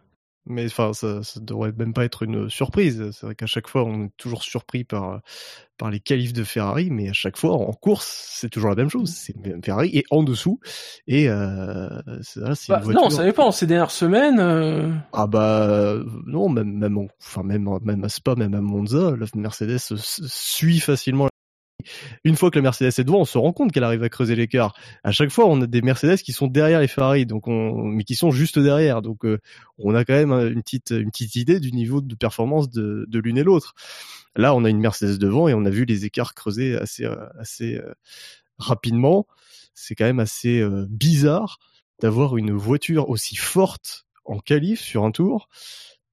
[0.47, 3.11] Mais enfin, ça, ça devrait même pas être une surprise.
[3.13, 5.21] C'est vrai qu'à chaque fois, on est toujours surpris par
[5.79, 8.89] par les qualifs de Ferrari, mais à chaque fois en course, c'est toujours la même
[8.89, 9.11] chose.
[9.11, 10.59] C'est même Ferrari et en dessous.
[11.07, 11.89] Et euh,
[12.23, 13.51] c'est là, c'est bah, non, ça dépend.
[13.51, 18.09] Ces dernières semaines, euh, Ah bah euh, non, même même en- enfin même même à
[18.09, 21.29] Spa, même à Monza, la Mercedes suit facilement.
[22.25, 24.37] Une fois que la Mercedes est devant, on se rend compte qu'elle arrive à creuser
[24.37, 24.75] l'écart.
[25.05, 28.05] À chaque fois, on a des Mercedes qui sont derrière les Ferrari, donc on, mais
[28.05, 29.03] qui sont juste derrière.
[29.03, 29.39] Donc euh,
[29.79, 33.75] on a quand même une petite idée du niveau de performance de, l'une et l'autre.
[34.35, 37.17] Là, on a une Mercedes devant et on a vu les écarts creuser assez euh,
[37.63, 37.93] euh,
[38.59, 39.27] rapidement.
[39.75, 41.59] C'est quand même assez bizarre
[42.01, 45.49] d'avoir une voiture aussi forte en qualif sur un tour,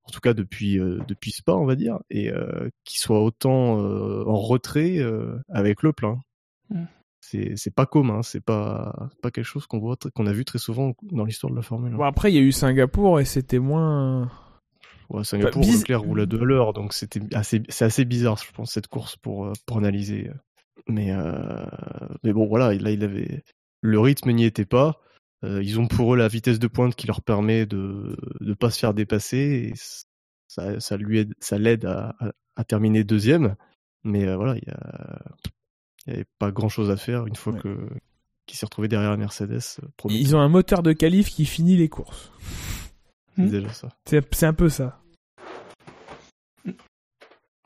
[0.05, 3.79] en tout cas depuis euh, depuis Spa on va dire, et euh, qui soit autant
[3.79, 6.19] euh, en retrait euh, avec le plein.
[6.69, 6.83] Mm.
[7.21, 10.59] C'est c'est pas commun, c'est pas pas quelque chose qu'on voit qu'on a vu très
[10.59, 11.97] souvent dans l'histoire de la Formule 1.
[11.97, 14.29] Bon, après, il y a eu Singapour et c'était moins.
[15.09, 18.37] Ouais, Singapour, Bah, biz- Leclerc roule à deux l'heure, donc c'était assez, c'est assez bizarre,
[18.37, 20.31] je pense, cette course pour euh, pour analyser.
[20.87, 21.65] Mais euh,
[22.23, 23.43] mais bon, voilà, là, il avait
[23.81, 24.99] le rythme n'y était pas.
[25.43, 28.69] Euh, ils ont pour eux la vitesse de pointe qui leur permet de de pas
[28.69, 29.71] se faire dépasser.
[29.71, 29.73] Et
[30.47, 33.55] ça ça lui aide, ça l'aide à, à, à terminer deuxième.
[34.03, 35.19] Mais euh, voilà, il y a
[36.07, 37.59] il y avait pas grand chose à faire une fois Ouais.
[37.61, 37.89] que
[38.45, 39.61] qu'il s'est retrouvé derrière la Mercedes.
[39.81, 42.31] euh, Ils ont un moteur de qualif qui finit les courses.
[43.37, 43.89] c'est déjà ça.
[44.05, 44.99] C'est un peu ça.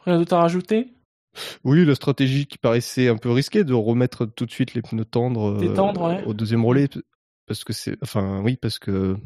[0.05, 0.93] rien d'autre à rajouter?
[1.63, 5.05] Oui, la stratégie qui paraissait un peu risquée de remettre tout de suite les pneus
[5.05, 6.23] tendres, euh, Les tendres, ouais.
[6.25, 6.87] au deuxième relais,
[7.47, 9.17] parce que c'est, enfin, oui, parce que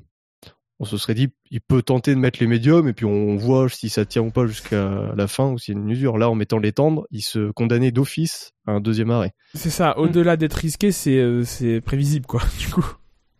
[0.79, 3.69] on se serait dit, il peut tenter de mettre les médiums et puis on voit
[3.69, 6.17] si ça tient ou pas jusqu'à la fin ou s'il y a une usure.
[6.17, 9.33] Là, en mettant les tendres, il se condamnait d'office à un deuxième arrêt.
[9.53, 9.97] C'est ça.
[9.99, 12.41] Au-delà d'être risqué, c'est euh, c'est prévisible, quoi.
[12.59, 12.85] Du coup.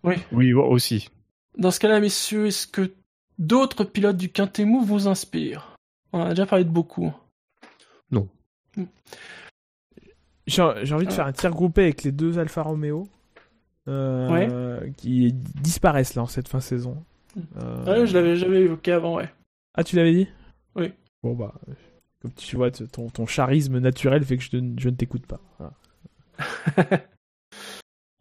[0.04, 1.10] Oui, aussi.
[1.58, 2.94] Dans ce cas-là, messieurs, est-ce que
[3.40, 5.76] d'autres pilotes du Quintet Mou vous inspirent?
[6.14, 7.12] On en a déjà parlé de beaucoup.
[10.48, 13.08] J'ai j'ai envie de faire un tir groupé avec les deux Alfa Romeo.
[13.88, 17.04] Euh, qui disparaissent là en cette fin de saison.
[17.58, 19.30] Euh, Ouais, je l'avais jamais évoqué avant, ouais.
[19.76, 20.28] Ah, tu l'avais dit?
[20.76, 20.92] Oui.
[21.24, 21.54] Bon, bah,
[22.22, 25.40] comme tu vois, ton, ton charisme naturel fait que je, ne- je ne t'écoute pas.
[25.58, 25.74] Voilà.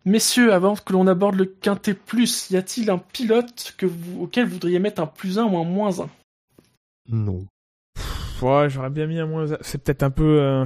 [0.07, 4.47] Messieurs, avant que l'on aborde le Quintet Plus, y a-t-il un pilote que vous, auquel
[4.47, 6.09] vous voudriez mettre un plus 1 ou un moins 1
[7.11, 7.47] Non.
[7.95, 9.45] Pff, Ouais, j'aurais bien mis un moins.
[9.61, 10.41] C'est peut-être un peu.
[10.41, 10.65] euh,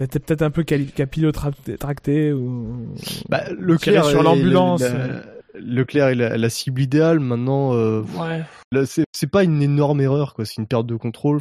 [0.00, 2.88] C'était peut-être un peu quali- capillo tra- tracté ou.
[3.28, 5.22] Bah, Leclerc sur l'ambulance, la- la-
[5.60, 7.20] Leclerc est la, la cible idéale.
[7.20, 8.42] Maintenant, euh, Ouais.
[8.72, 10.44] là, c'est c'est pas une énorme erreur, quoi.
[10.46, 11.40] C'est une perte de contrôle.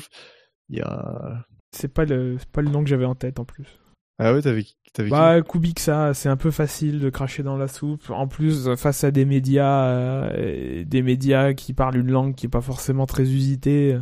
[0.69, 1.45] Il y a.
[1.71, 3.65] C'est pas le, c'est pas le nom que j'avais en tête en plus.
[4.21, 8.09] Ah ouais, t'avais t'avais Bah, Kubica, c'est un peu facile de cracher dans la soupe.
[8.09, 12.47] En plus, euh, face à des médias, euh, des médias qui parlent une langue qui
[12.47, 13.97] est pas forcément très usitée,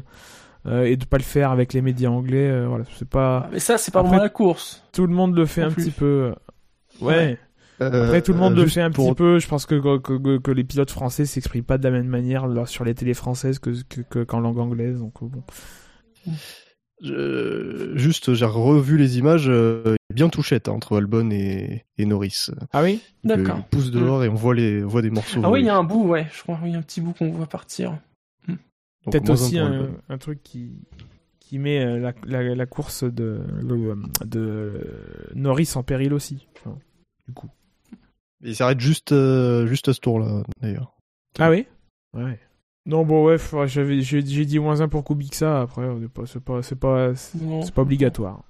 [0.68, 3.49] euh, et de pas le faire avec les médias anglais, euh, voilà, c'est pas.
[3.52, 4.84] Mais ça, c'est pas Après- vraiment la course.
[4.91, 5.85] Tout le monde le fait un plus.
[5.85, 6.34] petit peu.
[7.02, 7.15] Ouais.
[7.15, 7.38] Ouais.
[7.80, 9.38] Après, tout le monde Euh, le fait un pour- petit peu.
[9.39, 12.48] Je pense que, que, que, que les pilotes français s'expriment pas de la même manière
[12.48, 14.98] là, sur les télés françaises que, que, que- qu'en langue anglaise.
[14.99, 15.44] Donc, euh, bon.
[17.03, 22.48] Je- juste, j'ai revu les images, euh, bien touchette hein, entre Albon et, et Norris.
[22.73, 23.02] Ah oui?
[23.03, 23.57] Euh, D'accord.
[23.60, 25.41] Il pousse dehors et on voit les, on voit des morceaux.
[25.44, 26.26] Ah oui, il y a un bout, ouais.
[26.34, 27.95] Je crois, oui, un petit bout qu'on voit partir.
[29.12, 29.58] Peut-être aussi
[30.10, 30.72] un, truc qui,
[31.40, 34.82] qui met euh, la, la, la course de, le- de
[35.36, 36.48] Norris en péril aussi.
[36.60, 36.78] Enfin,
[37.28, 37.50] du coup.
[38.44, 40.96] Il s'arrête juste, euh, juste à ce tour-là, d'ailleurs.
[41.40, 41.66] Ah oui?
[42.14, 42.40] Ouais.
[42.86, 45.62] Non, bon, ouais, j'ai, j'ai dit moins un pour Kubica.
[45.62, 45.88] Après,
[46.26, 48.44] c'est pas, c'est pas, c'est pas obligatoire.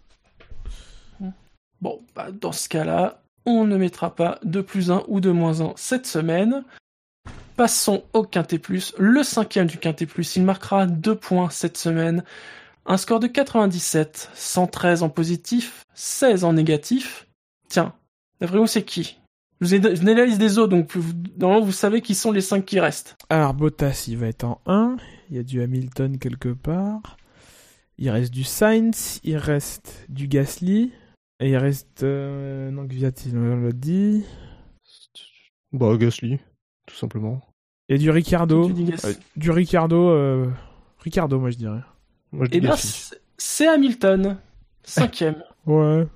[1.82, 5.62] Bon, bah, dans ce cas-là, on ne mettra pas de plus 1 ou de moins
[5.62, 6.64] 1 cette semaine.
[7.58, 8.94] Passons au Quintet Plus.
[9.00, 12.24] Le cinquième du Quintet Plus, il marquera 2 points cette semaine.
[12.86, 17.28] Un score de 97, 113 en positif, 16 en négatif.
[17.68, 17.96] Tiens,
[18.40, 19.18] d'après vous, c'est qui?
[19.60, 22.04] Je vous ai je vous ai la liste des autres, donc vous, normalement, vous savez
[22.04, 23.16] qui sont les 5 qui restent.
[23.32, 24.98] Alors, Bottas, il va être en 1.
[25.32, 27.18] Il y a du Hamilton quelque part.
[27.98, 29.20] Il reste du Sainz.
[29.24, 30.92] Il reste du Gasly.
[31.40, 32.04] Et il reste.
[32.04, 34.24] Euh, non, Gviat, on l'a dit.
[35.74, 36.40] Bah, Gasly,
[36.88, 37.42] tout simplement.
[37.90, 38.70] Et du Ricardo.
[39.36, 40.10] Du Ricardo.
[40.10, 40.48] euh,
[41.00, 41.80] Ricardo, moi je dirais.
[42.32, 43.12] Moi, je Eh Gasly.
[43.38, 44.38] c'est- Hamilton.
[44.84, 45.44] Cinquième.
[45.68, 46.08] Ouais.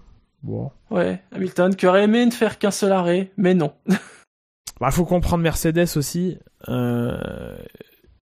[0.43, 0.71] Bon.
[0.89, 3.73] ouais, Hamilton, qui aurait aimé ne faire qu'un seul arrêt, mais non.
[4.79, 6.39] Bah, faut comprendre Mercedes aussi.
[6.67, 7.55] Euh,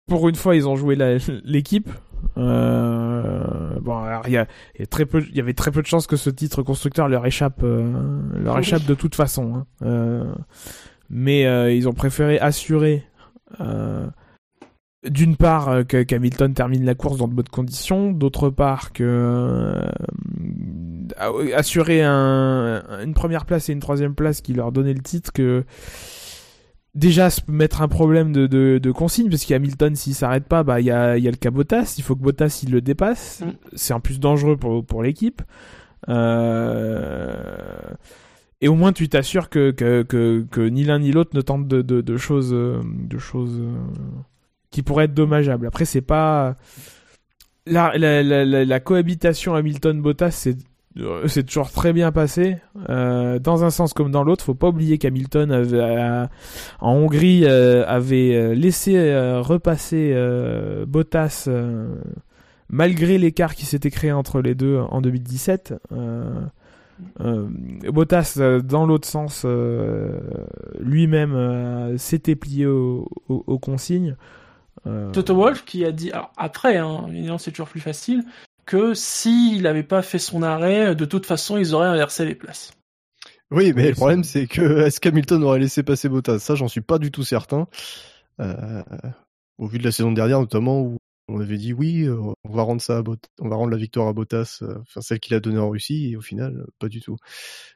[0.09, 1.89] pour une fois, ils ont joué la- l'équipe.
[2.37, 5.71] Euh, bon, alors il y, a, il y a très peu, il y avait très
[5.71, 8.61] peu de chances que ce titre constructeur leur échappe, euh, leur Oui.
[8.61, 9.65] échappe de toute façon.
[9.85, 10.35] hein.
[11.11, 13.05] Mais euh, ils ont préféré assurer,
[13.61, 14.07] euh,
[15.09, 19.05] d'une part, euh, que qu'Hamilton termine la course dans de bonnes conditions, d'autre part que
[19.05, 19.81] euh,
[21.55, 25.65] assurer un, une première place et une troisième place qui leur donnait le titre que
[26.95, 30.81] déjà se mettre un problème de, de, de consigne parce qu'Hamilton s'il s'arrête pas bah
[30.81, 33.43] il y a, y a le cas Bottas il faut que Bottas il le dépasse
[33.45, 33.51] Mm.
[33.75, 35.43] c'est en plus dangereux pour, pour l'équipe
[36.09, 37.35] euh...
[38.61, 41.83] et au moins tu t'assures que, que, que, ni l'un ni l'autre ne tente de,
[41.83, 43.77] de, choses euh, de choses euh,
[44.71, 45.67] qui pourraient être dommageables.
[45.67, 46.57] Après c'est pas
[47.67, 50.57] la, la, la, cohabitation Hamilton-Bottas c'est
[50.99, 52.57] euh, c'est toujours très bien passé
[52.89, 54.45] euh, dans un sens comme dans l'autre.
[54.45, 56.29] Faut pas oublier qu'Hamilton
[56.81, 61.95] en Hongrie euh, avait euh, laissé euh, repasser euh, Bottas euh,
[62.69, 65.75] malgré l'écart qui s'était créé entre les deux en 2017
[67.21, 67.49] euh,
[67.91, 70.19] Bottas euh, dans l'autre sens euh,
[70.79, 74.17] lui-même euh, s'était plié aux, consignes
[74.87, 78.25] Euh, Toto Wolff qui a dit, alors après, hein, évidemment c'est toujours plus facile,
[78.65, 82.73] que s'il n'avait pas fait son arrêt, de toute façon ils auraient inversé les places.
[83.51, 86.39] Oui, mais Oui, le problème, c'est que est-ce qu'Hamilton aurait laissé passer Bottas?
[86.39, 87.67] Ça, j'en suis pas du tout certain.
[88.41, 88.83] Euh,
[89.57, 92.63] au vu de la saison dernière, notamment, où on avait dit oui, euh, on va
[92.63, 93.03] rendre ça à
[93.41, 96.11] on va rendre la victoire à Bottas, euh, enfin celle qu'il a donnée en Russie,
[96.11, 97.17] et au final, euh, pas du tout.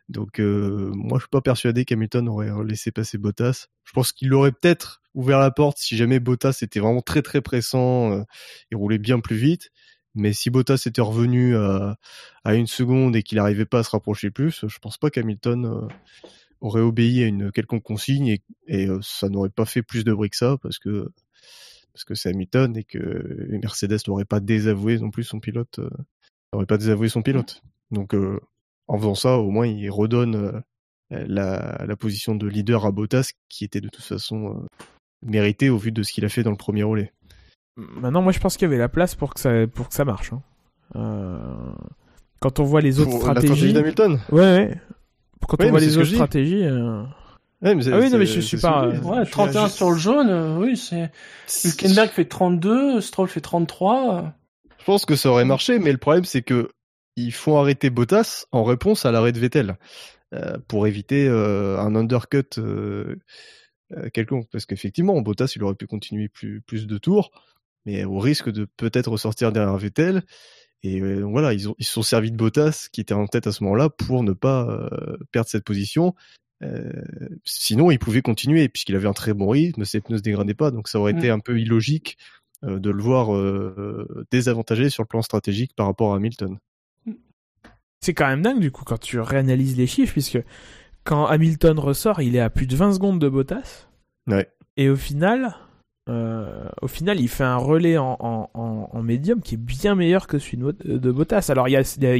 [0.08, 3.66] Donc, euh, moi, je suis pas persuadé qu'Hamilton aurait laissé passer Bottas.
[3.84, 7.42] Je pense qu'il aurait peut-être ouvert la porte si jamais Bottas était vraiment très très
[7.42, 8.22] pressant euh,
[8.70, 9.70] et roulait bien plus vite.
[10.14, 11.96] Mais si Bottas était revenu à,
[12.44, 15.88] à une seconde et qu'il n'arrivait pas à se rapprocher plus, je pense pas qu'Hamilton
[16.60, 20.28] aurait obéi à une quelconque consigne et, et, ça n'aurait pas fait plus de bruit
[20.28, 21.08] que ça parce que
[21.92, 25.90] parce que c'est Hamilton et que Mercedes n'aurait pas désavoué non plus son pilote, euh,
[26.52, 27.62] n'aurait pas désavoué son pilote.
[27.90, 28.40] Donc euh,
[28.88, 30.60] en faisant ça, au moins il redonne euh,
[31.10, 34.66] la, la position de leader à Bottas qui était de toute façon
[35.24, 37.12] méritée au vu de ce qu'il a fait dans le premier relais.
[37.76, 40.04] Maintenant, moi, je pense qu'il y avait la place pour que ça, pour que ça
[40.04, 40.32] marche.
[40.32, 40.42] hein.
[40.96, 41.72] Euh,
[42.40, 43.54] Quand on voit les autres Pour la stratégies.
[43.54, 44.20] stratégie d'Hamilton.
[44.30, 44.80] ouais, ouais.
[45.48, 46.64] Quand on voit les autres stratégies.
[46.64, 47.02] euh,
[47.62, 49.06] Ouais, mais c'est- Ah oui, non, mais c'est- je suis pas, ce que je dis.
[49.06, 51.10] Ouais, 31 sur le jaune, euh, oui, c'est.
[51.64, 54.16] Hülkenberg fait 32, Stroll fait 33.
[54.18, 54.22] euh.
[54.78, 56.70] Je pense que ça aurait marché, mais le problème c'est que
[57.16, 59.76] ils font arrêter Bottas en réponse à l'arrêt de Vettel
[60.34, 62.42] euh, pour éviter euh, un undercut
[64.12, 64.48] quelconque.
[64.50, 67.30] Parce qu'effectivement, Bottas il aurait pu continuer plus plus de tours,
[67.86, 70.22] mais au risque de peut-être ressortir derrière Vettel.
[70.82, 73.26] Et euh, donc voilà, ils ont ils se sont servis de Bottas qui était en
[73.26, 76.14] tête à ce moment-là pour ne pas euh, perdre cette position.
[76.62, 76.92] Euh,
[77.44, 80.70] sinon, il pouvait continuer puisqu'il avait un très bon rythme, ses pneus se dégradaient pas,
[80.70, 81.18] donc ça aurait Mm.
[81.18, 82.18] été un peu illogique
[82.64, 86.58] euh, de le voir euh, désavantagé sur le plan stratégique par rapport à Hamilton.
[88.00, 90.38] C'est quand même dingue, du coup, quand tu réanalyses les chiffres, puisque
[91.04, 93.86] quand Hamilton ressort, il est à plus de 20 secondes de Bottas.
[94.28, 94.48] Ouais.
[94.76, 95.56] Et au final,
[96.08, 98.48] euh, au final, il fait un relais en,
[99.02, 101.46] médium qui est bien meilleur que celui de, Bot- de Bottas.
[101.48, 101.76] Alors, il y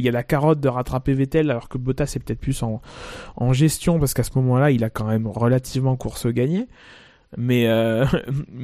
[0.07, 2.81] a, la carotte de rattraper Vettel, alors que Bottas est peut-être plus en,
[3.53, 6.67] gestion, parce qu'à ce moment-là, il a quand même relativement course gagnée.
[7.37, 8.05] Mais, euh,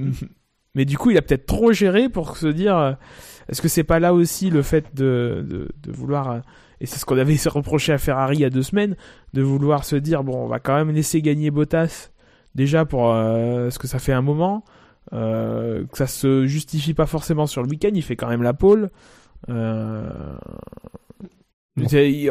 [0.76, 2.94] mais du coup, il a peut-être trop géré pour se dire, euh,
[3.50, 6.42] est-ce que c'est pas là aussi le fait de, vouloir,
[6.80, 8.96] et c'est ce qu'on avait reproché à Ferrari il y a deux semaines,
[9.34, 12.12] de vouloir se dire, bon, on va quand même laisser gagner Bottas,
[12.56, 14.64] déjà pour ce que ça fait un moment,
[15.14, 18.54] euh, que ça se justifie pas forcément sur le week-end, il fait quand même la
[18.54, 18.90] pole.
[19.50, 20.10] Euh...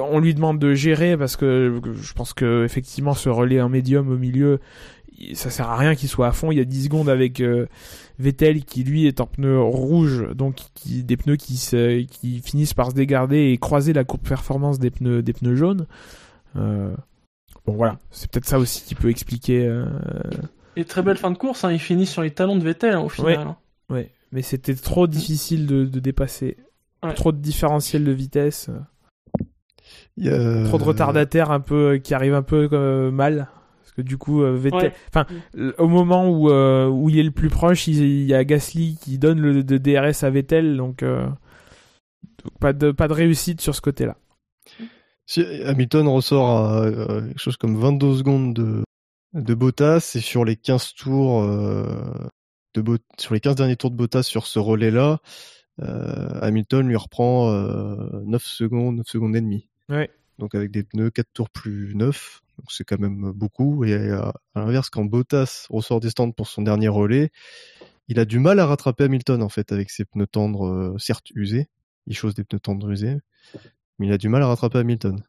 [0.01, 4.11] On lui demande de gérer parce que je pense que effectivement ce relais en médium
[4.11, 4.61] au milieu,
[5.19, 6.53] il- ça sert à rien qu'il soit à fond.
[6.53, 7.67] Il y a 10 secondes avec euh,
[8.19, 12.75] Vettel qui lui est en pneu rouge, donc qui, des pneus qui, se, qui finissent
[12.75, 15.87] par se dégarder et croiser la courbe performance des pneus, des pneus jaunes.
[16.57, 16.95] Euh,
[17.67, 19.67] bon voilà, c'est peut-être ça aussi qui peut expliquer.
[19.67, 19.87] euh,
[20.79, 23.01] Et très belle fin de course, hein, il finit sur les talons de Vettel hein,
[23.01, 23.37] au final.
[23.39, 23.57] hein.
[23.91, 26.57] Ouais, mais c'était trop difficile de, de dépasser.
[27.03, 27.13] Ouais.
[27.15, 28.71] Trop de différentiel de vitesse,
[30.17, 33.49] y a- trop de retardataires un peu qui arrivent un peu euh, mal.
[33.81, 34.93] Parce que du coup, euh, Vettel, Ouais.
[35.09, 35.27] enfin,
[35.57, 38.45] l- au moment où où, où il est le plus proche, il, il y a
[38.45, 41.27] Gasly qui donne le de DRS à Vettel, donc, euh,
[42.45, 44.17] donc pas de pas de réussite sur ce côté-là.
[45.27, 48.83] Si Hamilton ressort à euh, quelque chose comme 22 secondes de,
[49.35, 52.29] de Bottas et sur les 15 tours euh,
[52.75, 55.21] de sur les 15 derniers tours de Bottas sur ce relais-là,
[55.81, 59.69] euh, Hamilton lui reprend euh, 9 secondes, 9 secondes et demie.
[59.89, 60.11] Ouais.
[60.39, 63.85] Donc avec des pneus 4 tours plus 9, donc c'est quand même beaucoup.
[63.85, 67.31] Et euh, à l'inverse, quand Bottas ressort des stands pour son dernier relais,
[68.09, 71.31] il a du mal à rattraper Hamilton en fait avec ses pneus tendres, euh, certes
[71.35, 71.69] usés.
[72.07, 73.19] Il chose des pneus tendres usés,
[73.99, 75.23] mais il a du mal à rattraper Hamilton.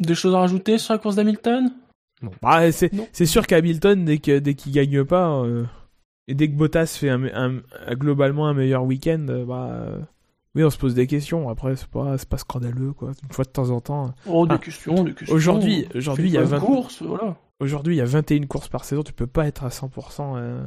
[0.00, 1.70] Des choses à rajouter sur la course d'Hamilton?
[2.42, 3.06] Bah, c'est Non.
[3.12, 5.64] c'est sûr qu'Hamilton, dès que dès qu'il gagne pas, euh,
[6.28, 9.98] et dès que Bottas fait un, un- un- globalement un meilleur week-end, euh, bah, euh,
[10.54, 11.48] oui, on se pose des questions.
[11.48, 13.12] Après, c'est pas, c'est pas scandaleux, quoi.
[13.22, 14.14] Une fois de temps en temps.
[14.26, 14.58] Oh, des Ah.
[14.58, 15.34] questions, des questions.
[15.34, 17.36] Aujourd'hui, aujourd'hui, il y a 20 courses, voilà.
[17.60, 19.02] Aujourd'hui, il y a 21 courses par saison.
[19.02, 20.62] Tu peux pas être à 100%, euh,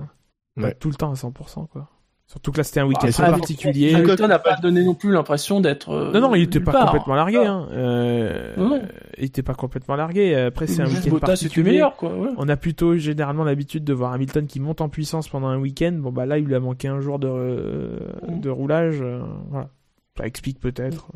[0.56, 0.76] pas Ouais.
[0.80, 1.90] tout le temps à 100%, quoi.
[2.34, 3.94] Surtout que là, c'était un week-end très particulier.
[3.94, 5.92] Hamilton n'a pas donné non plus l'impression d'être.
[5.92, 6.86] euh, Non, non, il était pas part.
[6.88, 7.38] complètement largué.
[7.46, 7.68] Hein.
[7.72, 8.82] Euh, Non, non.
[9.20, 10.34] Il était pas complètement largué.
[10.36, 11.72] Après, c'est un week-end particulier.
[11.74, 12.10] meilleur, quoi.
[12.18, 12.30] ouais.
[12.38, 15.92] On a plutôt généralement l'habitude de voir Hamilton qui monte en puissance pendant un week-end.
[15.94, 18.40] Bon, bah là, il lui a manqué un jour de, euh, Mm.
[18.40, 18.98] de roulage.
[19.02, 19.70] euh, voilà.
[20.18, 21.08] Ça explique peut-être.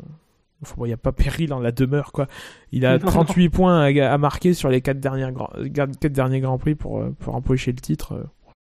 [0.62, 2.28] Enfin, bon, il n'y a pas péril en la demeure, quoi.
[2.70, 6.38] Il a Non, 38 points à, à marquer sur les 4 derniers, grands- quatre derniers
[6.40, 8.24] Grands Prix pour, pour empocher le titre.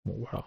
[0.04, 0.44] Bon, voilà.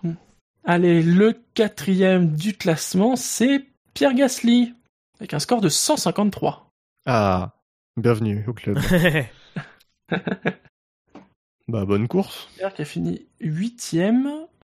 [0.72, 3.66] Allez, le quatrième du classement, c'est
[3.96, 4.76] Pierre Gasly,
[5.20, 6.70] avec un score de 153.
[7.08, 7.54] Ah,
[7.98, 8.78] bienvenue au club.
[11.68, 12.48] bah bonne course.
[12.56, 14.30] Pierre qui a fini huitième.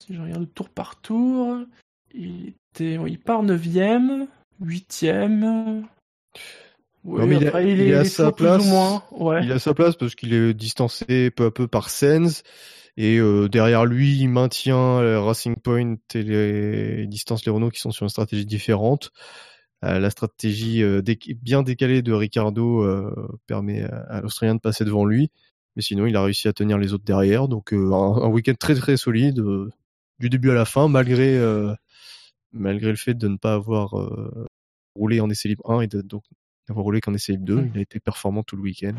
[0.06, 1.60] Si je regarde tour par tour,
[2.14, 4.28] il était, il part neuvième,
[4.60, 5.88] huitième.
[7.06, 8.62] Oui, Non, mais il est- après, il, il est, est à il sa place.
[8.66, 9.04] ou moins.
[9.12, 9.46] Ouais.
[9.46, 12.44] Il a sa place parce qu'il est distancé peu à peu par Sens.
[12.98, 17.70] Et euh, derrière lui, il maintient euh, Racing Point et les il distance les Renault
[17.70, 19.12] qui sont sur une stratégie différente.
[19.84, 20.84] Euh, la stratégie
[21.42, 22.86] bien décalée de Ricardo
[23.48, 25.32] permet à, l'Australien de passer devant lui.
[25.76, 27.50] Mais sinon, il a réussi à tenir les autres derrière.
[27.50, 29.44] Donc un, un week-end très très solide
[30.20, 31.38] du début à la fin, malgré
[32.54, 33.94] malgré le fait de ne pas avoir
[34.96, 36.24] roulé en essai libre 1 et de, donc
[36.68, 37.56] d'avoir roulé qu'en essai libre 2.
[37.56, 37.72] Mm.
[37.74, 38.96] Il a été performant tout le week-end.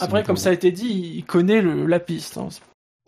[0.00, 2.36] Après, comme ça a été dit, il connaît le, la piste.
[2.36, 2.48] hein.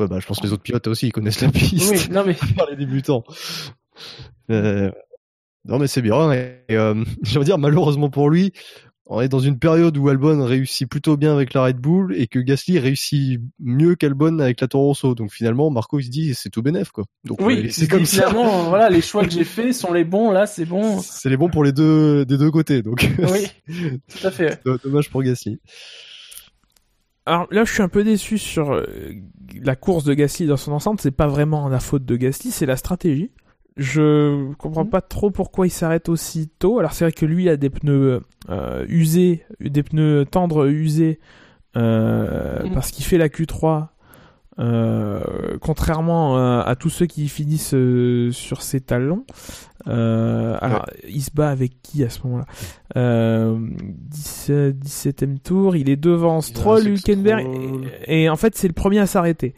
[0.00, 1.90] Ouais, bah, je pense que les autres pilotes aussi, ils connaissent la piste.
[1.90, 3.22] Oui, non mais par les débutants.
[4.50, 4.90] Euh,
[5.66, 6.32] non, mais c'est bien.
[6.32, 8.52] Et, euh, je veux dire, malheureusement pour lui,
[9.12, 12.28] on est dans une période où Albon réussit plutôt bien avec la Red Bull et
[12.28, 15.14] que Gasly réussit mieux qu'Albon avec la Toro Rosso.
[15.14, 17.04] Donc finalement, Marco, il se dit, c'est tout bénef, quoi.
[17.24, 18.28] Donc, oui, c'est comme comme ça.
[18.28, 20.30] finalement, voilà, les choix que j'ai faits sont les bons.
[20.30, 21.00] Là, c'est bon.
[21.00, 22.82] C'est les bons pour les deux, des deux côtés.
[22.82, 23.48] Donc, Oui,
[24.08, 24.62] tout à fait.
[24.84, 25.58] dommage pour Gasly.
[27.26, 28.84] Alors là, je suis un peu déçu sur euh,
[29.62, 31.00] la course de Gasly dans son ensemble.
[31.00, 33.30] C'est pas vraiment la faute de Gasly, c'est la stratégie.
[33.76, 34.90] Je comprends Mhm.
[34.90, 36.78] pas trop pourquoi il s'arrête aussi tôt.
[36.78, 41.20] Alors c'est vrai que lui a des pneus euh, usés, des pneus tendres usés,
[41.76, 43.88] euh, parce qu'il fait la Q3.
[44.60, 45.20] Euh,
[45.60, 49.24] contrairement euh, à tous ceux qui finissent euh, sur ses talons,
[49.88, 52.44] euh, alors il se bat avec qui à ce moment-là?
[52.96, 57.46] Euh, 17, 17e tour, il est devant Stroll, Hülkenberg,
[58.06, 59.54] et, et en fait c'est le premier à s'arrêter.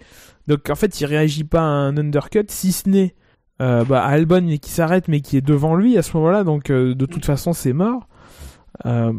[0.46, 3.14] Donc en fait il réagit pas à un undercut, si ce n'est
[3.58, 7.24] bah, Albon qui s'arrête mais qui est devant lui à ce moment-là, donc de toute
[7.24, 8.08] façon c'est mort.
[8.86, 9.12] Euh,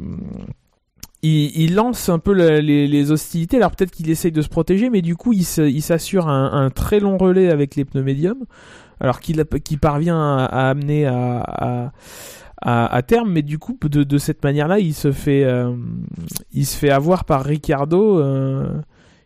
[1.24, 4.50] il, il lance un peu le- les, les hostilités, alors peut-être qu'il essaye de se
[4.50, 8.46] protéger, mais du coup il s'assure un, un très long relais avec les pneus médiums,
[9.00, 9.44] alors qu'il
[9.80, 11.92] parvient à, à amener à, à,
[12.62, 15.76] à- à terme, mais du coup de, de cette manière-là il se fait euh,
[16.52, 18.80] il se fait avoir par Ricardo, euh,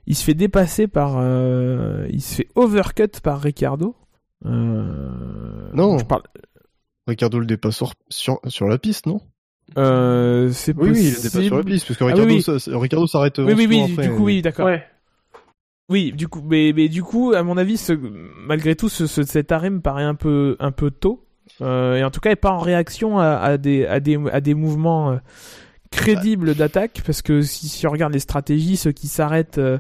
[0.07, 3.95] il se fait dépasser par euh, il se fait overcut par Ricardo.
[5.73, 5.97] Non.
[5.97, 6.23] je parle.
[7.07, 9.21] Ricardo le dépasse sur, sur, sur la piste, non?
[9.77, 13.07] Euh, c'est Oui, oui, il dépasse sur la piste, parce que Ah, Ricardo, oui, Ricardo
[13.07, 14.07] s'arrête Oui, 11 oui, oui, après.
[14.07, 14.65] du coup, oui, d'accord.
[14.68, 14.84] Ouais.
[15.89, 19.23] Oui, du coup, mais, mais du coup, à mon avis, ce, malgré tout, ce, ce-
[19.23, 21.23] cet arrêt me paraît un peu, un peu tôt.
[21.61, 24.53] Euh, et en tout cas, pas en réaction à, à des, à des, à des
[24.53, 25.18] mouvements euh,
[25.91, 29.77] crédibles d'attaque, parce que si, si on regarde les stratégies, ceux qui s'arrêtent euh,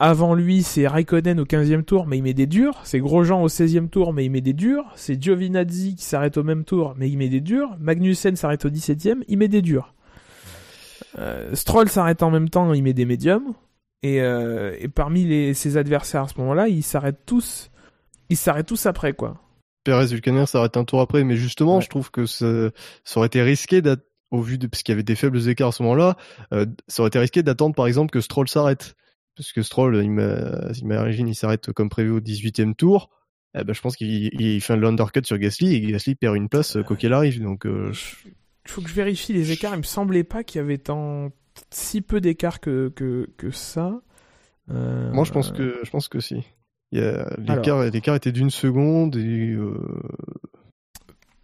[0.00, 2.80] avant lui, c'est Raikkonen au 15e tour, mais il met des durs.
[2.84, 4.84] C'est Grosjean au 16e tour, mais il met des durs.
[4.94, 7.76] C'est Giovinazzi qui s'arrête au même tour, mais il met des durs.
[7.80, 9.94] Magnussen s'arrête au 17e, il met des durs.
[11.18, 13.54] Euh, Stroll s'arrête en même temps, il met des médiums.
[14.04, 17.70] Et, euh, et parmi les, ses adversaires à ce moment-là, ils s'arrêtent tous.
[18.28, 19.40] Ils s'arrêtent tous après, quoi.
[19.82, 21.82] Perez Vulcaner s'arrête un tour après, mais justement, Ouais.
[21.82, 22.70] je trouve que ça,
[23.04, 23.82] ça aurait été risqué
[24.30, 26.16] au vu de parce qu'il y avait des faibles écarts à ce moment-là,
[26.52, 28.94] euh, ça aurait été risqué d'attendre par exemple que Stroll s'arrête,
[29.38, 33.08] parce que Stroll, il m'a- imagine, il s'arrête comme prévu au 18e tour.
[33.58, 36.50] Eh ben, je pense qu'il il fait un undercut sur Gasly et Gasly perd une
[36.50, 37.42] place euh, quoi qu'il arrive.
[37.42, 37.92] Donc, euh,
[38.66, 39.72] Il faut que je vérifie les écarts.
[39.74, 41.30] Il me semblait pas qu'il y avait tant
[41.70, 44.00] si peu d'écarts que, que, que ça.
[44.70, 46.44] Euh, moi, je pense que je pense que si.
[46.92, 49.74] L'écart l'écart était d'une seconde et euh,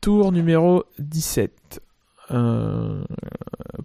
[0.00, 1.80] Tour numéro 17.
[2.30, 3.04] Euh,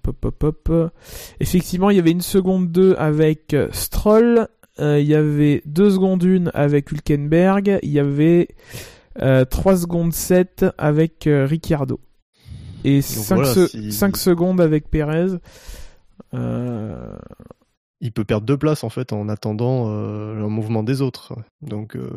[0.02, 0.92] Pop, pop, pop.
[1.40, 4.48] Effectivement, il y avait une seconde 2 avec euh, Stroll.
[4.80, 7.80] Euh, il y avait 2 secondes 1 avec Hülkenberg.
[7.84, 8.48] Il y avait
[9.22, 12.00] euh, 3 secondes 7 avec euh, Ricciardo.
[12.86, 15.38] Et 5, voilà, si- secondes avec Perez.
[16.34, 17.18] Euh,
[18.00, 21.34] il peut perdre deux places en fait en attendant euh, le mouvement des autres.
[21.62, 22.10] Donc, euh,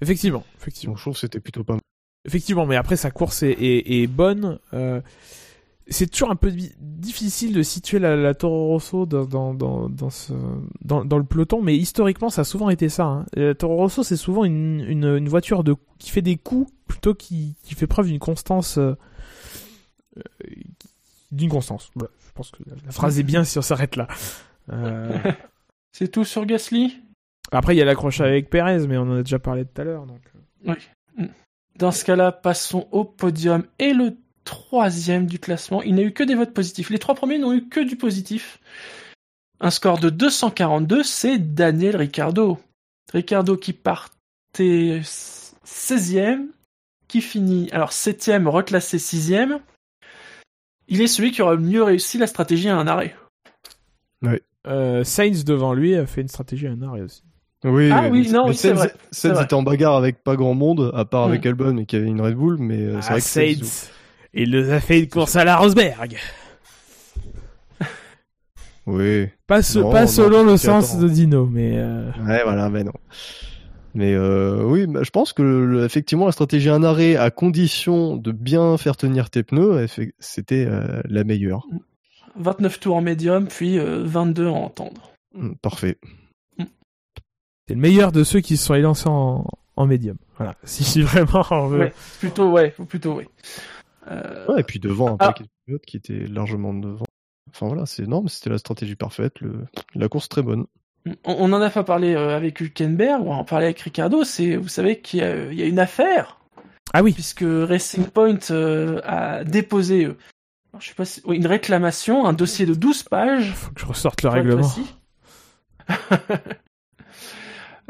[0.00, 0.92] Effectivement, effectivement.
[0.92, 1.80] donc je trouve que c'était plutôt pas mal.
[2.24, 4.58] Effectivement, mais après sa course est, est, est bonne.
[4.74, 5.00] Euh,
[5.88, 9.88] c'est toujours un peu di- difficile de situer la, la Toro Rosso dans, dans, dans,
[9.88, 10.32] dans, ce,
[10.84, 13.04] dans, dans le peloton, mais historiquement ça a souvent été ça.
[13.04, 13.26] Hein.
[13.34, 17.14] La Toro Rosso c'est souvent une, une, une voiture de, qui fait des coups plutôt
[17.14, 18.78] qui, qui fait preuve d'une constance.
[18.78, 18.96] euh,
[20.18, 20.22] euh,
[21.32, 21.90] d'une constance.
[21.96, 24.06] Voilà, je pense que la, phrase est bien si on s'arrête là.
[24.70, 25.18] Euh,
[25.92, 27.00] C'est tout sur Gasly?
[27.50, 29.84] Après il y a l'accroche avec Perez, mais on en a déjà parlé tout à
[29.84, 30.06] l'heure.
[30.06, 30.20] Donc...
[31.76, 35.82] Dans ce cas-là, passons au podium et le troisième du classement.
[35.82, 36.90] Il n'a eu que des votes positifs.
[36.90, 38.60] Les trois premiers n'ont eu que du positif.
[39.60, 42.58] Un score de 242, c'est Daniel Ricciardo.
[43.12, 46.46] Ricciardo qui partait 16e,
[47.08, 49.60] qui finit, alors 7e, reclassé 6e.
[50.88, 53.14] Il est celui qui aura le mieux réussi la stratégie à un arrêt.
[54.66, 57.24] Euh, Sainz devant lui a fait une stratégie à un arrêt aussi.
[57.64, 58.92] Oui, Ah oui, non, oui, c'est vrai,
[59.30, 59.44] vrai.
[59.44, 61.48] était en bagarre avec pas grand monde, à part avec Mm.
[61.48, 63.90] Albon, mais qui avait une Red Bull, mais euh, c'est Ah, vrai que Sainz,
[64.34, 66.16] il nous a fait une course à la Rosberg.
[68.86, 69.28] Oui.
[69.46, 71.02] Pas, Non, selon le sens attends.
[71.02, 72.92] de Dino, mais euh, Ouais, voilà, mais non.
[73.94, 78.16] Mais euh, oui, bah, je pense que le- effectivement la stratégie un arrêt à condition
[78.16, 79.86] de bien faire tenir tes pneus,
[80.18, 81.66] c'était euh, la meilleure.
[82.36, 85.12] 29 tours en médium, puis euh, 22 en tendre.
[85.34, 85.98] Mm, Parfait.
[87.68, 89.44] C'est le meilleur de ceux qui se sont élancés en,
[89.76, 90.16] en médium.
[90.36, 91.78] Voilà, si, vraiment on veut.
[91.80, 93.28] Ouais, plutôt, ouais, plutôt, ouais.
[94.10, 95.26] Euh, Ouais, et puis devant un Ah.
[95.28, 97.04] paquet de pilotes qui était largement devant.
[97.50, 99.66] Enfin voilà, c'est énorme, c'était la stratégie parfaite, le...
[99.94, 100.64] la course très bonne.
[101.24, 104.56] On, on en a pas parlé euh, avec Hülkenberg, on en parlait avec Ricardo, c'est,
[104.56, 106.38] vous savez qu'il y a, il y a une affaire,
[106.94, 110.16] Ah oui, puisque Racing Point euh, a déposé, euh,
[110.78, 114.22] je sais pas si, une réclamation, un dossier de 12 pages, faut que je ressorte
[114.22, 114.70] le règlement.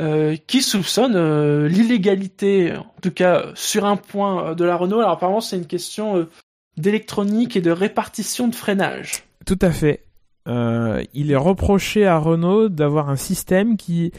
[0.03, 4.99] euh, qui soupçonne euh, l'illégalité, en tout cas sur un point euh, de la Renault.
[4.99, 6.27] Alors apparemment c'est une question
[6.77, 9.23] d'électronique et de répartition de freinage.
[9.47, 10.03] Tout à fait.
[10.47, 14.11] Il est reproché à Renault d'avoir un système qui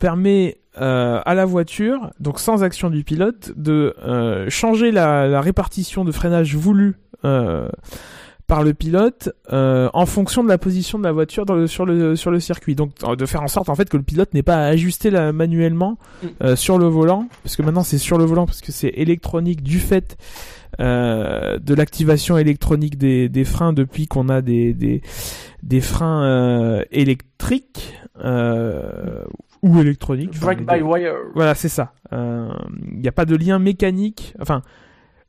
[0.00, 3.94] permet à la voiture, donc sans action du pilote, de
[4.48, 6.96] changer la, répartition de freinage voulue
[8.50, 11.86] par le pilote euh, en fonction de la position de la voiture dans le- sur,
[11.86, 12.74] le, sur le circuit.
[12.74, 15.32] Donc de faire en sorte en fait que le pilote n'ait pas à ajuster la,
[15.32, 16.26] manuellement Mm.
[16.42, 19.62] euh, sur le volant, parce que maintenant c'est sur le volant parce que c'est électronique
[19.62, 20.16] du fait
[20.80, 25.00] euh, de l'activation électronique des, des freins depuis qu'on a des, des,
[25.62, 27.94] des freins électriques
[29.62, 30.30] ou électroniques.
[30.36, 31.14] enfin, by wire.
[31.34, 31.92] Voilà, c'est ça.
[32.12, 34.34] Il n'y a pas de lien mécanique.
[34.40, 34.62] Enfin,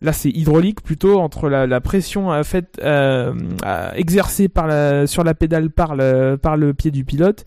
[0.01, 3.33] là, c'est hydraulique plutôt entre la, la pression à fait, euh,
[3.63, 7.45] à- exercée par la, sur la pédale par le, par le pied du pilote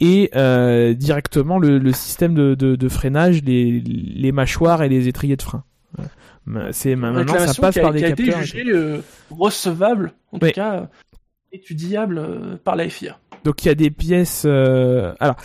[0.00, 5.08] et euh, directement le, le système de, de, de freinage, les, les mâchoires et les
[5.08, 5.64] étriers de frein.
[6.72, 8.66] C'est maintenant ça passe a, par des qui a été capteurs.
[8.66, 9.00] euh,
[9.30, 10.48] recevable, en Oui.
[10.50, 10.86] tout cas euh,
[11.52, 13.18] étudiable euh, par la FIA.
[13.44, 14.42] Donc il y a des pièces.
[14.46, 15.36] euh, Alors,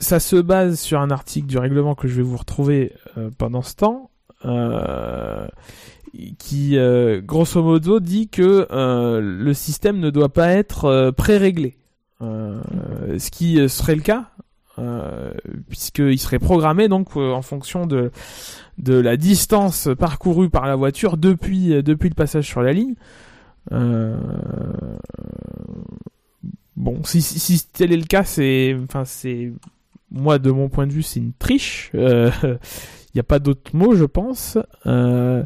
[0.00, 3.62] ça se base sur un article du règlement que je vais vous retrouver euh, pendant
[3.62, 4.13] ce temps, euh,
[6.38, 11.76] qui, euh, grosso modo, dit que euh, le système ne doit pas être euh, pré-réglé.
[12.22, 12.60] Euh,
[13.18, 14.30] ce qui euh, serait le cas,
[14.78, 15.32] euh,
[15.68, 18.10] puisqu'il serait programmé donc euh, en fonction de
[18.78, 22.94] de la distance parcourue par la voiture depuis euh, depuis le passage sur la ligne.
[23.72, 24.16] Euh,
[26.76, 29.52] Bon, si, si, si tel est le cas, c'est, enfin, c'est,
[30.10, 31.90] moi, de mon point de vue, c'est une triche.
[33.14, 34.58] N'y a pas d'autre mot, je pense.
[34.86, 35.44] Euh,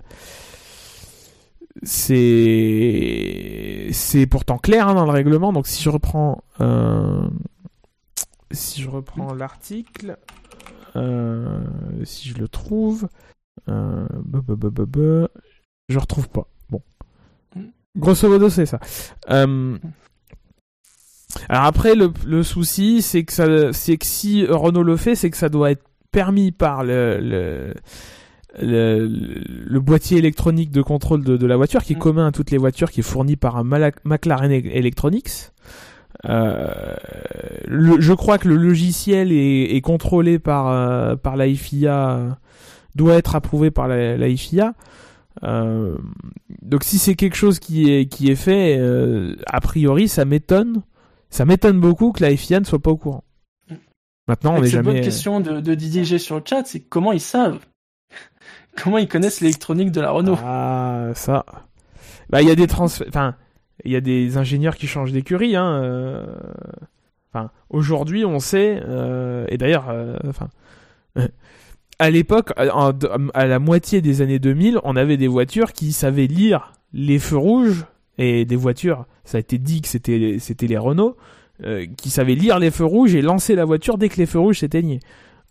[1.83, 5.53] c'est, pourtant clair hein, dans le règlement.
[5.53, 7.29] Donc, si je reprends, euh,
[8.51, 10.17] si je reprends l'article,
[10.97, 11.61] euh,
[12.05, 13.09] si je le trouve,
[13.69, 14.41] euh, bah,
[15.89, 16.49] je retrouve pas.
[16.71, 16.83] Bon,
[17.97, 18.81] grosso modo, c'est ça.
[21.51, 25.31] Alors après, le, le souci, c'est que ça, c'est que si Renault le fait, c'est
[25.31, 27.75] que ça doit être permis par le, le,
[28.61, 32.01] le, le boîtier électronique de contrôle de, de la voiture, qui est Mm.
[32.01, 35.51] commun à toutes les voitures, qui est fourni par un McLaren E- Electronics.
[36.25, 36.95] Euh,
[37.67, 42.39] le, je crois que le logiciel est, est contrôlé par euh, par la FIA,
[42.97, 44.75] doit être approuvé par la, la FIA.
[45.45, 45.97] Euh,
[46.63, 48.81] donc si c'est quelque chose qui est qui est fait,
[49.47, 50.83] a priori ça m'étonne,
[51.31, 53.23] ça m'étonne beaucoup que la FIA ne soit pas au courant.
[54.29, 54.93] Maintenant on n'est jamais.
[54.93, 57.59] bonne question de, de Didier G sur le chat, c'est comment ils savent?
[58.83, 60.39] Comment ils connaissent l'électronique de la Renault?
[60.45, 61.45] Ah ça.
[62.31, 63.35] Bah il y a des transferts, enfin
[63.85, 65.57] il y a des ingénieurs qui changent d'écurie.
[65.57, 65.83] Hein.
[65.83, 66.27] euh,
[67.33, 70.49] Enfin aujourd'hui on sait euh, et d'ailleurs euh, enfin.
[71.99, 76.73] à l'époque, à, la moitié des années 2000, on avait des voitures qui savaient lire
[76.93, 77.87] les feux rouges
[78.19, 81.17] et des voitures, ça a été dit que c'était c'était les Renault,
[81.65, 84.39] euh, qui savaient lire les feux rouges et lancer la voiture dès que les feux
[84.39, 85.01] rouges s'éteignaient.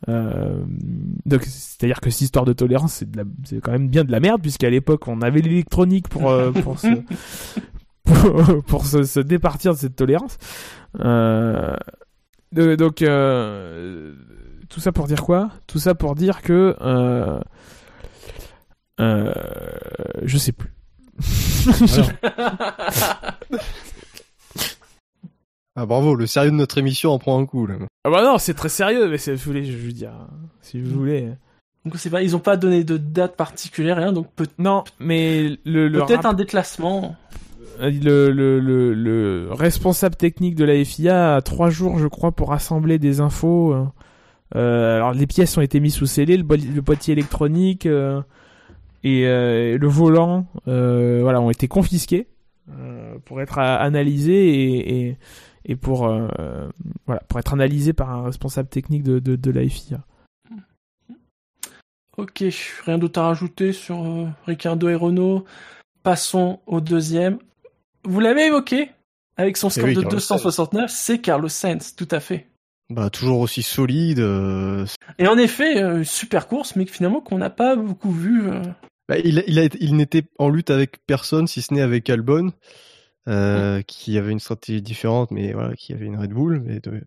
[0.08, 0.62] Euh,
[1.26, 4.12] donc c'est-à-dire que cette histoire de tolérance, c'est de la- c'est quand même bien de
[4.12, 6.88] la merde puisqu'à l'époque on avait l'électronique pour euh, pour se
[8.06, 10.38] pour, pour se, se départir de cette tolérance.
[10.94, 13.04] Donc
[14.70, 15.50] tout ça pour dire quoi?
[15.66, 16.76] Tout ça pour dire que
[19.00, 20.72] je sais plus.
[25.80, 27.76] Ah bravo, le sérieux de notre émission en prend un coup là.
[28.04, 30.12] Ah bah non, c'est très sérieux, mais c'est- je voulais, je veux dire,
[30.62, 31.28] si vous voulez.
[31.86, 34.12] Donc c'est pas, ils ont pas donné de date particulière, rien.
[34.12, 37.16] Donc peut- Non, mais le, le peut-être rap- un déclassement.
[37.80, 42.50] le, le, le, le responsable technique de la FIA a trois jours, je crois, pour
[42.50, 43.74] rassembler des infos.
[43.74, 43.86] euh,
[44.56, 48.22] euh, alors les pièces ont été mises sous scellé, le, le boîtier électronique euh,
[49.04, 52.28] et euh, le volant, euh, voilà, ont été confisqués
[52.80, 55.18] euh, pour être analysés et, et,
[55.68, 56.28] et pour euh,
[57.06, 60.04] voilà pour être analysés par un responsable technique de, de, de la FIA.
[62.18, 62.44] Ok,
[62.86, 65.46] rien d'autre à rajouter sur euh, Ricardo et Renault.
[66.02, 67.38] Passons au deuxième.
[68.06, 68.90] Vous l'avez évoqué
[69.36, 72.48] avec son score oui, de Carlos 269, c'est Carlos Sainz, tout à fait.
[72.90, 74.20] Bah toujours aussi solide.
[74.20, 74.86] euh,
[75.20, 78.50] Et en effet, euh, super course, mais finalement qu'on n'a pas beaucoup vu.
[78.50, 78.64] euh.
[79.10, 82.10] Bah, il, il, a été- il n'était en lutte avec personne, si ce n'est avec
[82.10, 82.52] Albon,
[83.28, 86.62] euh, qui avait une stratégie différente, mais voilà, qui avait une Red Bull.
[86.66, 87.04] Mais, de-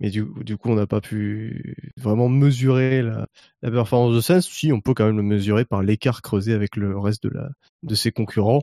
[0.00, 3.26] mais du, du coup, on n'a pas pu vraiment mesurer la,
[3.62, 4.46] la performance de Sainz.
[4.46, 7.50] Si, on peut quand même le mesurer par l'écart creusé avec le reste de, la,
[7.82, 8.62] de ses concurrents.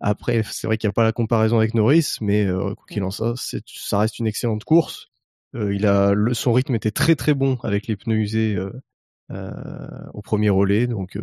[0.00, 3.04] Après, c'est vrai qu'il n'y a pas la comparaison avec Norris, mais euh, quoi qu'il
[3.04, 3.34] en soit,
[3.66, 5.08] ça reste une excellente course.
[5.54, 8.56] Euh, il a le, son rythme était très très bon avec les pneus usés
[9.30, 9.50] euh,
[10.12, 11.16] au premier relais, donc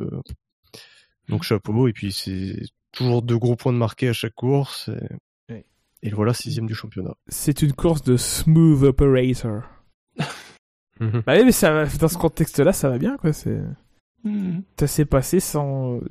[1.30, 1.88] donc chapeau.
[1.88, 2.56] Et puis c'est
[2.92, 4.90] toujours deux gros points de marqué à chaque course.
[4.90, 5.66] Et, Ouais.
[6.04, 7.16] et le voilà sixième du championnat.
[7.28, 9.64] C'est une course de smooth operator.
[11.02, 11.24] Mhm.
[11.26, 13.32] Bah oui, mais ça, va- dans ce contexte-là, ça va bien, quoi.
[13.32, 13.62] C'est,
[14.26, 14.60] Hmm.
[14.78, 16.02] ça s'est passé sans,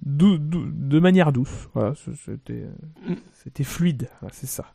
[0.00, 1.68] dou- dou- de manière douce.
[1.74, 2.64] Voilà, c- c'était,
[3.34, 4.08] c'était fluide.
[4.20, 4.72] Voilà, c'est ça.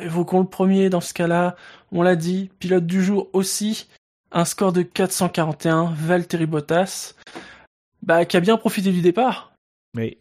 [0.00, 1.56] Évoquons le premier dans ce cas-là.
[1.90, 3.88] On l'a dit, pilote du jour aussi.
[4.30, 7.14] Un score de 441, Valtteri Bottas.
[8.02, 9.52] Bah, qui a bien profité du départ.
[9.94, 10.18] Mais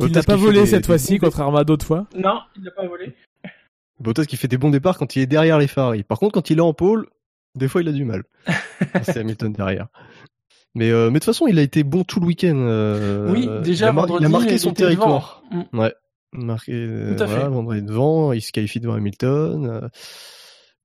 [0.00, 2.06] il n'a pas volé des- cette fois-ci, contrairement à d'autres fois.
[2.16, 3.14] Non, il n'a pas volé.
[4.00, 6.02] Bottas qui fait des bons départs quand il est derrière les Ferrari.
[6.02, 7.06] Par contre, quand il est en pôle,
[7.54, 8.24] des fois il a du mal.
[9.04, 9.86] C'est Hamilton derrière.
[10.74, 12.56] Mais, euh, mais de toute façon, il a été bon tout le week-end.
[12.56, 15.42] euh, oui, déjà, il a, mar- vendredi, il a marqué son territoire.
[15.52, 15.68] devant.
[15.72, 15.94] Ouais,
[16.32, 16.72] marqué.
[16.74, 17.48] euh, Tout à voilà, fait.
[17.48, 19.88] vendredi devant, il se qualifie devant Hamilton.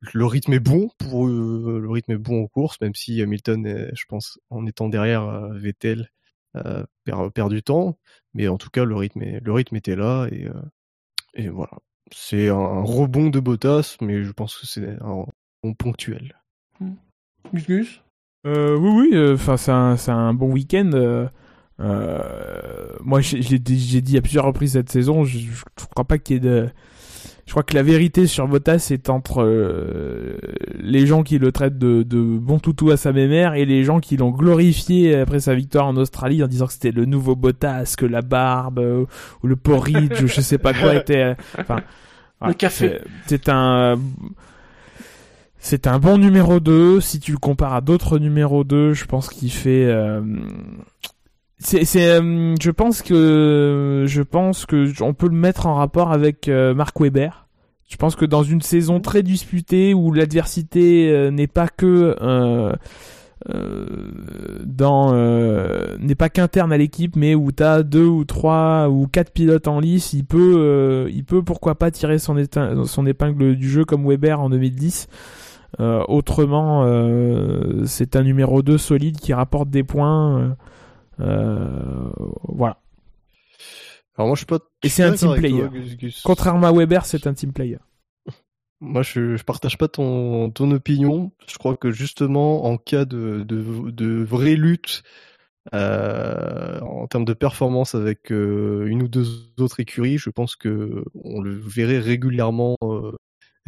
[0.04, 3.22] Euh, le rythme est bon pour eux, le rythme est bon en course, même si
[3.22, 6.10] Hamilton, est, je pense, en étant derrière euh, Vettel,
[6.56, 7.98] euh, perd, perd du temps.
[8.34, 10.54] Mais en tout cas, le rythme, est- le rythme était là et, euh,
[11.34, 11.72] et voilà.
[12.12, 15.26] C'est un rebond de Bottas, mais je pense que c'est un
[15.64, 16.36] rebond ponctuel.
[17.54, 18.02] Gus Gus?
[18.48, 19.32] Euh, oui, oui.
[19.34, 20.90] Enfin, c'est un, c'est un bon week-end.
[20.94, 21.28] euh,
[21.80, 25.64] euh, moi, j'ai j'ai dit j'ai dit à plusieurs reprises cette saison, je, je
[25.94, 26.70] crois pas qu'il y ait de.
[27.50, 30.38] Je crois que la vérité sur Bottas est entre euh,
[30.80, 34.00] les gens qui le traitent de, de bon toutou à sa mémère et les gens
[34.00, 37.96] qui l'ont glorifié après sa victoire en Australie en disant que c'était le nouveau Bottas,
[37.98, 39.06] que la barbe euh,
[39.42, 41.24] ou le porridge ou je sais pas quoi était.
[41.24, 41.80] euh, Enfin,
[42.46, 43.00] Le café.
[43.02, 43.98] c'est- C'est un.
[45.58, 47.02] C'est un bon numéro 2.
[47.02, 49.86] Si tu le compares à d'autres numéros 2, je pense qu'il fait.
[49.88, 50.22] euh,
[51.60, 56.14] C'est, c'est, euh, je pense que, je pense que on peut le mettre en rapport
[56.14, 57.48] avec euh, Mark Webber.
[57.90, 62.16] Je pense que dans une saison très disputée où l'adversité euh, n'est pas que
[64.66, 65.14] dans
[65.98, 69.80] n'est pas qu'interne à l'équipe, mais où t'as deux ou trois ou quatre pilotes en
[69.80, 72.38] lice, il peut, il peut pourquoi pas tirer son,
[72.86, 75.08] son épingle du jeu comme Weber en 2010.
[75.80, 76.86] Euh, autrement,
[77.86, 80.56] c'est un numéro 2 solide qui rapporte des points.
[81.20, 82.12] Euh,
[82.44, 82.80] voilà.
[84.16, 84.60] Alors moi je suis pas.
[84.84, 85.68] Et c'est un team player.
[86.24, 87.80] Contrairement à Weber, c'est un team player.
[88.82, 91.34] Moi, je, je partage pas ton, ton opinion.
[91.48, 95.04] Je crois que justement, en cas de, de, de vraie lutte
[95.74, 99.26] euh, en termes de performance avec euh, une ou deux
[99.60, 103.12] autres écuries, je pense que on le verrait régulièrement euh,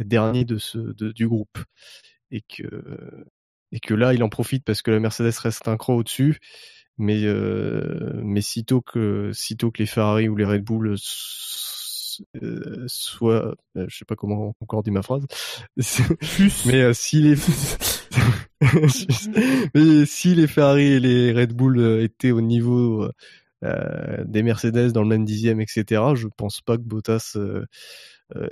[0.00, 1.58] dernier de ce de, du groupe
[2.30, 2.66] et que
[3.72, 6.38] et que là, il en profite parce que la Mercedes reste un cran au-dessus.
[7.02, 10.96] Mais euh, mais sitôt que sitôt que les Ferrari ou les Red Bull
[12.42, 15.24] euh, soit, euh, je sais pas comment encore dire ma phrase,
[16.66, 17.34] mais euh, si les
[19.74, 23.08] mais si les Ferrari et les Red Bull étaient au niveau
[24.24, 27.36] des Mercedes dans le même dixième, etc., je pense pas que Bottas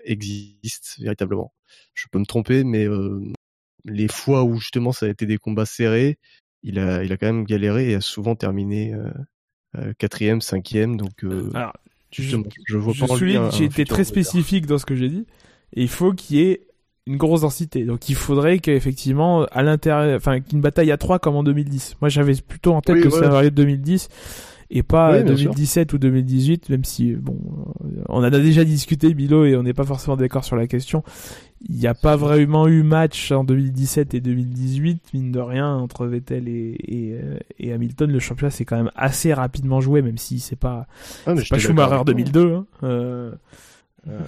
[0.04, 1.52] existe véritablement.
[1.94, 2.86] Je peux me tromper, mais
[3.84, 6.18] les fois où justement ça a été des combats serrés,
[6.62, 8.94] il a, il a quand même galéré et a souvent terminé
[9.98, 10.96] quatrième, cinquième.
[10.96, 11.24] Donc,
[11.54, 11.72] Alors,
[12.10, 15.26] je, je vois pas j'ai été très spécifique dans ce que j'ai dit.
[15.74, 16.66] Et il faut qu'il y ait
[17.06, 17.84] une grosse densité.
[17.84, 21.96] Donc il faudrait qu'effectivement, à l'intérieur, enfin, qu'une bataille à 3 comme en 2010.
[22.00, 24.08] Moi j'avais plutôt en tête que ça allait de 2010
[24.72, 27.36] et pas 2017 ou 2018, même si, bon,
[28.08, 31.02] on en a déjà discuté, Bilo, et on n'est pas forcément d'accord sur la question.
[31.68, 36.06] Il n'y a pas vraiment eu match en 2017 et 2018, mine de rien, entre
[36.06, 38.10] Vettel et, et, euh, et Hamilton.
[38.10, 40.86] Le championnat s'est quand même assez rapidement joué, même si c'est pas,
[41.26, 42.54] ah, c'est pas Schumacher 2002.
[42.54, 42.66] Hein.
[42.82, 43.32] Euh,
[44.08, 44.18] euh,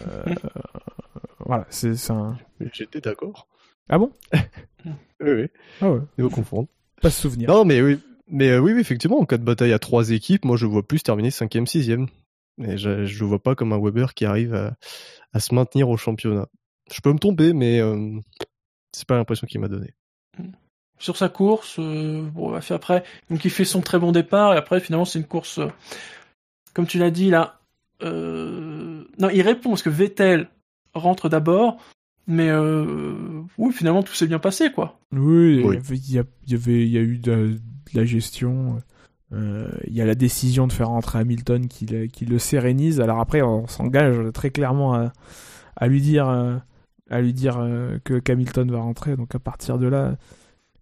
[1.46, 2.36] voilà, c'est un.
[2.72, 3.46] J'étais d'accord.
[3.88, 4.12] Ah bon?
[4.34, 5.46] Oui, oui.
[5.80, 6.00] Ah ouais.
[6.18, 6.68] Il faut confondre.
[7.00, 7.48] Pas se souvenir.
[7.48, 8.00] Non, mais oui.
[8.28, 11.02] Mais euh, oui, effectivement, en cas de bataille à trois équipes, moi je vois plus
[11.02, 12.08] terminer cinquième, sixième.
[12.58, 14.74] Et je, je vois pas comme un Weber qui arrive à,
[15.32, 16.48] à se maintenir au championnat.
[16.92, 18.18] Je peux me tromper, mais euh,
[18.92, 19.94] c'est pas l'impression qu'il m'a donné.
[20.98, 24.54] Sur sa course, euh, bon, il fait après, donc il fait son très bon départ
[24.54, 25.68] et après finalement c'est une course, euh,
[26.74, 27.58] comme tu l'as dit là.
[28.02, 30.48] Euh, non, il répond parce que Vettel
[30.94, 31.78] rentre d'abord,
[32.26, 35.00] mais euh, oui, finalement tout s'est bien passé quoi.
[35.12, 37.56] Oui, il y, a, y, avait, il y a eu de,
[37.94, 38.80] la gestion.
[39.32, 43.00] Euh, il y a la décision de faire rentrer Hamilton qui le, qui le sérénise.
[43.00, 45.12] Alors après, on s'engage très clairement à,
[45.76, 46.56] à lui dire, euh,
[47.10, 49.16] à lui dire euh, que Hamilton va rentrer.
[49.16, 50.16] Donc à partir de là,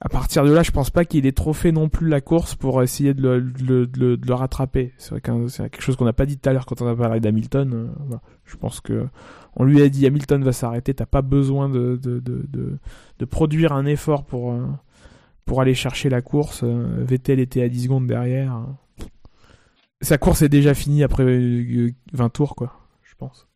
[0.00, 2.54] à partir de là, je pense pas qu'il ait trop fait non plus la course
[2.54, 4.92] pour essayer de le, rattraper.
[4.98, 6.86] C'est vrai que c'est quelque chose qu'on n'a pas dit tout à l'heure quand on
[6.86, 7.92] a parlé d'Hamilton.
[7.98, 8.22] Voilà.
[8.44, 9.06] Je pense que
[9.56, 10.94] on lui a dit Hamilton va s'arrêter.
[10.94, 14.54] T'as pas besoin de de, produire un effort pour
[15.50, 16.60] pour aller chercher la course.
[16.62, 18.64] Euh, Vettel était à 10 secondes derrière.
[20.00, 22.72] Sa course est déjà finie après 20 euh, tours, quoi,
[23.02, 23.49] je pense.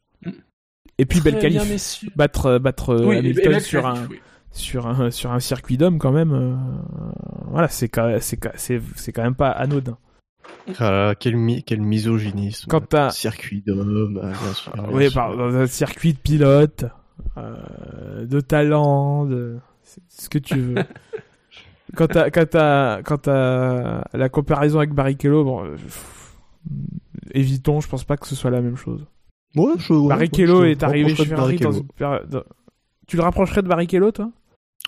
[0.99, 2.05] Et puis belle qualif.
[2.17, 4.09] Battre, euh, battre Hamilton sur un,
[4.53, 6.59] sur un sur un circuit d'homme quand même.
[7.51, 9.99] voilà, c'est c'est c'est quand même pas anodin.
[10.79, 12.69] Ah, quel, mi quel misogynisme.
[12.71, 14.23] Quand t'as circuit d'homme,
[14.93, 16.85] oui, dans un circuit de pilote,
[17.37, 19.59] de talent, de
[20.09, 20.75] ce que tu veux.
[21.95, 25.77] quand t'as quand t'as quand t'as la comparaison avec Barrichello, bon, euh,
[27.33, 27.81] évitons.
[27.81, 29.07] Je pense pas que ce soit la même chose.
[29.57, 32.45] Ouais, je, Barrichello est arrivé chez Ferrari dans une période.
[33.07, 34.31] Tu le rapprocherais de Barrichello, toi?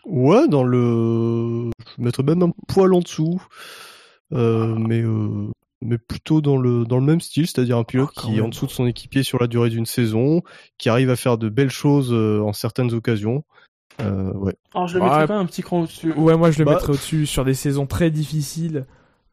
[0.05, 3.43] Ouais, dans le, je mettrais même un poil en dessous,
[4.33, 5.51] euh, mais euh,
[5.83, 8.49] mais plutôt dans le dans le même style, c'est-à-dire un pilote ah, qui est en
[8.49, 10.43] dessous de son équipier sur la durée d'une saison,
[10.79, 13.45] qui arrive à faire de belles choses euh, en certaines occasions.
[14.01, 14.55] Euh, ouais.
[14.75, 16.13] Alors je le mettrais pas un petit cran au-dessus.
[16.13, 16.73] Ouais, moi je le bah...
[16.73, 18.87] mettrais au-dessus sur des saisons très difficiles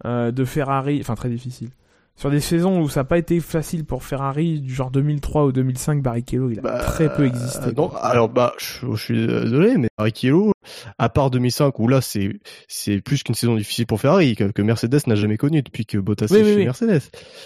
[0.05, 1.69] euh, de Ferrari, enfin très difficiles.
[2.15, 5.51] Sur des saisons où ça n'a pas été facile pour Ferrari, du genre 2003 ou
[5.51, 7.73] 2005, Barrichello, il a bah, très peu existé.
[7.75, 10.51] non, alors bah, je, je, suis désolé, mais Barrichello,
[10.99, 14.61] à part 2005, où là c'est c'est plus qu'une saison difficile pour Ferrari, que, que
[14.61, 16.65] Mercedes n'a jamais connu depuis que Bottas oui, est oui, chez oui.
[16.65, 17.01] Mercedes.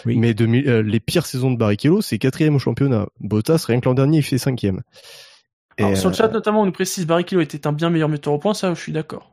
[0.06, 3.07] Mais 2000, euh, les pires saisons de Barrichello, c'est quatrième au championnat.
[3.22, 4.81] Bottas, rien que l'an dernier, il fait cinquième.
[5.80, 8.39] Alors, sur le chat, notamment, on nous précise Barrichello était un bien meilleur metteur au
[8.39, 9.31] point, ça, je suis d'accord.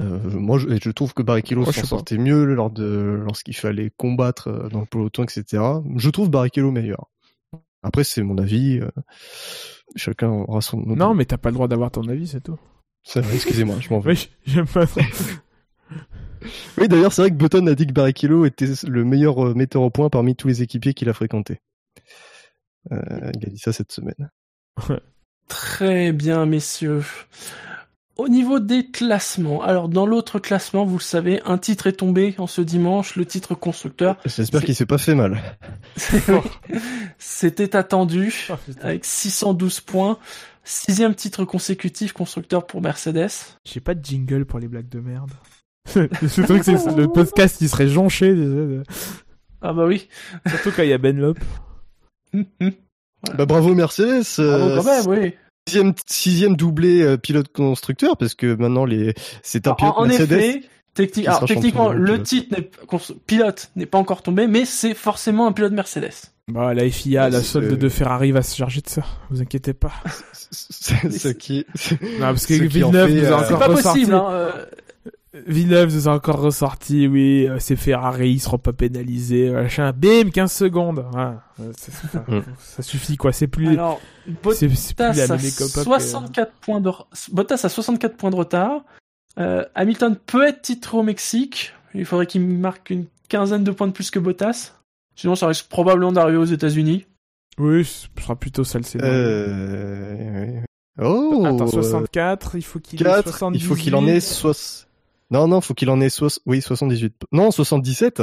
[0.00, 4.48] Euh, moi, je, je, trouve que Barrichello s'en sortait mieux lors de lorsqu'il fallait combattre
[4.48, 5.62] euh, dans le peloton, etc.
[5.96, 7.10] Je trouve Barrichello meilleur.
[7.82, 8.78] Après, c'est mon avis.
[8.78, 8.90] Euh,
[9.94, 10.78] chacun aura son.
[10.78, 12.58] Non, mais t'as pas le droit d'avoir ton avis, c'est tout.
[13.14, 14.12] Excusez-moi, je m'en vais.
[14.12, 14.84] Oui, j'aime pas.
[16.78, 19.90] oui, d'ailleurs, c'est vrai que Button a dit que Barrichello était le meilleur metteur au
[19.90, 21.60] point parmi tous les équipiers qu'il a fréquentés.
[22.90, 24.30] il a dit ça cette semaine.
[25.48, 27.04] Très bien, messieurs.
[28.16, 32.34] Au niveau des classements, alors dans l'autre classement, vous le savez, un titre est tombé
[32.38, 34.16] en ce dimanche, le titre constructeur.
[34.24, 35.42] J'espère qu'il s'est pas fait mal.
[37.18, 38.48] C'était attendu,
[38.80, 40.18] avec 612 points.
[40.64, 43.28] Sixième titre consécutif constructeur pour Mercedes.
[43.64, 45.32] J'ai pas de jingle pour les blagues de merde.
[45.86, 48.34] Ce truc, c'est le podcast qui serait jonché.
[49.60, 50.08] Ah bah oui.
[50.46, 51.38] Surtout quand il y a Ben Lop.
[53.36, 54.24] Bah bravo Mercedes.
[54.38, 55.34] Bravo euh, quand même, oui.
[55.66, 60.06] Sixième, sixième doublé euh, pilote constructeur parce que maintenant les c'est un En, pilote en
[60.06, 60.32] Mercedes.
[60.32, 60.62] effet,
[61.26, 62.22] alors, techniquement, le pilote.
[62.22, 62.56] titre
[63.26, 66.10] pilote n'est pas encore tombé, mais c'est forcément un pilote Mercedes.
[66.48, 69.02] Bah, la FIA, la C'est- solde de Ferrari va se charger de ça.
[69.30, 69.92] Vous inquiétez pas.
[70.52, 71.66] C'est ce qui.
[72.20, 73.98] Non, parce que en Villeneuve fait, nous a euh, C'est encore pas ressorti.
[74.00, 74.26] possible, hein.
[74.30, 74.52] euh,
[75.46, 79.92] Villeneuve nous a encore ressorti, oui, euh, c'est Ferrari, ils seront pas pénalisés, machin.
[79.92, 81.04] Bim, 15 secondes.
[81.10, 81.42] Voilà.
[81.60, 81.72] Euh,
[82.28, 82.40] Mm.
[82.58, 83.32] Ça suffit, quoi.
[83.32, 84.00] C'est plus, Alors,
[84.52, 85.68] c'est c'est plus Bottas la a même école.
[85.68, 86.90] 64 points de
[87.32, 88.84] Bottas a 64 points de retard.
[89.38, 91.72] Euh, Hamilton peut être titré au Mexique.
[91.94, 94.72] Il faudrait qu'il marque une quinzaine de points de plus que Bottas.
[95.14, 97.06] Sinon, ça risque probablement d'arriver aux États-Unis.
[97.58, 99.14] Oui, ce sera plutôt ça le scénario.
[99.14, 100.46] Euh...
[100.46, 100.60] oui.
[100.98, 101.44] Oh.
[101.46, 103.58] Attends, 64, il faut qu'il ait 4, 78.
[103.58, 104.52] il faut qu'il en ait soix...
[105.30, 106.28] Non, non, faut qu'il en ait soix...
[106.46, 107.14] oui, 78.
[107.32, 108.22] Non, 77.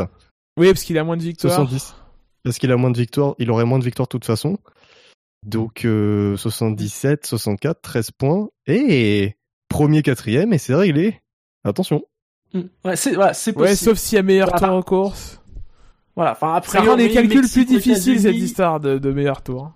[0.58, 1.54] Oui, parce qu'il a moins de victoires.
[1.56, 1.96] 70.
[2.44, 4.58] Parce qu'il a moins de victoires, il aurait moins de victoires de toute façon.
[5.46, 8.48] Donc euh, 77, 64, 13 points.
[8.68, 9.36] Et
[9.70, 11.22] premier, quatrième, et c'est réglé.
[11.66, 12.04] Attention.
[12.54, 12.62] Hmm.
[12.86, 13.90] Ouais, c'est voilà, c'est Ouais, possible.
[13.92, 14.68] sauf s'il y a meilleur Voilà.
[14.68, 15.42] tour en course.
[16.16, 19.72] Voilà, enfin après Ça rend les calculs plus difficiles, cette histoire de, de meilleur tour.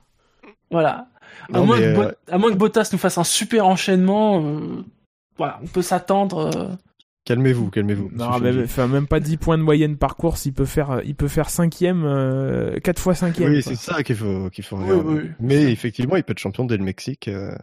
[0.70, 1.08] Voilà.
[1.52, 4.42] À Non, moins, mais, que euh, à moins que Bottas nous fasse un super enchaînement,
[4.44, 4.84] euh,
[5.38, 6.78] voilà, on peut s'attendre.
[7.28, 8.10] Calmez-vous, calmez-vous.
[8.14, 11.14] Non, mais, enfin, même pas 10 points de moyenne par course, il peut faire, il
[11.14, 13.52] peut faire cinquième, euh, 4 fois cinquième.
[13.52, 15.10] Oui, c'est ça qu'il faut, qu'il faut Oui, regarder.
[15.24, 15.30] oui.
[15.42, 17.28] Mais effectivement, il peut être champion dès le Mexique.
[17.28, 17.54] euh,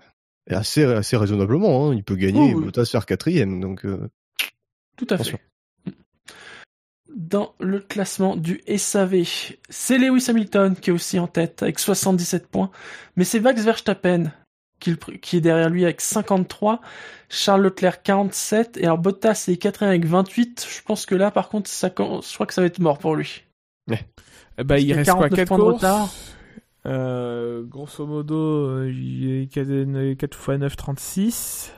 [0.50, 1.88] et assez, assez raisonnablement.
[1.88, 1.94] Hein.
[1.94, 2.64] Il peut gagner Oui, et oui.
[2.66, 3.58] Bottas faire quatrième.
[3.62, 4.10] Donc, euh,
[4.98, 5.38] Tout à Attention.
[5.86, 5.94] fait.
[7.16, 9.22] Dans le classement du SAV,
[9.70, 12.70] c'est Lewis Hamilton qui est aussi en tête avec 77 points,
[13.16, 14.24] mais c'est Max Verstappen
[14.80, 16.80] qui, est derrière lui avec 53,
[17.28, 20.66] Charles Leclerc 47, et alors Bottas est quatrième avec 28.
[20.68, 23.14] Je pense que là, par contre, ça, je crois que ça va être mort pour
[23.14, 23.44] lui.
[24.56, 26.14] Eh ben, il reste quoi 49 4 points de courses retard.
[26.86, 31.72] euh, Grosso modo, euh, il est 4, 4 x 9, 36.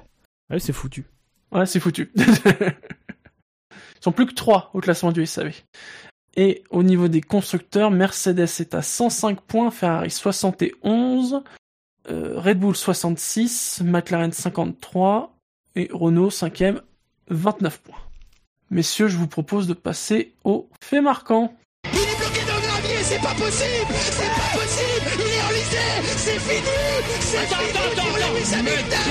[0.50, 1.06] Ouais, c'est foutu.
[1.52, 2.12] Ouais, c'est foutu.
[2.16, 5.52] Ils sont plus que 3 au classement du SAV.
[6.36, 11.42] Et au niveau des constructeurs, Mercedes est à 105 points, Ferrari 71,
[12.10, 15.34] euh, Red Bull 66, McLaren 53
[15.74, 16.80] et Renault 5e
[17.28, 17.98] 29 points.
[18.70, 21.54] Messieurs, je vous propose de passer au fait marquant.
[21.84, 25.78] Il est bloqué dans le gravier, c'est pas possible C'est pas possible Il est enlisé
[26.16, 26.66] C'est fini
[27.20, 29.06] C'est fini pour Lewis Hamilton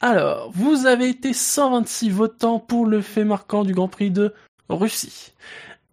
[0.00, 4.34] Alors, vous avez été 126 votants pour le fait marquant du Grand Prix de
[4.68, 5.32] Russie.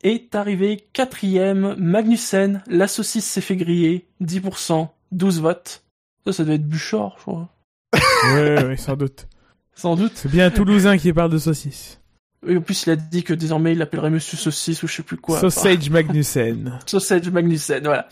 [0.03, 5.83] Est arrivé quatrième Magnussen, la saucisse s'est fait griller, 10%, 12 votes.
[6.25, 7.49] Ça, ça doit être Buchor, je crois.
[8.33, 9.27] Ouais, ouais, sans doute.
[9.73, 10.13] Sans doute.
[10.15, 12.01] C'est bien un Toulousain qui parle de saucisse.
[12.47, 15.03] Et en plus, il a dit que désormais, il l'appellerait Monsieur Saucisse ou je sais
[15.03, 15.39] plus quoi.
[15.39, 16.79] Sausage Magnussen.
[16.85, 18.07] Sausage Magnussen, voilà.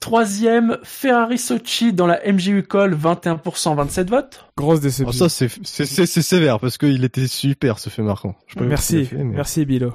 [0.00, 4.46] Troisième, Ferrari Sochi dans la MJU Call, 21%, 27 votes.
[4.56, 5.28] Grosse oh, déception.
[5.28, 8.36] ça, c'est, sévère parce qu'il était super ce fait marquant.
[8.46, 9.92] Je merci, fait, mais- merci Bilo.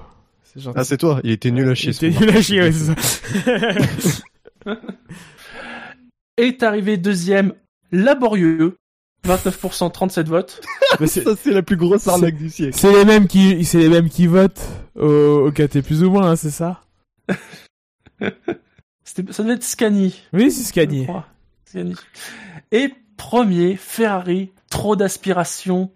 [0.53, 0.77] C'est gentil.
[0.79, 1.19] Ah, c'est toi.
[1.23, 1.91] Il était nul à chier.
[2.01, 2.93] Il était nul à chier, ouais, c'est
[4.65, 4.75] ça.
[6.37, 7.53] Est arrivé deuxième,
[7.91, 8.77] Laborieux,
[9.25, 10.61] 29%, 37 votes.
[10.99, 12.77] Mais c'est- Ça, c'est la plus grosse arnaque du siècle.
[12.77, 14.61] C'est les mêmes qui, c'est les mêmes qui votent
[14.95, 16.81] au, au KT plus ou moins, hein, c'est ça?
[19.03, 20.21] C'était, ça devait être Scani.
[20.33, 21.07] Oui, c'est Scani.
[22.71, 25.91] Et premier, Ferrari, trop d'aspiration.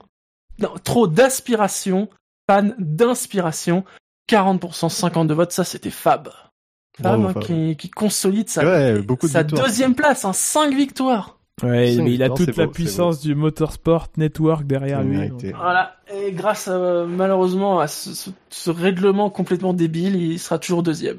[0.60, 2.10] Non, trop d'aspiration,
[2.48, 3.86] panne d'inspiration.
[4.30, 6.30] 40%, 52 votes, ça c'était Fab.
[6.30, 7.44] Fab, Bravo, hein, Fab.
[7.44, 11.38] Qui, qui consolide sa, Ouais, de deuxième place, hein, 5 victoires.
[11.64, 15.30] Ouais, Cinq mais il a victoires, toute la beau, puissance du Motorsport Network derrière lui.
[15.30, 15.44] donc.
[15.56, 15.96] Voilà.
[16.14, 21.18] Et grâce à, malheureusement à ce, ce- ce règlement complètement débile, il sera toujours deuxième.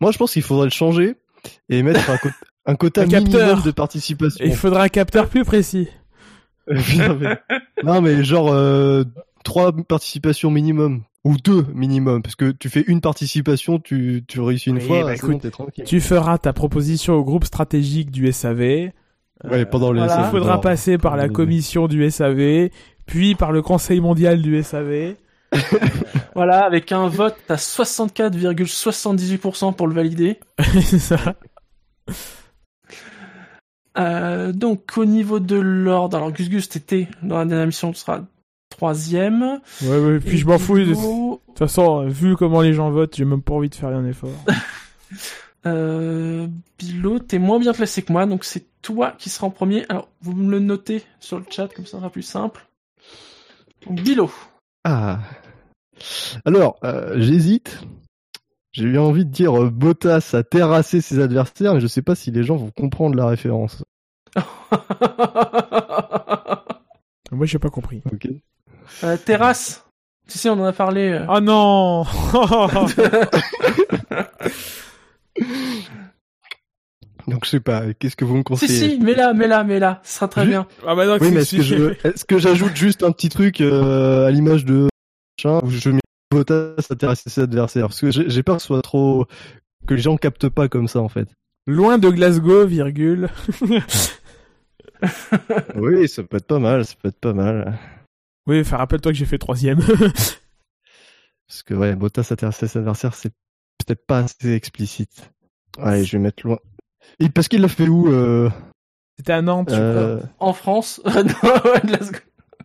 [0.00, 1.16] Moi, je pense qu'il faudrait le changer
[1.70, 2.28] et mettre un, co-
[2.66, 3.62] un quota Un minimum capteur.
[3.62, 4.44] de participation.
[4.44, 5.88] Et il faudra un capteur plus précis.
[6.68, 7.38] non, mais...
[7.82, 9.04] non, mais genre euh,
[9.44, 14.70] trois participations minimum ou deux minimum parce que tu fais une participation, tu, tu réussis
[14.70, 15.84] une Oui, fois, bah, bon, tranquille.
[15.84, 18.90] Tu feras ta proposition au groupe stratégique du SAV.
[19.44, 20.26] Ouais, pendant les voilà.
[20.26, 20.60] Il faudra non.
[20.60, 22.68] passer par la commission du SAV,
[23.06, 25.14] puis par le Conseil mondial du SAV.
[26.34, 30.38] Voilà, avec un vote à 64,78% pour le valider.
[30.80, 31.34] c'est ça.
[33.98, 37.98] Euh, donc au niveau de l'ordre, alors Gus Gus t'étais dans la dernière mission, tu
[37.98, 38.20] seras
[38.80, 39.60] troisième.
[39.82, 40.78] Ouais, ouais, puis Et je m'en fous.
[40.78, 44.06] De toute façon, vu comment les gens votent, j'ai même pas envie de faire un
[44.06, 44.30] effort.
[45.66, 46.46] Euh,
[46.78, 49.84] Bilo, t'es moins bien classé que moi, donc c'est toi qui seras en premier.
[49.90, 52.66] Alors vous me le notez sur le chat, comme ça sera plus simple.
[53.86, 54.30] Donc Bilo,
[54.84, 55.18] Ah.
[56.46, 57.78] Alors, euh, j'hésite.
[58.72, 62.14] J'ai eu envie de dire euh, Bottas a terrassé ses adversaires, mais je sais pas
[62.14, 63.84] si les gens vont comprendre la référence.
[67.30, 68.00] Moi, j'ai pas compris.
[68.10, 68.28] Ok.
[69.04, 69.84] Euh, terrasse.
[70.28, 71.10] Tu sais, on en a parlé.
[71.10, 71.26] euh.
[71.28, 72.04] Oh non
[77.28, 77.82] Donc je sais pas.
[77.98, 80.00] Qu'est-ce que vous me si, conseillez si, mais là, mais là, mais là.
[80.04, 80.66] Ce sera très bien.
[80.86, 83.60] Ah bah non, Oui, mais est-ce que je, est-ce que j'ajoute juste un petit truc
[83.60, 84.88] euh, à l'image de
[85.38, 86.00] machin, où je mets
[86.32, 87.88] Bottas à terrasser ses adversaires?
[87.88, 89.26] Parce que j'ai j'ai peur que ce soit trop
[89.86, 91.28] que les gens captent pas comme ça en fait.
[91.66, 93.28] Loin de Glasgow, virgule.
[95.76, 97.78] Oui, ça peut être pas mal, ça peut être pas mal.
[98.46, 99.80] Oui, enfin, rappelle-toi que j'ai fait troisième.
[101.46, 103.32] Parce que ouais, Bottas à terrasser ses adversaires, c'est
[103.78, 105.32] peut-être pas assez explicite.
[105.78, 106.58] Allez, je vais mettre loin.
[107.18, 108.50] Et parce qu'il l'a fait où euh,
[109.18, 109.84] C'était à Nantes, je crois.
[109.84, 111.00] euh, En France?
[111.06, 111.12] non,
[111.72, 112.18] ouais, Glasgow.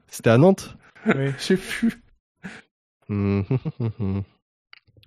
[0.07, 0.77] C'était à Nantes?
[1.07, 1.31] Oui.
[1.37, 2.01] Je sais plus.
[3.09, 3.43] Hum.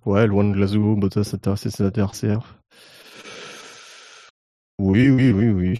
[0.07, 2.59] Ouais, loin de Glasgow, Bottas a terrassé ses adversaires.
[4.79, 5.79] Oui, oui, oui, oui.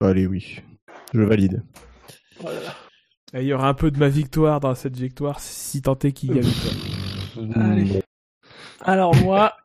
[0.00, 0.60] Allez, oui.
[1.14, 1.62] Je valide.
[2.40, 2.74] Voilà.
[3.34, 6.12] Et Il y aura un peu de ma victoire dans cette victoire, si tant est
[6.12, 6.74] qu'il y a victoire.
[7.56, 8.00] Allez.
[8.80, 9.56] Alors moi,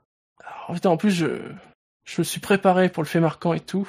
[0.43, 1.27] alors, putain, en plus je,
[2.05, 3.87] je me suis préparé pour le fait marquant et tout.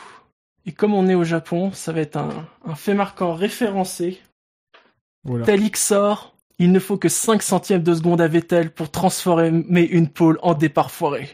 [0.67, 4.21] Et comme on est au Japon, ça va être un, un fait marquant référencé.
[5.25, 5.47] Voilà.
[5.47, 10.09] Tel Xor, il ne faut que 5 centièmes de seconde à Vettel pour transformer une
[10.09, 11.31] pole en départ foiré.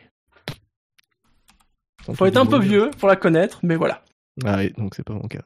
[2.14, 4.04] Faut être un peu vieux pour la connaître, mais voilà.
[4.44, 5.42] Ah oui, donc c'est pas mon cas.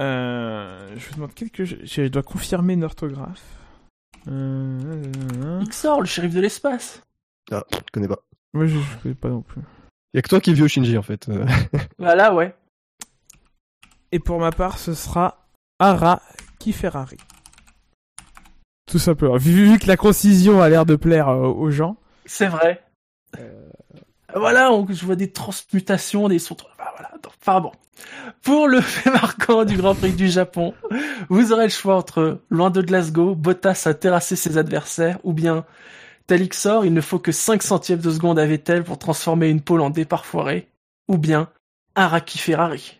[0.00, 1.78] Euh, je me demande quelque chose.
[1.82, 3.42] Je dois confirmer une orthographe.
[4.28, 5.62] Euh...
[5.64, 7.02] Xor, le shérif de l'espace.
[7.50, 8.20] Ah, je connais pas.
[8.54, 9.60] Moi, je, je connais pas non plus.
[10.14, 11.28] Y a que toi qui es vieux Shinji en fait.
[11.28, 11.46] Euh,
[11.98, 12.54] Voilà, ouais.
[14.12, 15.46] Et pour ma part, ce sera
[15.78, 16.20] Ara
[16.58, 17.16] qui Ferrari.
[18.86, 19.36] Tout simplement.
[19.36, 21.96] Vu, vu que la concision a l'air de plaire euh, aux gens.
[22.26, 22.84] C'est vrai.
[24.34, 26.56] Voilà, on, je vois des transmutations, des sons.
[26.78, 27.10] Enfin, voilà.
[27.22, 27.72] Donc, Enfin bon.
[28.42, 30.74] Pour le fait marquant du Grand Prix du Japon,
[31.28, 35.64] vous aurez le choix entre loin de Glasgow, Bottas a terrassé ses adversaires, ou bien
[36.26, 39.80] Talixor, il ne faut que 5 centièmes de seconde à Vettel pour transformer une pole
[39.80, 40.68] en départ foiré,
[41.08, 41.48] ou bien
[41.94, 42.98] Araki Ferrari.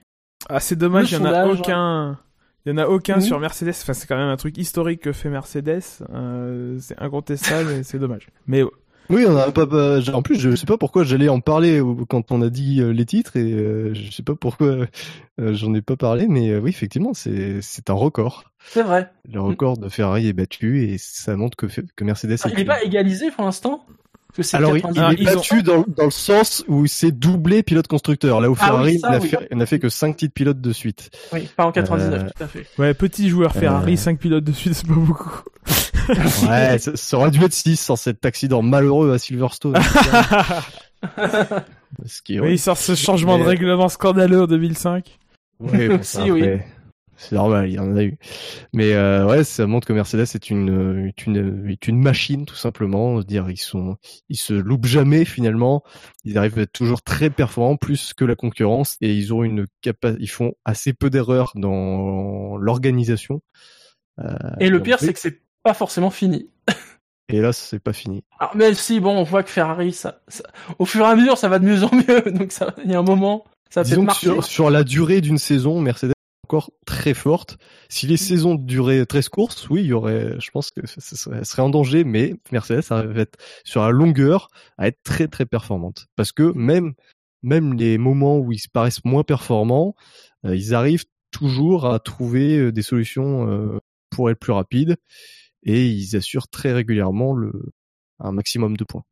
[0.49, 2.19] Ah, c'est dommage, il Le y en a aucun.
[2.65, 3.71] Il en a aucun sur Mercedes.
[3.71, 5.83] Enfin, c'est quand même un truc historique que fait Mercedes.
[6.13, 8.29] Euh, c'est incontestable et c'est dommage.
[8.47, 8.63] Mais
[9.11, 12.33] Oui, on a pas, pas- En plus, je sais pas pourquoi j'allais en parler quand
[12.33, 14.87] on a dit euh, les titres et euh, je sais pas pourquoi euh,
[15.55, 18.45] j'en ai pas parlé, mais euh, oui, effectivement, c'est c'est un record.
[18.69, 19.11] C'est vrai.
[19.31, 22.57] Le record de Ferrari est battu et ça montre que, que Mercedes Ah, est il
[22.59, 23.85] n'est pas égalisé pour l'instant?
[24.55, 24.99] Alors, il, 90.
[24.99, 28.41] il est ils ont- battu dans, dans le sens où c'est doublé pilote-constructeur.
[28.41, 29.29] Là où Ah Ferrari oui, ça, n'a oui.
[29.29, 31.11] fait, n'a fait que 5 titres pilotes de suite.
[31.35, 32.67] Oui, pas en 99, Euh, tout à fait.
[32.79, 33.97] ouais, petit joueur Ferrari, Euh.
[33.97, 35.43] 5 pilotes de suite, c'est pas beaucoup.
[36.49, 39.77] Ouais, ça, ça aurait dû être 6 sans cet accident malheureux à Silverstone.
[42.07, 45.19] Ce qui est Oui, il sort ce changement de Mais- règlement scandaleux en 2005.
[45.61, 46.45] Ouais, bon, Si, oui.
[47.17, 48.19] C'est normal, il y en a eu.
[48.73, 52.57] Mais euh, ouais, ça montre que Mercedes est une, est une, est une machine tout
[52.57, 53.21] simplement.
[53.21, 53.97] Dire ils sont,
[54.29, 55.85] ils se loupent jamais finalement.
[56.25, 59.67] Ils arrivent à être toujours très performants, plus que la concurrence, et ils ont une
[59.83, 63.41] capa- ils font assez peu d'erreurs dans l'organisation.
[64.19, 65.07] Euh, Et le pire, oui.
[65.07, 66.49] c'est que c'est pas forcément fini.
[67.29, 68.25] Et là, c'est pas fini.
[68.39, 70.45] Alors, même si, bon, on voit que Ferrari, ça, ça-
[70.79, 72.21] au fur et à mesure, ça va de mieux en mieux.
[72.33, 74.27] Donc, ça, il y a un moment, ça va Disons que marcher.
[74.27, 77.57] sur, sur la durée d'une saison, Mercedes est encore très forte.
[77.89, 81.39] Si les saisons duraient 13 courses, oui, il y aurait, je pense que ça, serait,
[81.39, 85.27] ça serait en danger, mais Mercedes arrive à être sur la longueur à être très
[85.29, 86.09] très performante.
[86.17, 86.93] Parce que même,
[87.43, 89.95] même les moments où ils se paraissent moins performants,
[90.45, 93.79] euh, ils arrivent toujours à trouver euh, des solutions euh,
[94.11, 94.97] pour être plus rapides
[95.65, 97.53] et ils assurent très régulièrement le,
[98.21, 99.05] un maximum de points.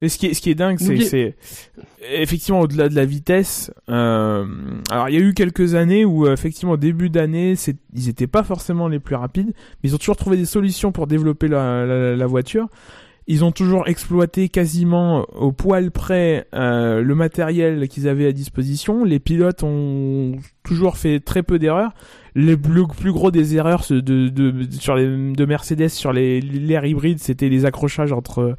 [0.00, 1.36] Et ce qui est, ce qui est dingue, c'est, c'est
[2.08, 3.72] effectivement au-delà de la vitesse.
[3.88, 4.46] Euh,
[4.90, 8.08] alors il y a eu quelques années où euh, effectivement au début d'année, c'est, ils
[8.08, 11.48] étaient pas forcément les plus rapides, mais ils ont toujours trouvé des solutions pour développer
[11.48, 12.68] la, la, la voiture.
[13.30, 19.04] Ils ont toujours exploité quasiment au poil près euh, le matériel qu'ils avaient à disposition.
[19.04, 21.92] Les pilotes ont toujours fait très peu d'erreurs.
[22.34, 28.56] Les plus, gros des erreurs de, Mercedes sur les l'air hybride, c'était les accrochages entre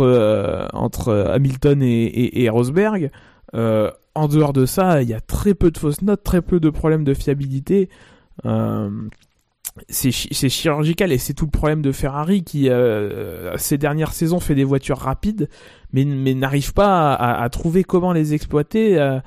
[0.00, 3.10] euh, Hamilton et, Rosberg.
[3.54, 6.60] Euh, en dehors de ça, il y a très peu de fausses notes, très peu
[6.60, 7.90] de problèmes de fiabilité.
[8.46, 8.88] Euh,
[9.88, 14.12] c'est chi- c'est chirurgical et c'est tout le problème de Ferrari qui euh, ces dernières
[14.12, 15.48] saisons fait des voitures rapides
[15.92, 19.18] mais mais n'arrive pas à, trouver comment les exploiter euh,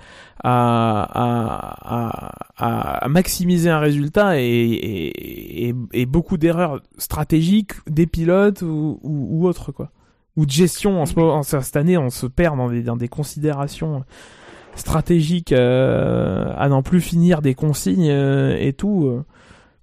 [0.44, 9.00] à, à, à, maximiser un résultat et, et, et, beaucoup d'erreurs stratégiques des pilotes ou,
[9.04, 9.92] ou, autres quoi
[10.36, 12.98] ou de gestion en ce moment en cette année on se perd dans des dans
[12.98, 14.04] des considérations
[14.76, 19.24] stratégiques euh, à n'en plus finir des consignes euh, et tout.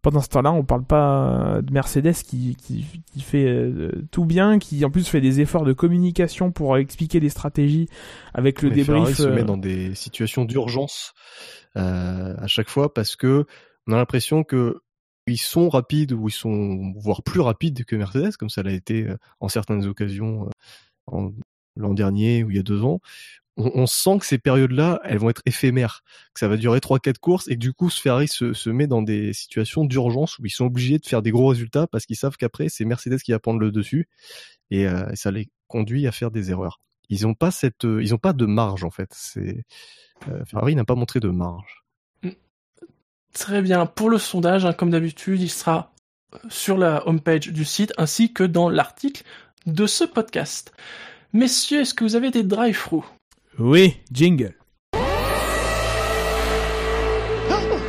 [0.07, 4.61] Pendant ce temps-là on parle pas de Mercedes qui qui, qui fait euh, tout bien
[4.61, 7.89] qui en plus fait des efforts de communication pour expliquer les stratégies
[8.33, 11.13] avec le Mais Ferrari débrief se euh, met dans des situations d'urgence
[11.77, 13.47] euh, à chaque fois parce que
[13.89, 14.81] on a l'impression que
[15.27, 19.09] ils sont rapides ou ils sont voire plus rapides que Mercedes, comme ça l'a été
[19.09, 20.49] euh, en certaines occasions
[21.13, 21.31] euh,
[21.77, 23.01] l'an dernier ou il y a deux ans.
[23.57, 26.03] On, on sent que ces périodes-là, elles vont être éphémères,
[26.35, 28.87] que ça va durer trois quatre courses et que du coup, Ferrari se, se met
[28.87, 32.17] dans des situations d'urgence où ils sont obligés de faire des gros résultats parce qu'ils
[32.17, 34.09] savent qu'après c'est Mercedes qui va prendre le dessus
[34.71, 36.81] et, euh, ça les conduit à faire des erreurs.
[37.09, 39.11] Ils ont pas cette, euh, ils ont pas de marge en fait.
[39.13, 39.65] C'est
[40.29, 41.85] euh, Ferrari n'a pas montré de marge.
[43.33, 43.87] Très bien.
[43.87, 45.93] Pour le sondage, hein, comme d'habitude, il sera
[46.35, 49.25] euh, sur la homepage du site ainsi que dans l'article
[49.67, 50.73] de ce podcast.
[51.33, 53.05] Messieurs, est-ce que vous avez des drive-through?
[53.59, 54.55] Oui jingle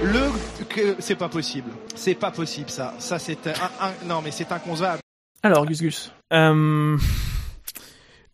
[0.04, 0.30] Le
[0.70, 1.70] que c'est pas possible.
[1.96, 2.94] C'est pas possible ça.
[3.00, 5.00] Ça c'est un, un- non mais c'est inconcevable.
[5.44, 6.12] Alors, Gus Gus.
[6.34, 6.98] Euh,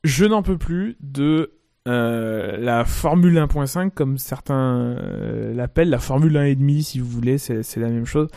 [0.03, 1.51] je n'en peux plus de
[1.87, 7.63] euh, la Formule 1.5 comme certains euh, l'appellent, la Formule 1.5 si vous voulez, c'est
[7.63, 8.29] c'est la même chose.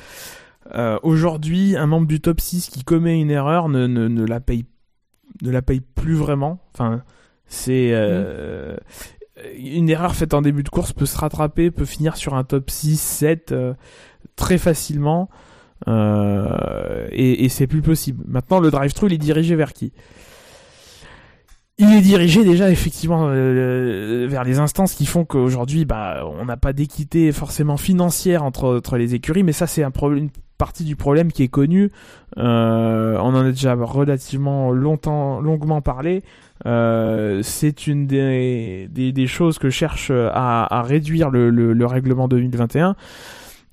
[0.75, 4.41] Euh, Aujourd'hui, un membre du top 6 qui commet une erreur ne, ne, ne la
[4.41, 4.67] paye
[5.43, 6.61] ne la paye plus vraiment.
[6.75, 7.03] Enfin,
[7.47, 8.77] c'est euh,
[9.57, 12.71] une erreur faite en début de course peut se rattraper, peut finir sur un top
[12.71, 13.75] 6, 7 euh,
[14.35, 15.29] très facilement.
[15.89, 18.25] Euh, et, et c'est plus possible.
[18.27, 19.93] Maintenant, le drive-thru, il est dirigé vers qui?
[21.79, 26.57] Il est dirigé déjà effectivement euh, vers les instances qui font qu'aujourd'hui, bah, on n'a
[26.57, 30.85] pas d'équité forcément financière entre, entre les écuries, mais ça, c'est un problème, une partie
[30.85, 31.91] du problème qui est connue.
[32.39, 36.23] Euh, on en a déjà relativement longtemps, longuement parlé.
[36.67, 42.97] Euh, c'est une des, choses que cherche à, à réduire le, le, le règlement 2021.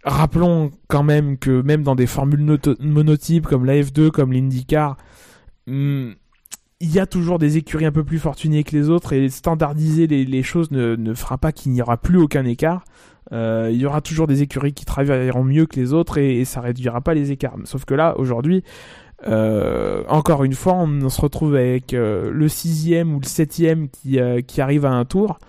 [0.06, 4.98] Rappelons quand même que même dans des formules monotypes comme la F2, comme l'IndyCar,
[5.68, 6.12] hmm,
[6.82, 10.06] il y a toujours des écuries un peu plus fortunées que les autres et standardiser
[10.06, 12.84] les, choses ne, ne fera pas qu'il n'y aura plus aucun écart.
[13.32, 16.46] Euh, il y aura toujours des écuries qui travailleront mieux que les autres et, et
[16.46, 17.56] ça réduira pas les écarts.
[17.64, 18.64] Sauf que là, aujourd'hui,
[19.28, 24.20] euh, encore une fois, on, se retrouve avec euh, le sixième ou le septième qui,
[24.20, 25.40] euh, qui arrive à un tour.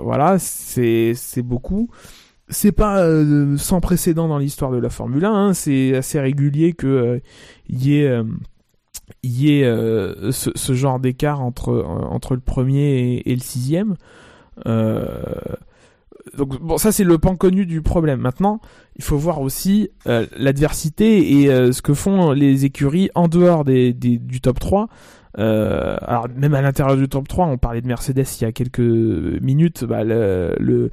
[0.00, 1.90] Voilà, c'est beaucoup.
[2.48, 3.06] C'est pas
[3.56, 5.32] sans précédent dans l'histoire de la Formule 1.
[5.32, 7.18] hein, c'est assez régulier que euh,
[7.68, 8.20] y ait
[9.22, 9.64] y ait
[10.30, 13.96] ce, genre d'écart entre entre le premier et, et le sixième.
[16.36, 18.20] Donc bon, ça c'est le pan connu du problème.
[18.20, 18.60] Maintenant,
[18.96, 23.64] il faut voir aussi euh, l'adversité et euh, ce que font les écuries en dehors
[23.64, 24.88] des, du top 3.
[25.38, 28.52] Euh, alors même à l'intérieur du top 3, on parlait de Mercedes il y a
[28.52, 30.90] quelques minutes, bah, le,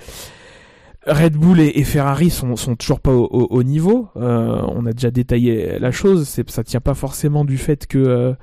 [1.06, 4.10] Red Bull et, Ferrari sont, sont toujours pas au, au- au niveau.
[4.16, 6.28] On a déjà détaillé la chose.
[6.28, 8.36] C'est, ça tient pas forcément du fait que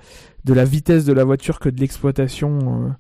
[0.45, 2.95] de la vitesse de la voiture que de l'exploitation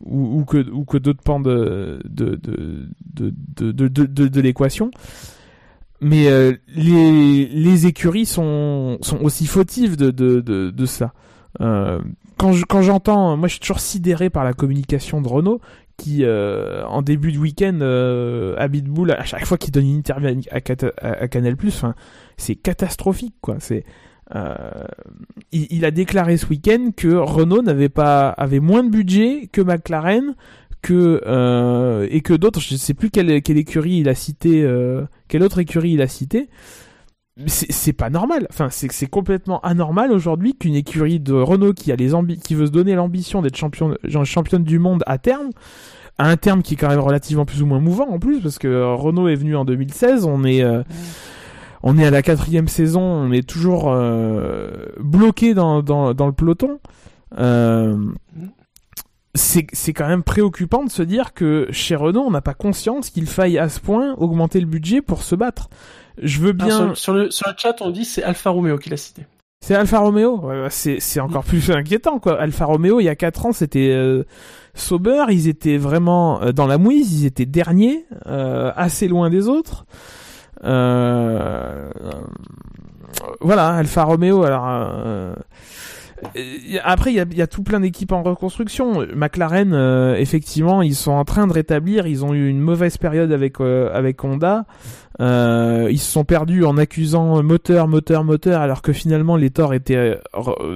[0.00, 2.88] ou, ou que ou que d'autres pans de de de
[3.70, 3.88] de
[4.28, 4.90] de, l'équation.
[6.00, 11.12] Mais euh, les les écuries sont sont aussi fautives de ça.
[11.60, 12.00] Euh,
[12.36, 15.60] quand je, quand j'entends, moi je suis toujours sidéré par la communication de Renault
[15.96, 17.80] qui euh, en début de week-end
[18.58, 21.56] à Bitbull à chaque fois qu'il donne une interview à, à, à Canal+,
[22.36, 23.56] c'est catastrophique quoi.
[23.60, 23.84] C'est
[24.34, 24.54] euh,
[25.52, 30.34] il, a déclaré ce week-end que Renault n'avait pas avait moins de budget que McLaren
[30.80, 35.42] que euh, et que d'autres je sais plus quelle, écurie il a cité euh, quelle
[35.42, 36.48] autre écurie il a cité
[37.48, 38.46] c'est pas normal.
[38.48, 42.70] Enfin, c'est complètement anormal aujourd'hui qu'une écurie de Renault qui a les qui veut se
[42.70, 45.50] donner l'ambition d'être champion, genre championne du monde à terme,
[46.16, 48.60] à un terme qui est quand même relativement plus ou moins mouvant en plus, parce
[48.60, 50.62] que Renault est venu en 2016, on est
[51.86, 56.32] on est à la quatrième saison, on est toujours euh, bloqué dans, dans, dans le
[56.32, 56.80] peloton.
[57.38, 57.96] Euh,
[59.34, 63.26] c'est quand même préoccupant de se dire que chez Renault, on n'a pas conscience qu'il
[63.26, 65.68] faille à ce point augmenter le budget pour se battre.
[66.22, 66.78] Je veux Alors, bien.
[66.78, 69.26] sur, sur le, sur le chat, on dit c'est Alfa Romeo qui l'a cité.
[69.60, 70.40] C'est Alfa Romeo?
[70.40, 72.40] Ouais, bah, c'est encore plus inquiétant quoi.
[72.40, 74.24] Alfa Romeo il y a 4 ans c'était euh,
[74.74, 79.48] Sauber, ils étaient vraiment euh, dans la mouise, ils étaient derniers, euh, assez loin des
[79.48, 79.86] autres.
[80.64, 81.90] Euh,
[83.40, 84.44] voilà, Alfa Romeo.
[84.44, 85.34] Alors euh,
[86.36, 89.06] euh, après, il y a, tout plein d'équipes en reconstruction.
[89.14, 92.06] McLaren, euh, effectivement, ils sont en train de rétablir.
[92.06, 94.66] Ils ont eu une mauvaise période avec euh, avec Honda.
[95.20, 99.72] Euh, ils se sont perdus en accusant moteur, moteur, moteur, alors que finalement les torts
[99.72, 100.18] étaient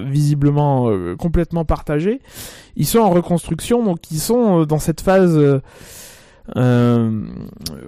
[0.06, 2.20] visiblement complètement partagés.
[2.76, 5.60] Ils sont en reconstruction, donc ils sont dans cette phase
[6.56, 7.22] euh,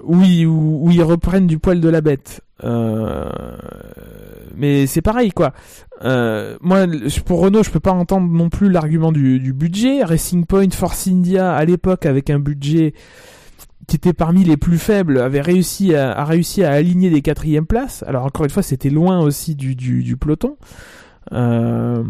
[0.04, 2.42] où, ils, reprennent du poil de la bête.
[2.62, 3.30] Euh,
[4.54, 5.52] mais c'est pareil, quoi.
[6.02, 6.86] Euh, moi,
[7.24, 10.04] pour Renault, je peux pas entendre non plus l'argument du, budget.
[10.04, 12.94] Racing Point, Force India, à l'époque, avec un budget
[13.86, 18.04] qui était parmi les plus faibles, avait réussi à, a à aligner des quatrièmes places.
[18.06, 20.56] Alors encore une fois, c'était loin aussi du, du, du peloton.
[21.32, 22.04] Euh,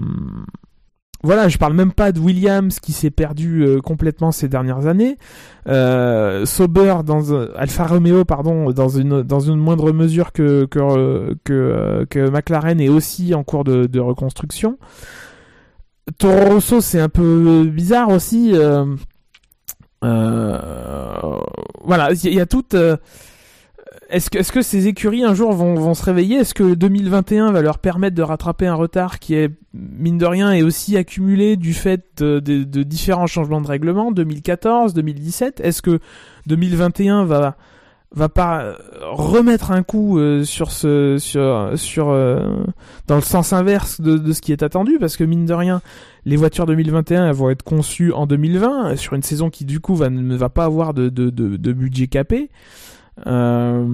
[1.23, 5.19] voilà, je parle même pas de Williams qui s'est perdu euh, complètement ces dernières années.
[5.69, 10.79] Euh, Sauber dans un- Alfa Romeo pardon dans une dans une moindre mesure que que
[10.79, 14.79] euh, que, euh, que McLaren est aussi en cours de, de reconstruction.
[16.19, 18.53] Toro Rosso c'est un peu bizarre aussi.
[18.55, 18.87] euh,
[20.03, 20.59] euh,
[21.85, 22.75] voilà, il y, y a toute.
[24.11, 26.37] Est-ce que, est-ce que ces écuries un jour vont, vont se réveiller?
[26.37, 30.53] Est-ce que 2021 va leur permettre de rattraper un retard qui est, mine de rien,
[30.53, 34.13] est aussi accumulé du fait de, de- de différents changements de règlement?
[34.13, 36.01] 2014, 2017 Est-ce que
[36.47, 37.57] 2021 va
[38.13, 38.75] va pas euh,
[39.13, 42.57] remettre un coup euh, sur ce sur sur euh,
[43.07, 44.97] dans le sens inverse de, de ce qui est attendu?
[44.99, 45.81] Parce que mine de rien
[46.25, 49.95] les voitures 2021 elles vont être conçues en 2020 sur une saison qui du coup
[49.95, 52.51] va ne va pas avoir de de, de, de budget capé
[53.27, 53.85] euh,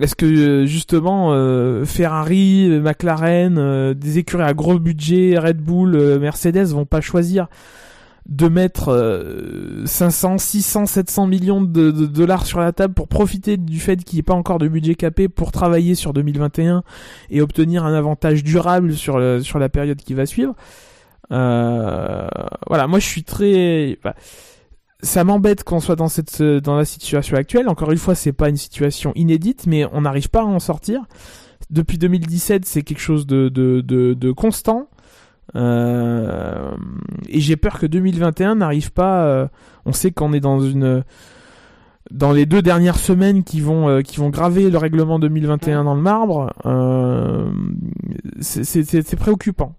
[0.00, 5.58] Est-ce que euh, justement euh, Ferrari, euh, McLaren, euh, des écuries à gros budget, Red
[5.58, 7.48] Bull, euh, Mercedes vont pas choisir
[8.28, 13.78] de mettre euh, 500, 600, 700 millions de, dollars sur la table pour profiter du
[13.78, 16.82] fait qu'il n'y ait pas encore de budget capé pour travailler sur 2021
[17.30, 20.54] et obtenir un avantage durable sur, le- sur la période qui va suivre?
[21.30, 23.98] Voilà, moi je suis très...
[24.02, 24.14] bah,
[25.02, 27.68] ça m'embête qu'on soit dans cette dans la situation actuelle.
[27.68, 31.02] Encore une fois, c'est pas une situation inédite, mais on n'arrive pas à en sortir.
[31.70, 34.88] Depuis 2017, c'est quelque chose de de de, constant.
[35.54, 36.76] Euh,
[37.28, 39.24] et j'ai peur que 2021 n'arrive pas.
[39.26, 39.48] euh,
[39.84, 41.04] on sait qu'on est dans une
[42.10, 45.94] dans les deux dernières semaines qui vont euh, qui vont graver le règlement 2021 dans
[45.94, 46.52] le marbre.
[48.40, 49.74] C'est préoccupant.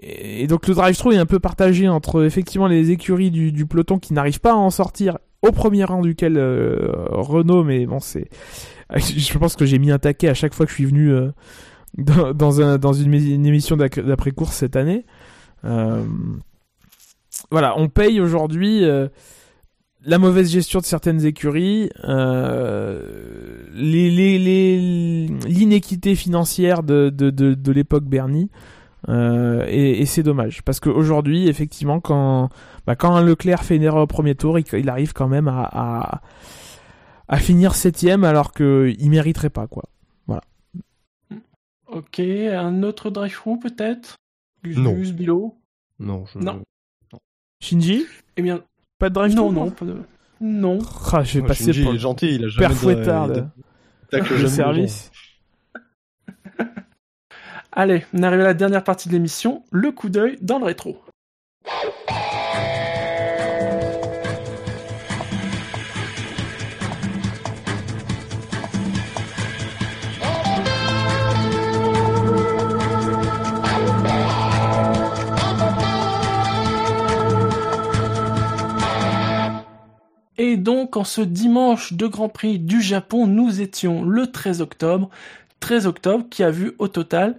[0.00, 4.12] Et donc le drive-thru est un peu partagé entre effectivement les écuries du, peloton qui
[4.12, 8.28] n'arrivent pas à en sortir, au premier rang duquel euh, Renault, mais bon c'est,
[8.96, 11.30] je pense que j'ai mis un taquet à chaque fois que je suis venu euh,
[11.96, 15.04] dans, dans, un, dans une, émission d'après-course cette année.
[15.64, 16.04] Euh,
[17.50, 18.84] voilà, on paye aujourd'hui
[20.04, 21.88] la mauvaise gestion de certaines écuries,
[23.74, 28.50] l'inéquité financière de l'époque Bernie.
[29.08, 32.48] Euh, et, et c'est dommage parce qu'aujourd'hui, effectivement, quand
[32.86, 35.62] bah, quand Leclerc fait une erreur au premier tour, il, il arrive quand même à,
[35.72, 36.20] à,
[37.28, 39.84] à finir septième alors que il mériterait pas quoi.
[41.90, 44.16] Ok, un autre drive-through peut-être?
[44.64, 44.92] Non.
[44.92, 45.56] Gus, Bilo?
[45.98, 46.38] Non, je...
[46.38, 46.60] Non.
[47.62, 48.04] Shinji,
[48.36, 48.62] Eh bien,
[48.98, 49.96] pas de drive non, non, pas de...
[50.40, 50.78] Non.
[51.12, 54.48] Ah, je vais Ouais, passer Shinji, pour il est gentil, il a jamais père de-
[54.48, 55.10] service.
[57.72, 60.98] Allez, on arrive à la dernière partie de l'émission, le coup d'œil dans le rétro.
[80.40, 85.10] Et donc, en ce dimanche de Grand Prix du Japon, nous étions le 13 octobre.
[85.60, 87.36] 13 octobre qui a vu au total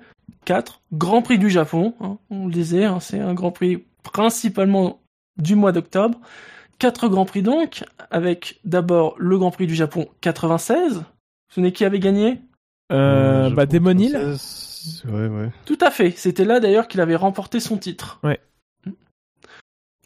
[0.49, 1.93] 4 Grands Prix du Japon.
[1.99, 4.99] hein, on le disait, hein, c'est un Grand Prix principalement
[5.37, 6.19] du mois d'octobre.
[6.79, 11.03] 4 Grands Prix donc, avec d'abord le Grand Prix du Japon 96.
[11.53, 12.41] Ce n'est qui avait gagné?
[12.91, 14.17] Euh, je bah que Hill.
[15.13, 15.51] Ouais, ouais.
[15.65, 16.09] Tout à fait.
[16.17, 18.19] C'était là d'ailleurs qu'il avait remporté son titre.
[18.23, 18.39] Ouais.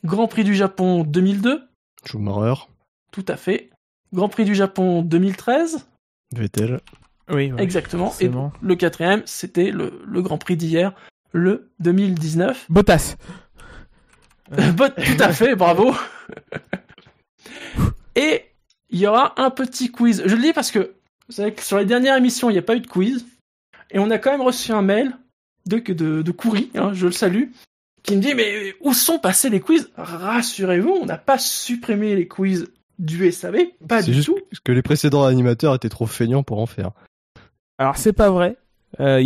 [0.03, 1.63] Grand Prix du Japon 2002.
[2.05, 2.67] Schumacher,
[3.13, 3.69] Tout à fait.
[4.13, 5.87] Grand Prix du Japon 2013.
[6.35, 6.81] Vettel.
[7.29, 8.13] Oui, ouais, Exactement.
[8.19, 8.29] Et
[8.61, 10.93] le quatrième, c'était le, le Grand Prix d'hier,
[11.31, 12.67] le 2019.
[12.69, 13.15] Bottas.
[14.75, 15.95] Bon, tout à fait, bravo.
[18.15, 18.43] Et
[18.89, 20.21] il y aura un petit quiz.
[20.25, 20.93] Je le dis parce que
[21.27, 23.25] vous savez que sur les dernières émissions, il n'y a pas eu de quiz.
[23.89, 25.13] Et on a quand même reçu un mail
[25.65, 27.45] de, de, de Coury, hein, je le salue,
[28.03, 29.89] qui me dit Mais où sont passés les quiz?
[29.97, 32.67] Rassurez-vous, on n'a pas supprimé les quiz
[32.99, 34.37] du SAV, pas du juste tout.
[34.63, 36.91] que les précédents animateurs étaient trop feignants pour en faire.
[37.77, 38.57] Alors c'est pas vrai.
[38.99, 39.21] Euh, euh,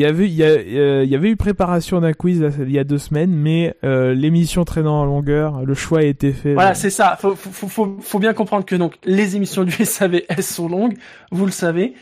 [1.04, 4.64] il y avait eu préparation d'un quiz il y a deux semaines, mais euh, l'émission
[4.64, 6.54] traînant en longueur, le choix a été fait.
[6.54, 7.18] Voilà, c'est ça.
[7.20, 7.68] Faut, faut,
[8.00, 10.98] faut- bien comprendre que donc les émissions du SAV, elles sont longues,
[11.32, 11.96] vous le savez.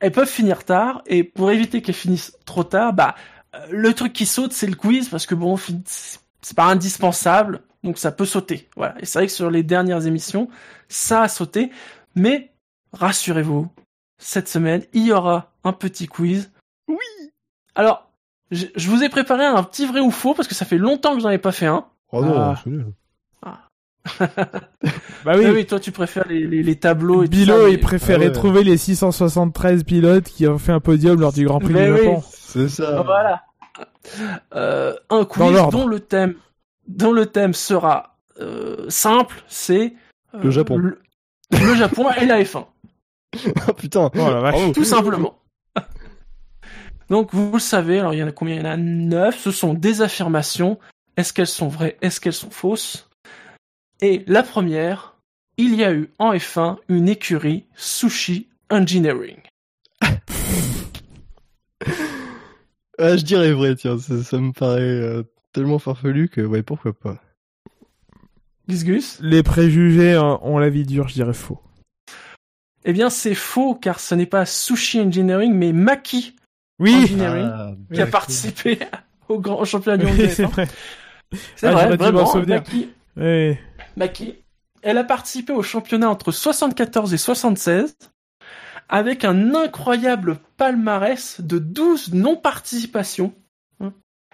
[0.00, 3.14] Elles peuvent finir tard, et pour éviter qu'elles finissent trop tard, bah
[3.70, 8.10] le truc qui saute, c'est le quiz, parce que bon, c'est pas indispensable, donc ça
[8.10, 8.68] peut sauter.
[8.76, 8.96] Voilà.
[9.00, 10.48] Et c'est vrai que sur les dernières émissions,
[10.88, 11.70] ça a sauté,
[12.16, 12.50] mais
[12.92, 13.68] rassurez-vous,
[14.18, 16.52] cette semaine, il y aura un petit quiz.
[16.88, 16.96] Oui.
[17.74, 18.10] Alors,
[18.50, 21.14] je, je vous ai préparé un petit vrai ou faux, parce que ça fait longtemps
[21.16, 21.86] que j'en ai pas fait un.
[22.12, 22.60] Oh non, Ah.
[22.62, 22.86] c'est nul.
[24.20, 25.46] Bah Ah oui.
[25.46, 28.28] oui, toi tu préfères les, les, les tableaux et tout Bilo, il mais- préférait Ah
[28.28, 28.32] ouais.
[28.32, 31.92] trouver les 673 pilotes qui ont fait un podium lors du Grand Prix Mais du
[31.92, 31.98] oui.
[32.04, 32.22] Japon.
[32.30, 33.00] C'est ça.
[33.02, 33.42] Voilà.
[34.54, 36.34] Euh, un Dans quiz dont le thème,
[36.86, 39.94] dont le thème sera euh, simple, c'est
[40.34, 40.76] euh, Le Japon.
[40.76, 41.00] Le,
[41.52, 42.66] le Japon et la F1,
[43.66, 44.10] Ah putain.
[44.14, 44.72] Oh la vache.
[44.74, 45.38] Tout simplement.
[47.14, 48.56] Donc vous le savez, alors il y en a combien?
[48.56, 49.38] Il y en a neuf.
[49.38, 50.80] Ce sont des affirmations.
[51.16, 51.96] Est-ce qu'elles sont vraies?
[52.02, 53.08] Est-ce qu'elles sont fausses?
[54.00, 55.14] Et la première,
[55.56, 59.36] il y a eu en F1 une écurie Sushi Engineering.
[62.98, 66.92] Ah, je dirais vrai, tiens, ça, ça me paraît euh, tellement farfelu que ouais, pourquoi
[66.92, 67.20] pas.
[68.68, 69.18] Gus Gus?
[69.20, 71.60] Les préjugés euh, ont la vie dure, je dirais faux.
[72.84, 76.36] Eh bien, c'est faux, car ce n'est pas Sushi Engineering, mais Maki
[76.78, 78.78] Oui, Engineering Ah, qui a participé
[79.28, 80.16] au grand championnat du monde.
[80.16, 80.48] de Oui, c'est F1.
[80.50, 80.68] vrai.
[81.56, 82.34] C'est Ah, vrai, vraiment.
[82.46, 83.56] Maki, Oui.
[83.96, 84.34] Maki.
[84.82, 87.96] Elle a participé au championnat entre 74 et 76,
[88.88, 93.32] avec un incroyable palmarès de 12 non-participations.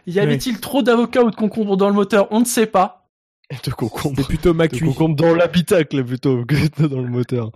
[0.06, 2.26] Y avait-il trop d'avocats ou de concombres dans le moteur?
[2.32, 3.06] On ne sait pas.
[3.64, 4.14] De concombre.
[4.18, 4.80] C'est plutôt De Macui.
[4.86, 7.50] concombre dans l'habitacle plutôt que dans le moteur.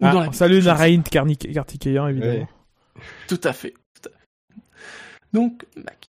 [0.00, 2.48] Ah, dans la- Salut Narain Kartikeyan, évidemment.
[3.28, 3.74] Tout à fait.
[5.32, 6.08] Donc, Maki.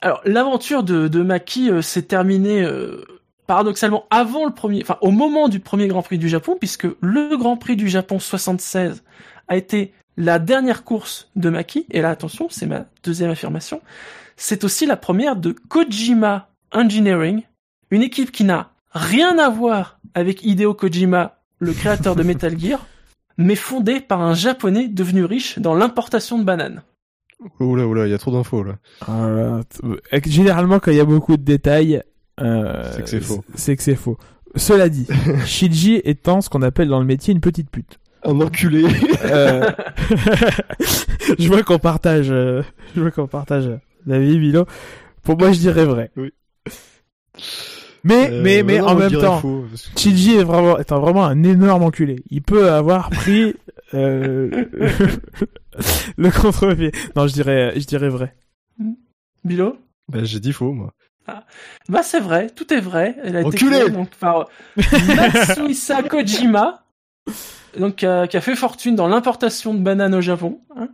[0.00, 3.04] Alors, l'aventure de, de Maki euh, s'est terminée euh,
[3.46, 7.36] paradoxalement avant le premier, enfin au moment du premier Grand Prix du Japon, puisque le
[7.36, 9.02] Grand Prix du Japon 76
[9.48, 11.86] a été la dernière course de Maki.
[11.90, 13.80] Et là, attention, c'est ma deuxième affirmation.
[14.36, 17.42] C'est aussi la première de Kojima Engineering,
[17.90, 22.86] une équipe qui n'a rien à voir avec Hideo Kojima, le créateur de Metal Gear,
[23.38, 26.82] mais fondée par un japonais devenu riche dans l'importation de bananes.
[27.60, 28.76] Oula, oula, il y a trop d'infos là.
[29.06, 29.60] Ah là,
[30.24, 32.02] Généralement, quand il y a beaucoup de détails,
[32.40, 33.44] euh, C'est que c'est faux.
[33.54, 34.18] C'est que c'est faux.
[34.54, 35.06] Cela dit,
[35.44, 37.98] Shiji étant ce qu'on appelle dans le métier une petite pute.
[38.24, 38.84] Un enculé.
[39.24, 39.70] Euh,
[41.38, 42.62] je vois qu'on partage, euh,
[42.94, 43.70] je vois qu'on partage
[44.06, 44.66] l'avis, Milo.
[45.22, 46.10] Pour moi, je dirais vrai.
[46.16, 46.32] Oui.
[48.06, 50.98] Mais, Euh, mais, mais non, en même temps, parce que- Chiji est vraiment, est un-
[50.98, 52.22] vraiment un énorme enculé.
[52.30, 53.54] Il peut avoir pris
[53.94, 54.50] euh,
[56.16, 56.92] le contre-pied.
[57.16, 58.34] Non, je dirais, je dirais vrai.
[59.44, 59.76] Bilo?
[60.08, 60.92] Bah, j'ai dit faux, moi.
[61.88, 63.16] Bah c'est vrai, tout est vrai.
[63.24, 64.46] Elle a été Enculé créée donc par
[64.76, 66.84] Matsuhisa Kojima,
[67.78, 70.60] donc euh, qui a fait fortune dans l'importation de bananes au Japon.
[70.76, 70.88] hein.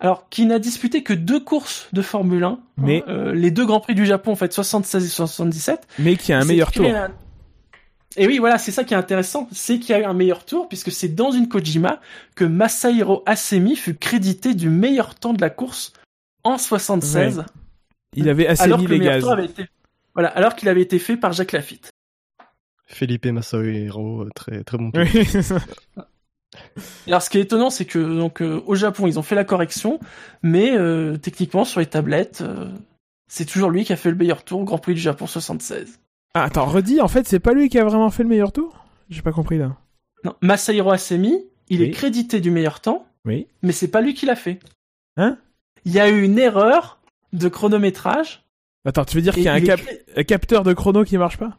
[0.00, 3.66] Alors qui n'a disputé que deux courses de Formule 1, Mais- hein, euh, les deux
[3.66, 5.86] grands prix du Japon en fait 76 et 77.
[5.98, 6.86] Mais qui a un meilleur tour.
[6.86, 7.10] un-
[8.16, 10.44] Et oui, voilà, c'est ça qui est intéressant, c'est qu'il y a eu un meilleur
[10.44, 12.00] tour, puisque c'est dans une Kojima
[12.34, 15.92] que Masahiro Asemi fut crédité du meilleur temps de la course
[16.44, 17.44] en 76,
[18.14, 19.22] Il avait alors assaini que le les meilleur gaz.
[19.22, 19.64] tour avait été,
[20.14, 21.90] voilà, alors qu'il avait été fait par Jacques Lafitte.
[22.92, 24.90] Felipe Masahiro, très, très bon.
[24.94, 25.06] Oui,
[27.06, 29.44] Alors, ce qui est étonnant, c'est que donc euh, au Japon, ils ont fait la
[29.44, 29.98] correction,
[30.42, 32.68] mais euh, techniquement sur les tablettes, euh,
[33.26, 35.98] c'est toujours lui qui a fait le meilleur tour au Grand Prix du Japon 76.
[36.34, 38.84] Ah, attends, redis, en fait, c'est pas lui qui a vraiment fait le meilleur tour?
[39.08, 39.76] J'ai pas compris là.
[40.24, 41.86] Non, Masahiro Asemi, il Oui.
[41.86, 43.46] est crédité du meilleur temps, Oui.
[43.62, 44.60] mais c'est pas lui qui l'a fait.
[45.16, 45.38] Hein?
[45.84, 47.00] Il y a eu une erreur
[47.32, 48.44] de chronométrage.
[48.84, 51.58] Attends, tu veux dire qu'il y a est un capteur de chrono qui marche pas?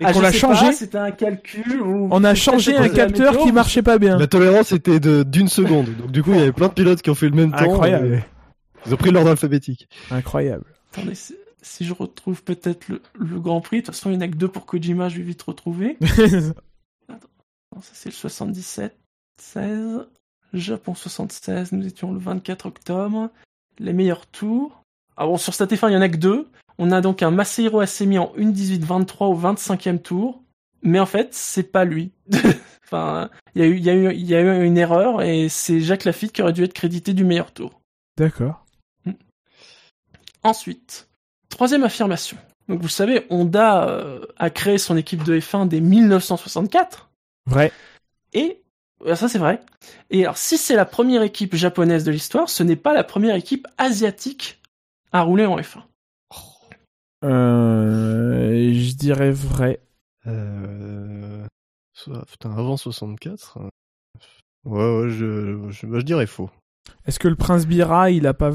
[0.00, 1.80] Et Ah, qu'on l'a changé C'était un calcul.
[1.82, 2.08] Ou...
[2.10, 3.46] On a changé un capteur météo.
[3.46, 4.18] qui marchait pas bien.
[4.18, 5.86] La tolérance était de d'une seconde.
[5.96, 7.58] Donc du coup, il y avait plein de pilotes qui ont fait le même temps.
[7.72, 8.14] Incroyable.
[8.14, 8.20] et
[8.86, 9.88] Ils ont pris l'ordre alphabétique.
[10.10, 10.64] Incroyable.
[10.92, 14.26] Attendez, si, je retrouve peut-être le, le Grand Prix, de toute façon, il n'y en
[14.26, 15.96] a que deux pour Kojima, je vais vite retrouver.
[17.74, 18.96] Non, ça c'est le 77,
[19.42, 20.06] 16.
[20.54, 23.28] Japon 76, nous étions le 24 octobre.
[23.78, 24.82] Les meilleurs tours.
[25.20, 26.48] Ah bon, sur Statéphane, il y en a que deux.
[26.78, 30.42] On a donc un Masahiro Asemi en 1.18-23 au 25e tour.
[30.82, 32.12] Mais en fait, c'est pas lui.
[32.84, 35.22] enfin, il y, a eu, il, y a eu, il y a eu une erreur
[35.22, 37.80] et c'est Jacques Lafitte qui aurait dû être crédité du meilleur tour.
[38.16, 38.64] D'accord.
[40.44, 41.08] Ensuite,
[41.48, 42.36] troisième affirmation.
[42.68, 47.10] Donc vous savez, Honda euh, a créé son équipe de F1 dès 1964.
[47.46, 47.72] Vrai.
[48.34, 48.62] Et
[49.04, 49.60] euh, ça c'est vrai.
[50.10, 53.34] Et alors si c'est la première équipe japonaise de l'histoire, ce n'est pas la première
[53.34, 54.57] équipe asiatique
[55.12, 55.80] à rouler en F1.
[57.24, 59.80] Euh, je dirais vrai.
[60.26, 61.46] Euh...
[62.30, 63.68] Putain, avant 64 euh,
[64.64, 66.50] Ouais, ouais, je, je, bah, je dirais faux.
[67.06, 68.52] Est-ce que le prince Bira, il a pas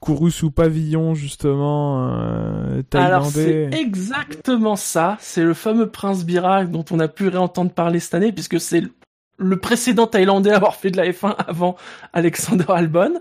[0.00, 3.70] couru sous pavillon justement euh, Alors c'est thaïlandais?
[3.80, 5.16] exactement ça.
[5.20, 8.80] C'est le fameux prince Bira dont on a pu réentendre parler cette année puisque c'est
[8.80, 8.92] le-
[9.36, 11.76] le précédent Thaïlandais à avoir fait de la F1 avant
[12.12, 13.20] Alexander Albon,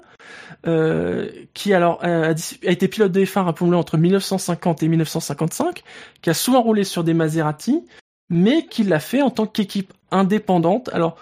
[0.66, 2.32] euh, qui alors a, a
[2.64, 5.84] été pilote de F1 rappelons-le entre 1950 et 1955,
[6.22, 7.84] qui a souvent roulé sur des Maserati,
[8.30, 10.90] mais qui l'a fait en tant qu'équipe indépendante.
[10.94, 11.18] Alors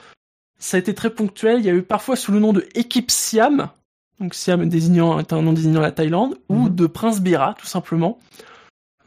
[0.60, 1.60] ça a été très ponctuel.
[1.60, 3.70] Il y a eu parfois sous le nom de équipe Siam,
[4.20, 6.76] donc Siam désignant est un nom désignant la Thaïlande, ou Mhm.
[6.76, 8.20] de Prince Bira tout simplement.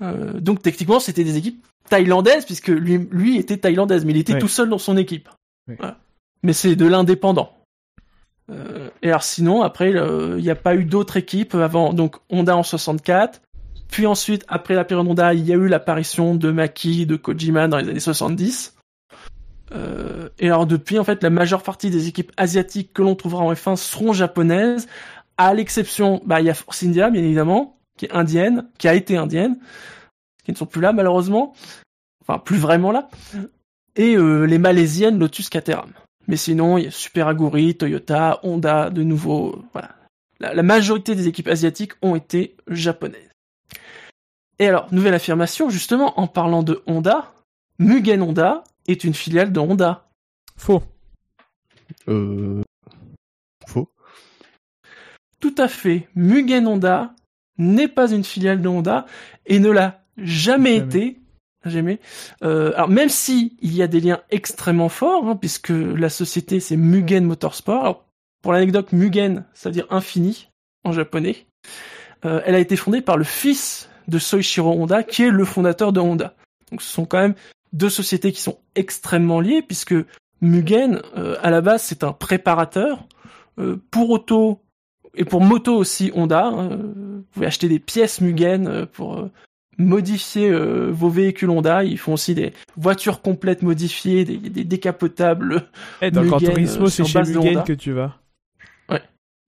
[0.03, 4.39] Euh, donc techniquement, c'était des équipes thaïlandaises puisque lui, lui était thaïlandaise, mais il était
[4.39, 5.29] tout seul dans son équipe.
[5.69, 5.77] Oui.
[5.79, 5.99] Voilà.
[6.43, 7.53] Mais c'est de l'indépendant.
[8.51, 11.93] Euh, et alors sinon, après, il n'y a pas eu d'autres équipes avant.
[11.93, 13.41] Donc Honda en 64.
[13.89, 17.69] Puis ensuite, après la période Honda, il y a eu l'apparition de Maki, de Kojima
[17.69, 18.75] dans les années 70.
[19.73, 23.45] Euh, et alors depuis, en fait, la majeure partie des équipes asiatiques que l'on trouvera
[23.45, 24.89] en F1 seront japonaises,
[25.37, 28.95] à l'exception, bah, il y a Force India, bien évidemment, qui est indienne, qui a
[28.95, 29.59] été indienne,
[30.45, 31.55] qui ne sont plus là malheureusement,
[32.23, 33.09] enfin plus vraiment là,
[33.97, 35.91] et euh, les malaisiennes Lotus Caterham.
[36.27, 39.95] Mais sinon, il y a Super Aguri, Toyota, Honda, de nouveau, voilà.
[40.41, 43.31] La, la majorité des équipes asiatiques ont été japonaises.
[44.59, 47.33] Et alors, nouvelle affirmation, justement, en parlant de Honda,
[47.79, 50.09] Mugen Honda est une filiale de Honda.
[50.57, 50.83] Faux.
[52.09, 52.63] Euh...
[53.67, 53.89] Faux.
[55.41, 56.09] Tout à fait.
[56.15, 57.15] Mugen Honda
[57.59, 59.07] n'est pas une filiale de Honda
[59.47, 60.97] et ne l'a jamais, Jamais.
[60.99, 61.21] été.
[61.65, 61.99] Jamais.
[62.43, 66.61] Euh, alors même si il y a des liens extrêmement forts, hein, puisque la société
[66.61, 67.81] c'est Mugen Motorsport.
[67.81, 68.05] Alors,
[68.43, 70.51] pour l'anecdote, Mugen, ça veut dire infini
[70.85, 71.47] en japonais.
[72.27, 75.93] Euh, elle a été fondée par le fils de Soichiro Honda, qui est le fondateur
[75.93, 76.35] de Honda.
[76.71, 77.35] Donc ce sont quand même
[77.73, 79.95] deux sociétés qui sont extrêmement liées, puisque
[80.43, 83.09] Mugen, euh, à la base, c'est un préparateur
[83.59, 84.61] euh, pour auto
[85.15, 86.45] et pour moto aussi Honda.
[86.47, 86.69] hein.
[86.69, 89.31] Vous pouvez acheter des pièces Mugen pour
[89.79, 91.85] modifier euh, vos véhicules Honda.
[91.85, 95.69] Ils font aussi des voitures complètes modifiées, des, des décapotables.
[96.03, 98.19] Gran Mugen, Turismo, euh, c'est chez Mugen que tu vas.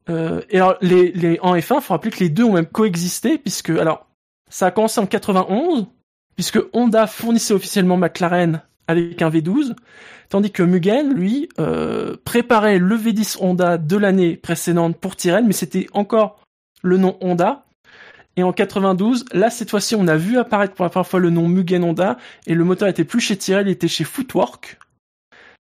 [0.08, 3.38] Euh, et alors, les, les, en F1, faut rappeler que les deux ont même coexisté,
[3.38, 4.06] puisque, alors,
[4.48, 5.86] ça a commencé en 91,
[6.36, 9.74] puisque Honda fournissait officiellement McLaren avec un V12,
[10.28, 15.52] tandis que Mugen, lui, euh, préparait le V10 Honda de l'année précédente pour Tyrrell, mais
[15.52, 16.40] c'était encore
[16.82, 17.65] le nom Honda.
[18.36, 21.30] Et en 92, là, cette fois-ci, on a vu apparaître pour la première fois le
[21.30, 24.78] nom Mugen Honda, et le moteur était plus chez Tyrrell, il était chez Footwork.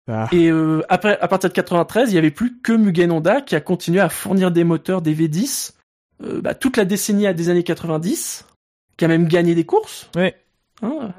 [0.09, 0.27] Ah.
[0.31, 3.55] Et euh, après, à partir de 93, il y avait plus que Mugen Honda qui
[3.55, 5.73] a continué à fournir des moteurs, des V10,
[6.23, 8.45] euh, bah, toute la décennie à des années 90,
[8.97, 10.09] qui a même gagné des courses.
[10.15, 10.35] Ouais.
[10.81, 11.13] Hein.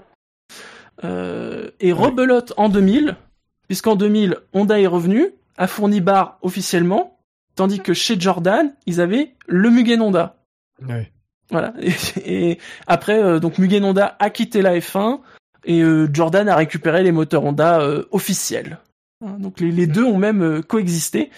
[1.05, 3.17] Euh, et rebelote en 2000,
[3.69, 7.19] puisqu'en 2000, Honda est revenu, a fourni barre officiellement,
[7.57, 10.37] tandis que chez Jordan, ils avaient le Mugen Honda.
[10.87, 11.11] Ouais.
[11.51, 11.73] Voilà.
[11.81, 15.21] Et, et après, euh, donc Mugen Honda a quitté la F1
[15.65, 18.79] et euh, Jordan a récupéré les moteurs Honda euh, officiels.
[19.25, 21.31] Hein, Donc les, les deux ont même euh, coexisté.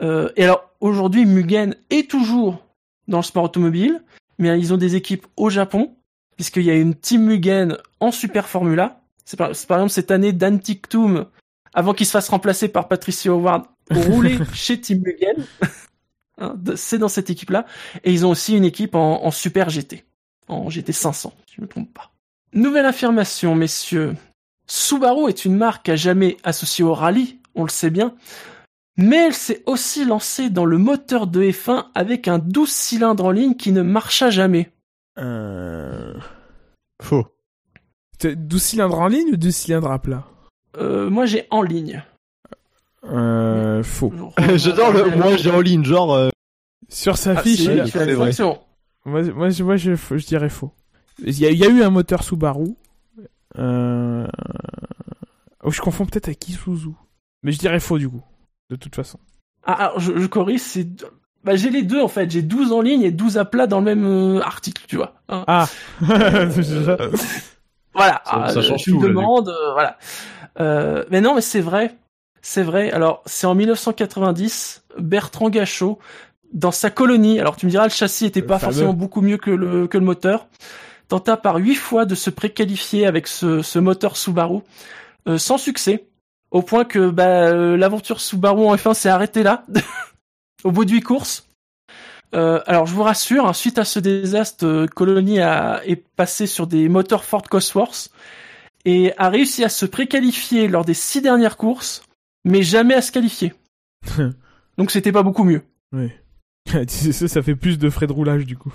[0.00, 2.64] Euh, et alors aujourd'hui, Mugen est toujours
[3.08, 4.02] dans le sport automobile,
[4.38, 5.94] mais ils ont des équipes au Japon,
[6.36, 9.00] puisqu'il y a une Team Mugen en Super Formula.
[9.24, 11.26] C'est par, par exemple cette année Dan Tiktum,
[11.74, 15.44] avant qu'il se fasse remplacer par Patricio Howard, roulé chez Team Mugen.
[16.42, 17.66] Hein, C'est dans cette équipe-là.
[18.04, 20.04] Et ils ont aussi une équipe en, en Super GT,
[20.48, 22.10] en GT 500, si je ne me trompe pas.
[22.52, 24.14] Nouvelle affirmation, messieurs.
[24.66, 28.14] Subaru est une marque à jamais associée au rallye, on le sait bien,
[28.96, 33.30] mais elle s'est aussi lancée dans le moteur de F1 avec un 12 cylindres en
[33.30, 34.70] ligne qui ne marcha jamais.
[35.18, 36.14] Euh...
[37.02, 37.26] Faux.
[38.18, 40.26] t'es 12 cylindres en ligne ou 12 cylindres à plat?
[40.76, 42.02] Euh, moi j'ai en ligne.
[43.04, 44.12] Euh, Faux.
[44.56, 45.16] J'adore le.
[45.16, 46.14] Moi, j'ai en ligne, genre.
[46.14, 46.28] euh,
[46.88, 48.30] Sur sa Ah, fiche, si, il c'est vrai.
[49.04, 50.72] moi, moi, je- moi je, je dirais faux.
[51.24, 52.74] Il y, a, il y a eu un moteur Subaru.
[53.58, 54.26] Euh...
[55.62, 56.90] Oh, je confonds peut-être avec Isuzu.
[57.42, 58.22] Mais je dirais faux du coup.
[58.70, 59.18] De toute façon.
[59.64, 60.86] Ah, alors, je, je corrige, c'est...
[61.44, 63.78] Bah, j'ai les deux en fait, j'ai 12 en ligne et 12 à plat dans
[63.80, 65.14] le même euh, article, tu vois.
[65.28, 65.44] hein.
[65.46, 65.68] Ah
[67.94, 69.98] Voilà, Ça- ah, ça euh, change me tout, là, demandes, euh, voilà.
[70.60, 71.94] Euh, mais non, mais c'est vrai,
[72.42, 72.90] c'est vrai.
[72.90, 75.98] Alors, c'est en 1990, Bertrand Gachot,
[76.52, 77.40] dans sa colonie.
[77.40, 78.72] Alors, tu me diras, le châssis était Le pas fameux.
[78.72, 80.48] forcément beaucoup mieux que le que le moteur.
[81.08, 84.60] tenta par huit fois de se préqualifier avec ce, ce moteur Subaru,
[85.28, 86.06] euh, sans succès,
[86.50, 89.64] au point que bah, euh, l'aventure Subaru en F1 s'est arrêtée là,
[90.64, 91.46] au bout de huit courses.
[92.34, 96.46] Euh, alors je vous rassure, hein, suite à ce désastre, euh, Colony a, est passé
[96.46, 98.10] sur des moteurs Ford Cosworth
[98.86, 102.02] et a réussi à se préqualifier lors des six dernières courses,
[102.44, 103.54] mais jamais à se qualifier.
[104.78, 105.62] Donc c'était pas beaucoup mieux.
[105.92, 106.10] Oui.
[106.88, 108.72] ça, ça fait plus de frais de roulage du coup.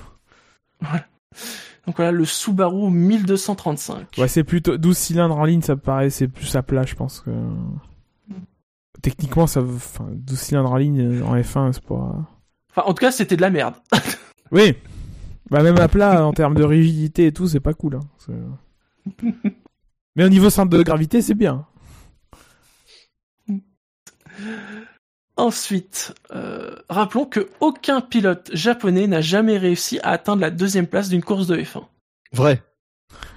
[1.88, 4.18] Donc voilà, le Subaru 1235.
[4.18, 6.96] Ouais, c'est plutôt 12 cylindres en ligne, ça me paraît, c'est plus à plat, je
[6.96, 7.32] pense que.
[9.02, 12.16] Techniquement, ça, enfin, 12 cylindres en ligne euh, en F1, c'est pas.
[12.72, 13.76] Enfin, en tout cas, c'était de la merde.
[14.50, 14.76] Oui.
[15.50, 18.00] Bah même à plat, en termes de rigidité et tout, c'est pas cool.
[18.30, 18.34] Hein.
[20.16, 21.66] Mais au niveau centre de gravité, c'est bien.
[25.36, 31.10] Ensuite, euh, rappelons que aucun pilote japonais n'a jamais réussi à atteindre la deuxième place
[31.10, 31.86] d'une course de F1.
[32.34, 32.62] Vrai.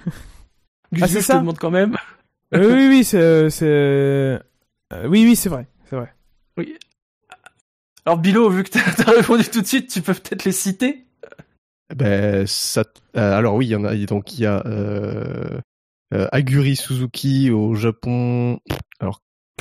[0.99, 1.95] Ah, c'est je ça te demande quand même.
[2.53, 3.65] Euh, oui, oui, c'est, c'est...
[3.65, 4.37] euh,
[5.05, 6.13] oui, oui, c'est vrai, c'est vrai.
[6.57, 6.75] Oui.
[8.05, 11.05] Alors Bilo, vu que t'as t'as répondu tout de suite, tu peux peut-être les citer?
[11.95, 12.83] Ben, ça,
[13.17, 15.59] euh, alors oui, il y en a, donc il y a, euh,
[16.13, 18.59] euh, Aguri Suzuki au Japon.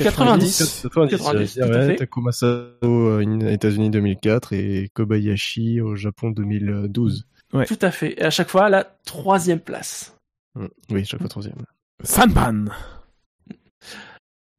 [0.00, 0.82] Alors, 90.
[0.82, 1.96] 90, 90, j'allais dire, tout à ouais, fait.
[1.96, 7.26] Takuma Sato euh, aux États-Unis 2004 et Kobayashi au Japon 2012.
[7.66, 8.20] Tout à fait.
[8.20, 10.16] Et à chaque fois, la troisième place.
[10.54, 10.66] Mm.
[10.90, 11.56] Oui, chaque fois troisième.
[12.02, 12.66] Sanpan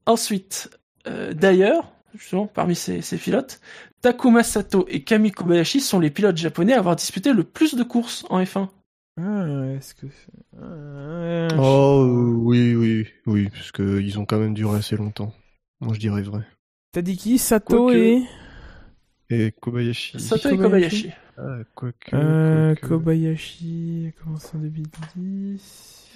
[0.05, 0.69] Ensuite,
[1.07, 3.61] euh, d'ailleurs, justement, parmi ces, ces pilotes,
[4.01, 7.83] Takuma Sato et Kami Kobayashi sont les pilotes japonais à avoir disputé le plus de
[7.83, 8.67] courses en F1.
[9.17, 10.07] Ah, est-ce que...
[10.07, 14.95] c'est- Ah, je- Oh, oui, oui, oui, parce que ils ont quand même duré assez
[14.95, 15.33] longtemps.
[15.79, 16.43] Moi, je dirais vrai.
[16.91, 17.37] T'as dit qui?
[17.37, 18.23] Sato Quoique- et...
[19.29, 20.19] Et Kobayashi.
[20.19, 21.09] Sato et Kobayashi.
[21.11, 21.17] Kobayashi.
[21.37, 22.15] Ah, quoique.
[22.15, 22.87] Euh, quoique.
[22.87, 26.07] Kobayashi a commencé en 2010.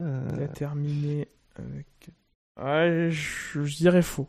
[0.00, 1.86] Il a terminé avec...
[2.58, 4.28] Je, je dirais faux.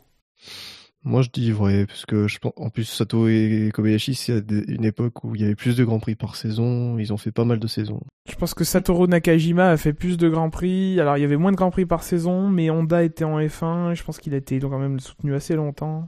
[1.04, 4.42] Moi, je dis vrai, parce que je pense, en plus, Sato et Kobayashi, c'est à
[4.68, 6.98] une époque où il y avait plus de grands prix par saison.
[7.00, 8.02] Ils ont fait pas mal de saisons.
[8.30, 11.00] Je pense que Satoru Nakajima a fait plus de grands prix.
[11.00, 13.96] Alors, il y avait moins de grands prix par saison, mais Honda était en F1.
[13.96, 16.08] Je pense qu'il a été donc quand même soutenu assez longtemps.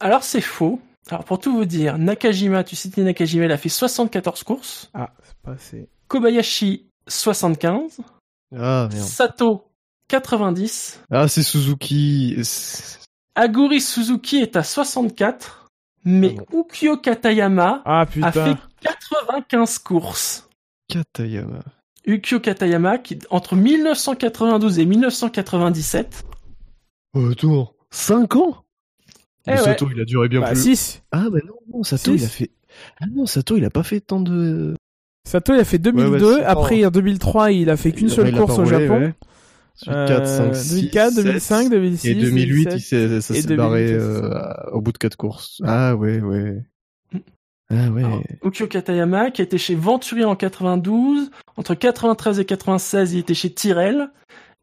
[0.00, 0.80] Alors c'est faux.
[1.08, 4.90] Alors pour tout vous dire, Nakajima, tu citais Nakajima, il a fait 74 courses.
[4.94, 5.88] Ah, c'est pas assez.
[6.08, 7.98] Kobayashi, 75.
[8.54, 9.04] Ah, merde.
[9.04, 9.64] Sato,
[10.08, 11.02] 90.
[11.10, 12.36] Ah, c'est Suzuki.
[13.36, 15.70] Aguri Suzuki est à 64.
[16.04, 16.60] Mais Ah bon.
[16.62, 20.48] Ukyo Katayama Ah, a fait 95 courses.
[20.88, 21.60] Katayama.
[22.06, 26.24] Ukyo Katayama, qui, entre 1992 et 1997.
[27.14, 27.74] Autour.
[27.90, 28.56] 5 ans?
[29.46, 29.56] Eh ouais.
[29.58, 30.62] Sato, il a duré bien Bah, plus.
[30.62, 31.02] 6.
[31.12, 32.22] Ah, bah non, non, Sato, Six.
[32.22, 32.50] il a fait.
[33.00, 34.74] Ah non, Sato, il a pas fait tant de.
[35.26, 36.10] Sato, il a fait 2002.
[36.24, 39.12] Ouais, ouais, c'est Après, en 2003, il a fait qu'une seule course au Japon.
[39.86, 39.92] Ouais.
[39.92, 42.08] Ensuite, Euh, 4, 5, 6, 2004, 2005, 2006.
[42.08, 42.74] Et 2008, 2007.
[42.74, 44.32] il s'est, ça s'est barré 2014.
[44.32, 45.60] euh, au bout de 4 courses.
[45.64, 46.62] Ah ouais, ouais.
[47.68, 48.04] Ah ouais.
[48.04, 51.30] Alors, Ukyo Katayama, qui était chez Venturi en 92.
[51.56, 54.08] Entre 93 et 96, il était chez Tyrrell.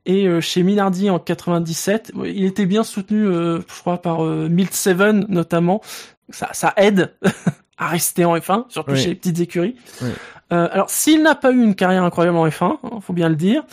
[0.05, 2.11] Et euh, chez Minardi en 97.
[2.15, 5.81] Ouais, Il était bien soutenu, euh, je crois, par euh, Milt Seven notamment.
[6.29, 7.13] Ça, ça aide
[7.77, 8.97] à rester en F1, surtout Oui.
[8.99, 9.75] chez les petites écuries.
[10.01, 10.09] Oui.
[10.51, 13.35] Euh, alors, s'il n'a pas eu une carrière incroyable en F1, hein, faut bien le
[13.37, 13.63] dire,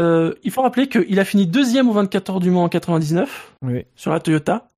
[0.00, 3.52] euh, il faut rappeler qu'il a fini deuxième au 24 heures du Mans en 99
[3.62, 3.84] Oui.
[3.96, 4.70] sur la Toyota,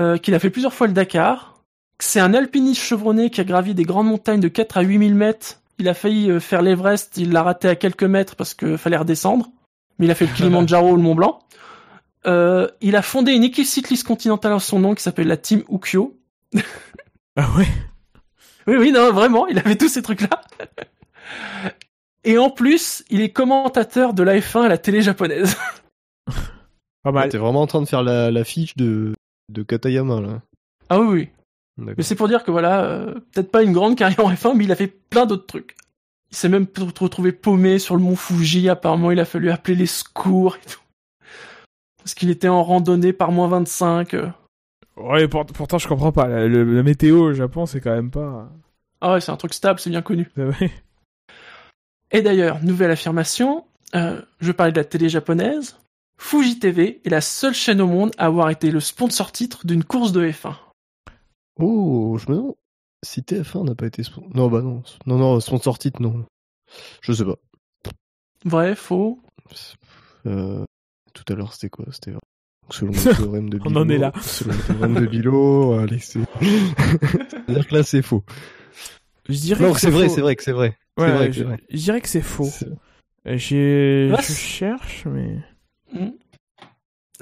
[0.00, 1.62] euh, qu'il a fait plusieurs fois le Dakar,
[1.98, 5.60] c'est un alpiniste chevronné qui a gravi des grandes montagnes de 4 à 8000 mètres.
[5.78, 8.96] Il a failli euh, faire l'Everest, il l'a raté à quelques mètres parce qu'il fallait
[8.96, 9.50] redescendre,
[9.98, 11.40] mais il a fait le Kilimanjaro ou le Mont Blanc.
[12.26, 15.62] Euh, il a fondé une équipe cycliste continentale à son nom qui s'appelle la Team
[15.70, 16.16] Ukyo.
[17.36, 17.66] Ah ouais.
[18.66, 20.42] Oui, oui, non, vraiment, il avait tous ces trucs-là.
[22.24, 25.56] Et en plus, il est commentateur de la F1 à la télé japonaise.
[27.02, 27.28] Pas mal.
[27.30, 29.14] T'es vraiment en train de faire la, la fiche de,
[29.50, 30.42] de Katayama, là.
[30.90, 31.28] Ah oui, oui.
[31.96, 34.64] Mais c'est pour dire que voilà, euh, peut-être pas une grande carrière en F1, mais
[34.64, 35.76] il a fait plein d'autres trucs.
[36.30, 36.66] Il s'est même
[37.00, 40.80] retrouvé paumé sur le mont Fuji, apparemment il a fallu appeler les secours et tout.
[41.98, 44.12] Parce qu'il était en randonnée par moins 25.
[44.14, 44.28] euh.
[44.98, 46.28] Ouais, pour- pourtant, je comprends pas.
[46.28, 48.50] La, le- la météo au Japon, c'est quand même pas.
[49.00, 50.28] Ah ouais, c'est un truc stable, c'est bien connu.
[52.12, 53.64] Et d'ailleurs, nouvelle affirmation,
[53.94, 55.76] euh, je parlais de la télé japonaise.
[56.18, 59.84] Fuji TV est la seule chaîne au monde à avoir été le sponsor titre d'une
[59.84, 60.54] course de F1.
[61.58, 62.54] Oh, je me demande
[63.02, 64.30] si TF1 n'a pas été sponsor.
[64.34, 64.82] Non, bah non.
[65.06, 66.24] Non, non, sponsor titre, non.
[67.00, 67.36] Je sais pas.
[68.44, 69.18] Vrai, faux?
[70.26, 70.64] Euh,
[71.14, 71.86] tout à l'heure, c'était quoi?
[71.92, 72.12] C'était
[72.70, 73.80] selon le théorème de On Bilo.
[73.80, 74.12] en est là.
[74.20, 76.20] Selon le théorème de Bilo, allez, c'est.
[76.40, 78.22] C'est-à-dire que là, c'est faux.
[79.28, 80.76] Je dirais Non, que c'est vrai, c'est vrai que c'est vrai.
[81.00, 81.34] Ouais, vrai que-
[81.70, 82.48] je, dirais que c'est faux.
[83.26, 85.36] J'ai, je cherche, mais
[85.92, 86.10] Hmm.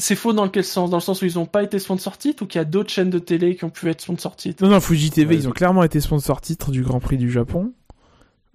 [0.00, 0.90] C'est faux dans quel sens?
[0.90, 2.90] Dans le sens où ils n'ont pas été sponsor titres ou qu'il y a d'autres
[2.90, 5.48] chaînes de télé qui ont pu être sponsor titres non, non, Fuji TV, Ouais, ils
[5.48, 7.72] ont clairement été sponsor titre du Grand Prix du Japon.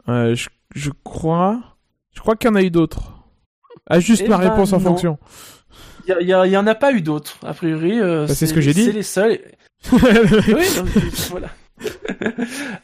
[0.08, 1.62] Euh, je, je crois,
[2.14, 3.14] je crois qu'il y en a eu d'autres.
[3.88, 4.84] Ajuste Eh ma ben, réponse en non.
[4.86, 5.18] fonction.
[6.08, 8.00] Il y, a- il y a- il y en a pas eu d'autres, a priori.
[8.00, 8.86] euh, Bah, c'est ce que j'ai dit.
[8.86, 9.40] C'est les seuls.
[9.92, 10.00] oui,
[10.78, 10.88] donc,
[11.32, 11.50] voilà.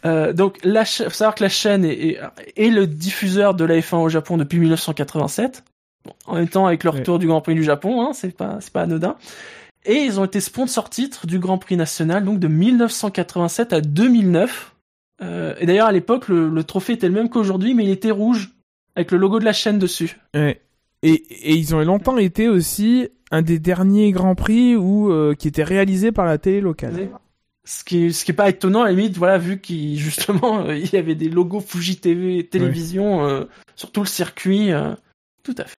[0.06, 2.20] Euh, donc, la faut savoir que la chaîne est, est,
[2.56, 5.64] est le diffuseur de la F1 au Japon depuis 1987.
[6.06, 7.00] Bon, en même temps, avec le Ouais.
[7.00, 9.16] retour du Grand Prix du Japon, hein, c'est pas, c'est pas anodin.
[9.86, 14.76] Et ils ont été sponsor titres du Grand Prix national, donc de 1987 à 2009.
[15.22, 18.12] Euh, et d'ailleurs, à l'époque, le, le trophée était le même qu'aujourd'hui, mais il était
[18.12, 18.52] rouge,
[18.96, 20.18] avec le logo de la chaîne dessus.
[20.34, 20.62] Ouais.
[21.04, 25.48] Et, et ils ont longtemps été aussi un des derniers Grands Prix où, euh, qui
[25.50, 27.10] était réalisé par la télé locale.
[27.70, 30.76] Ce qui, ce qui est pas étonnant, à la limite, voilà, vu qu'il, justement, euh,
[30.76, 34.96] il y avait des logos Fuji TV, télévision, euh, sur tout le circuit, euh,
[35.44, 35.76] tout à fait.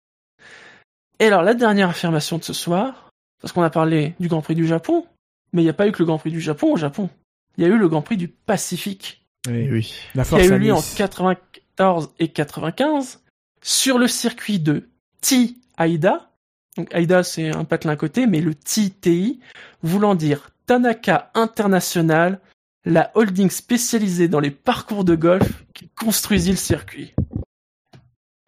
[1.19, 3.11] Et alors, la dernière affirmation de ce soir,
[3.41, 5.05] parce qu'on a parlé du Grand Prix du Japon,
[5.53, 7.11] mais il n'y a pas eu que le Grand Prix du Japon au Japon.
[7.59, 9.27] Il y a eu le Grand Prix du Pacifique.
[9.49, 9.93] Eh oui.
[10.15, 10.95] La qui a eu lieu en Nice.
[10.95, 13.21] 94 et 95,
[13.62, 14.89] sur le circuit de
[15.23, 16.31] T Aida.
[16.77, 19.41] Donc Aida, c'est un patelin à côté, mais le TTI,
[19.83, 22.40] voulant dire Tanaka International,
[22.84, 27.12] la holding spécialisée dans les parcours de golf qui construisit le circuit.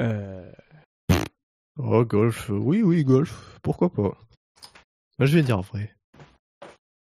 [0.00, 0.48] Euh,
[1.76, 2.48] Oh, golf.
[2.48, 3.58] Oui, oui, golf.
[3.64, 4.02] Pourquoi pas
[5.18, 5.96] Moi, Je vais dire vrai.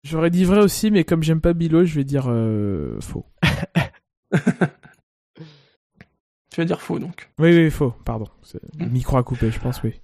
[0.03, 3.25] J'aurais dit vrai aussi, mais comme j'aime pas Bilo, je vais dire euh, faux.
[6.51, 7.29] Tu vas dire faux donc.
[7.39, 8.27] Oui, oui, faux, pardon.
[8.43, 10.01] C'est- Le micro a coupé, je pense, oui.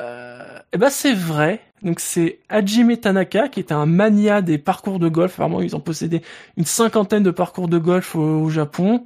[0.00, 1.60] Euh, eh ben c'est vrai.
[1.82, 5.36] Donc c'est Hajime Tanaka qui était un mania des parcours de golf.
[5.36, 6.22] Vraiment, ils ont possédé
[6.56, 9.04] une cinquantaine de parcours de golf au, Japon.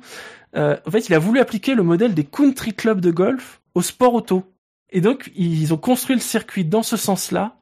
[0.56, 3.82] Euh, en fait, il a voulu appliquer le modèle des country clubs de golf au
[3.82, 4.44] sport auto.
[4.90, 7.56] Et donc, ils ont construit le circuit dans ce sens-là.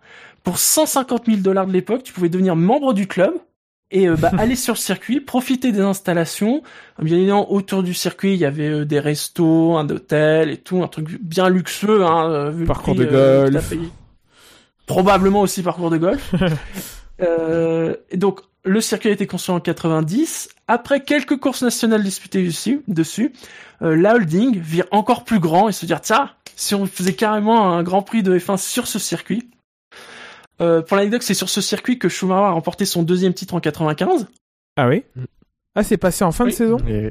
[0.45, 3.33] Pour 150 000 dollars de l'époque, tu pouvais devenir membre du club
[3.93, 6.63] et euh, bah, aller sur le circuit, profiter des installations.
[7.01, 10.83] Bien évidemment, autour du circuit, il y avait euh, des restos, un hôtel et tout,
[10.83, 12.05] un truc bien luxueux.
[12.05, 13.75] Hein, euh, vu le Parcours prix, de golf.
[14.87, 16.35] Probablement aussi parcours de golf.
[17.21, 20.49] Euh, et donc, le circuit a été construit en 90.
[20.67, 23.33] Après quelques courses nationales disputées dessus, dessus
[23.83, 27.73] euh, la holding vire encore plus grand et se dire, tiens, si on faisait carrément
[27.73, 29.49] un Grand Prix de F1 sur ce circuit.
[30.63, 33.61] Euh, pour l'anecdote, c'est sur ce circuit que Schumacher a remporté son deuxième titre en
[33.61, 34.29] 95.
[34.77, 35.25] Ah oui Mm.
[35.75, 36.51] Ah, c'est passé en fin Oui.
[36.51, 37.11] de saison Et...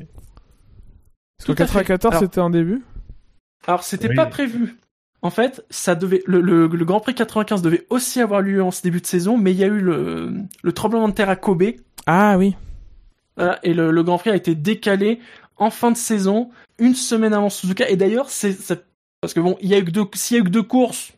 [1.37, 1.79] Parce qu'en Tout à fait.
[1.79, 2.83] 94, Alors- c'était en début
[3.67, 4.15] Alors, c'était Oui.
[4.15, 4.77] pas prévu.
[5.23, 8.71] En fait, ça devait le, le, le Grand Prix 95 devait aussi avoir lieu en
[8.71, 10.33] ce début de saison, mais il y a eu le,
[10.63, 11.63] le tremblement de terre à Kobe,
[12.07, 12.55] Ah oui.
[13.37, 15.19] voilà, et le, le Grand Prix a été décalé
[15.57, 16.49] en fin de saison,
[16.79, 17.87] une semaine avant Suzuka.
[17.89, 18.57] Et d'ailleurs, c'est
[19.21, 20.63] parce que bon, il y a eu que deux, s'il y a eu que deux
[20.63, 21.13] courses,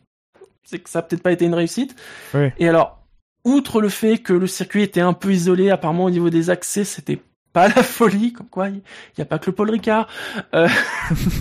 [0.64, 1.94] c'est que ça a peut-être pas été une réussite.
[2.32, 2.54] Ouais.
[2.58, 3.04] Et alors,
[3.44, 6.84] outre le fait que le circuit était un peu isolé, apparemment au niveau des accès,
[6.84, 7.20] c'était
[7.52, 8.82] pas la folie, comme quoi il
[9.18, 10.08] y a pas que le Paul Ricard.
[10.54, 10.68] Euh,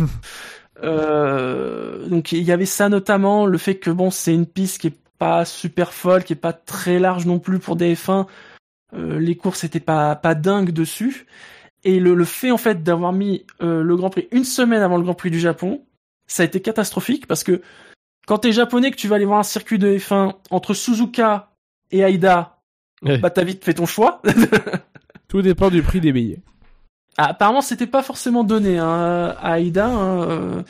[0.84, 4.88] euh, donc il y avait ça notamment, le fait que bon, c'est une piste qui
[4.88, 8.28] est pas super folle, qui est pas très large non plus pour des F1.
[8.94, 11.26] Euh, les courses étaient pas pas dingues dessus.
[11.84, 14.98] Et le, le fait en fait d'avoir mis euh, le Grand Prix une semaine avant
[14.98, 15.84] le Grand Prix du Japon,
[16.28, 17.62] ça a été catastrophique parce que
[18.28, 21.52] quand t'es japonais que tu vas aller voir un circuit de F1 entre Suzuka
[21.91, 22.50] et Aida,
[23.02, 23.18] Ouais.
[23.18, 24.22] bah t'as vite fait ton choix.
[25.28, 26.40] Tout dépend du prix des billets.
[27.18, 29.88] Ah, apparemment, c'était pas forcément donné hein, à Aida.
[29.88, 30.64] hein, euh,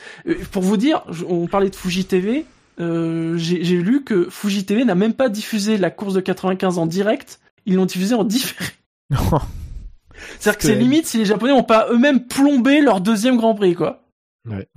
[0.51, 2.45] pour vous dire, on parlait de Fuji TV.
[2.79, 6.85] euh, J'ai lu que Fuji TV n'a même pas diffusé la course de 95 en
[6.87, 7.39] direct.
[7.65, 8.65] Ils l'ont diffusé en différé.
[10.39, 13.75] C'est-à-dire que c'est limite si les Japonais ont pas eux-mêmes plombé leur deuxième Grand Prix,
[13.75, 14.01] quoi.
[14.49, 14.67] ouais.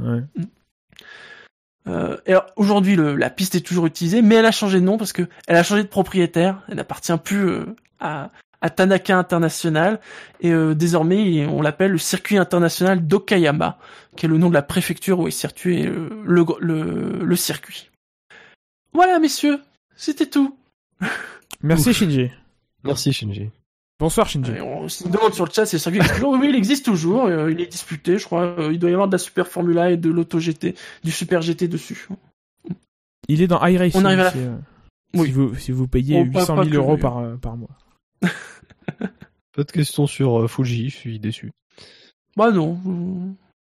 [1.89, 4.85] Euh, et alors, aujourd'hui, le- la piste est toujours utilisée, mais elle a changé de
[4.85, 6.63] nom parce que elle a changé de propriétaire.
[6.69, 7.65] Elle n'appartient plus euh,
[8.01, 8.31] à,
[8.61, 10.01] à Tanaka International
[10.41, 13.79] et euh, désormais on l'appelle le circuit international d'Okayama,
[14.17, 17.91] qui est le nom de la préfecture où est situé euh, le, le, le circuit.
[18.93, 19.61] Voilà, messieurs,
[19.95, 20.57] c'était tout.
[21.63, 22.31] Merci Shinji.
[22.83, 23.51] Merci Shinji.
[23.98, 24.52] Bonsoir Shinji.
[24.60, 26.32] On se demande sur le chat si le circuit existe toujours.
[26.39, 27.24] Oui, il existe toujours.
[27.27, 28.43] euh, il est disputé, je crois.
[28.59, 31.40] Euh, il doit y avoir de la Super Formula et de l'Auto GT, du Super
[31.40, 32.06] GT dessus.
[33.28, 34.01] Il est dans iRacing.
[34.01, 34.56] On arrive à la- si, euh,
[35.14, 35.27] Oui.
[35.27, 37.56] si, vous, si vous payez Oh, pas- 800 pas 000 que, euros par, euh, par
[37.56, 37.70] mois.
[39.56, 41.51] Pas de questions sur euh, Fuji, je suis déçu.
[42.36, 42.78] Bah non.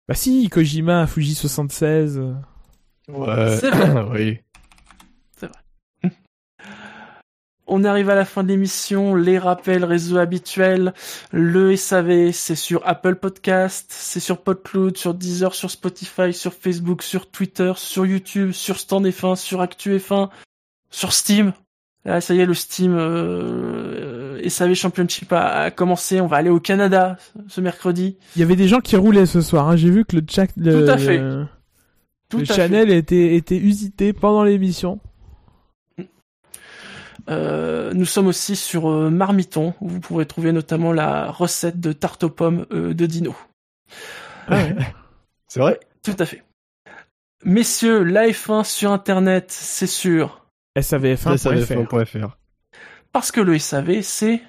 [0.07, 2.19] Bah si, Kojima, Fuji 76.
[2.19, 2.33] euh,
[3.11, 3.57] Ouais.
[3.57, 4.03] C'est vrai.
[4.11, 4.39] oui.
[7.71, 9.15] On arrive à la fin de l'émission.
[9.15, 10.93] Les rappels réseaux habituels.
[11.31, 17.01] Le SAV, c'est sur Apple Podcast, c'est sur Podcloud, sur Deezer, sur Spotify, sur Facebook,
[17.01, 20.29] sur Twitter, sur YouTube, sur Stand F1, sur Actu F1,
[20.89, 21.53] sur Steam.
[22.03, 26.19] Là, ça y est, le Steam euh, SAV Championship a, a commencé.
[26.19, 27.17] On va aller au Canada
[27.47, 28.17] ce mercredi.
[28.35, 29.69] Il y avait des gens qui roulaient ce soir.
[29.69, 29.75] Hein.
[29.75, 31.19] J'ai vu que le chat, le, Tout à fait.
[31.19, 31.45] le-
[32.29, 32.53] Tout le à fait.
[32.55, 34.99] channel était, était usité pendant l'émission.
[37.29, 41.93] Euh, nous sommes aussi sur euh, Marmiton, où vous pourrez trouver notamment la recette de
[41.93, 43.35] tarte aux pommes euh, de Dino.
[45.47, 46.43] C'est vrai Tout à fait.
[47.43, 50.45] Messieurs, la F1 sur Internet, c'est sûr.
[50.77, 51.35] SAVF1.fr.
[51.35, 52.37] SAVF1.fr.
[53.11, 54.41] Parce que le SAV, c'est...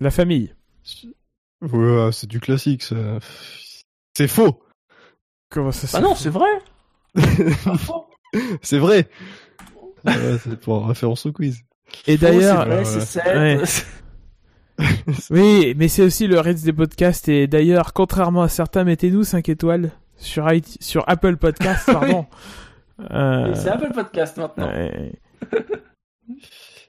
[0.00, 0.54] La famille.
[1.60, 2.96] Ouais, c'est du classique, ça.
[4.16, 4.62] C'est faux
[5.50, 6.48] Comment ça Ah non, c'est vrai.
[8.62, 9.08] C'est vrai
[10.04, 11.62] Ouais, C'est pour référence au quiz.
[12.06, 13.58] Et d'ailleurs, ouais.
[15.30, 17.28] oui, mais c'est aussi le Ritz des podcasts.
[17.28, 22.26] Et d'ailleurs, contrairement à certains, mettez-nous 5 étoiles sur, IT sur Apple Podcast, pardon.
[23.10, 24.66] Euh, C'est Apple Podcast maintenant.
[24.66, 25.12] ouais.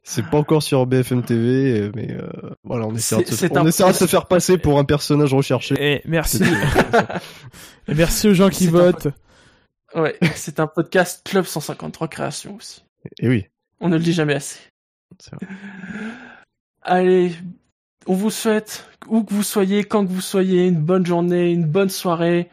[0.04, 2.28] C'est pas encore sur BFM TV, mais euh,
[2.64, 3.46] voilà, on essaiera, de, se...
[3.52, 5.76] on essaiera de se faire passer pour un personnage recherché.
[5.80, 6.42] Et merci.
[7.88, 9.08] Et merci aux gens qui un votent.
[9.94, 12.84] Ouais, c'est un podcast Club 153 création aussi.
[13.20, 13.46] Et oui.
[13.80, 14.60] On ne le dit jamais assez.
[15.32, 15.48] Vrai.
[16.82, 17.32] Allez,
[18.08, 21.66] on vous souhaite, où que vous soyez, quand que vous soyez, une bonne journée, une
[21.66, 22.50] bonne soirée.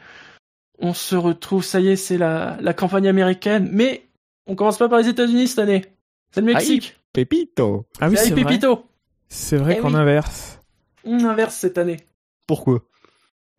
[0.78, 4.06] On se retrouve, ça y est, c'est la, la campagne américaine, mais
[4.46, 5.84] on commence pas par les États-Unis cette année.
[6.32, 6.96] C'est le Mexique.
[7.12, 8.44] Pépito Ah oui, c'est vrai.
[8.44, 8.84] Pépito.
[9.28, 10.00] C'est vrai Eh qu'on oui.
[10.00, 10.60] inverse.
[11.04, 11.98] On inverse cette année.
[12.46, 12.80] Pourquoi?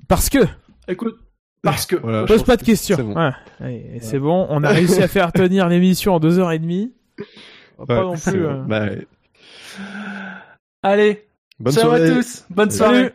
[0.07, 0.39] Parce que.
[0.87, 1.17] Écoute,
[1.63, 1.95] parce que.
[2.01, 2.97] Voilà, Pose pas de que questions.
[2.97, 3.15] c'est bon.
[3.15, 4.19] Ouais.
[4.19, 4.45] Bon.
[4.49, 6.93] On a réussi à faire tenir l'émission en deux heures et demie.
[7.77, 8.45] On va Pas non plus.
[8.45, 8.85] euh, Bah,
[10.83, 11.27] Allez,
[11.59, 12.11] bonne ciao soirée.
[12.11, 12.45] à tous.
[12.49, 12.97] Bonne Salut.
[12.99, 13.13] soirée.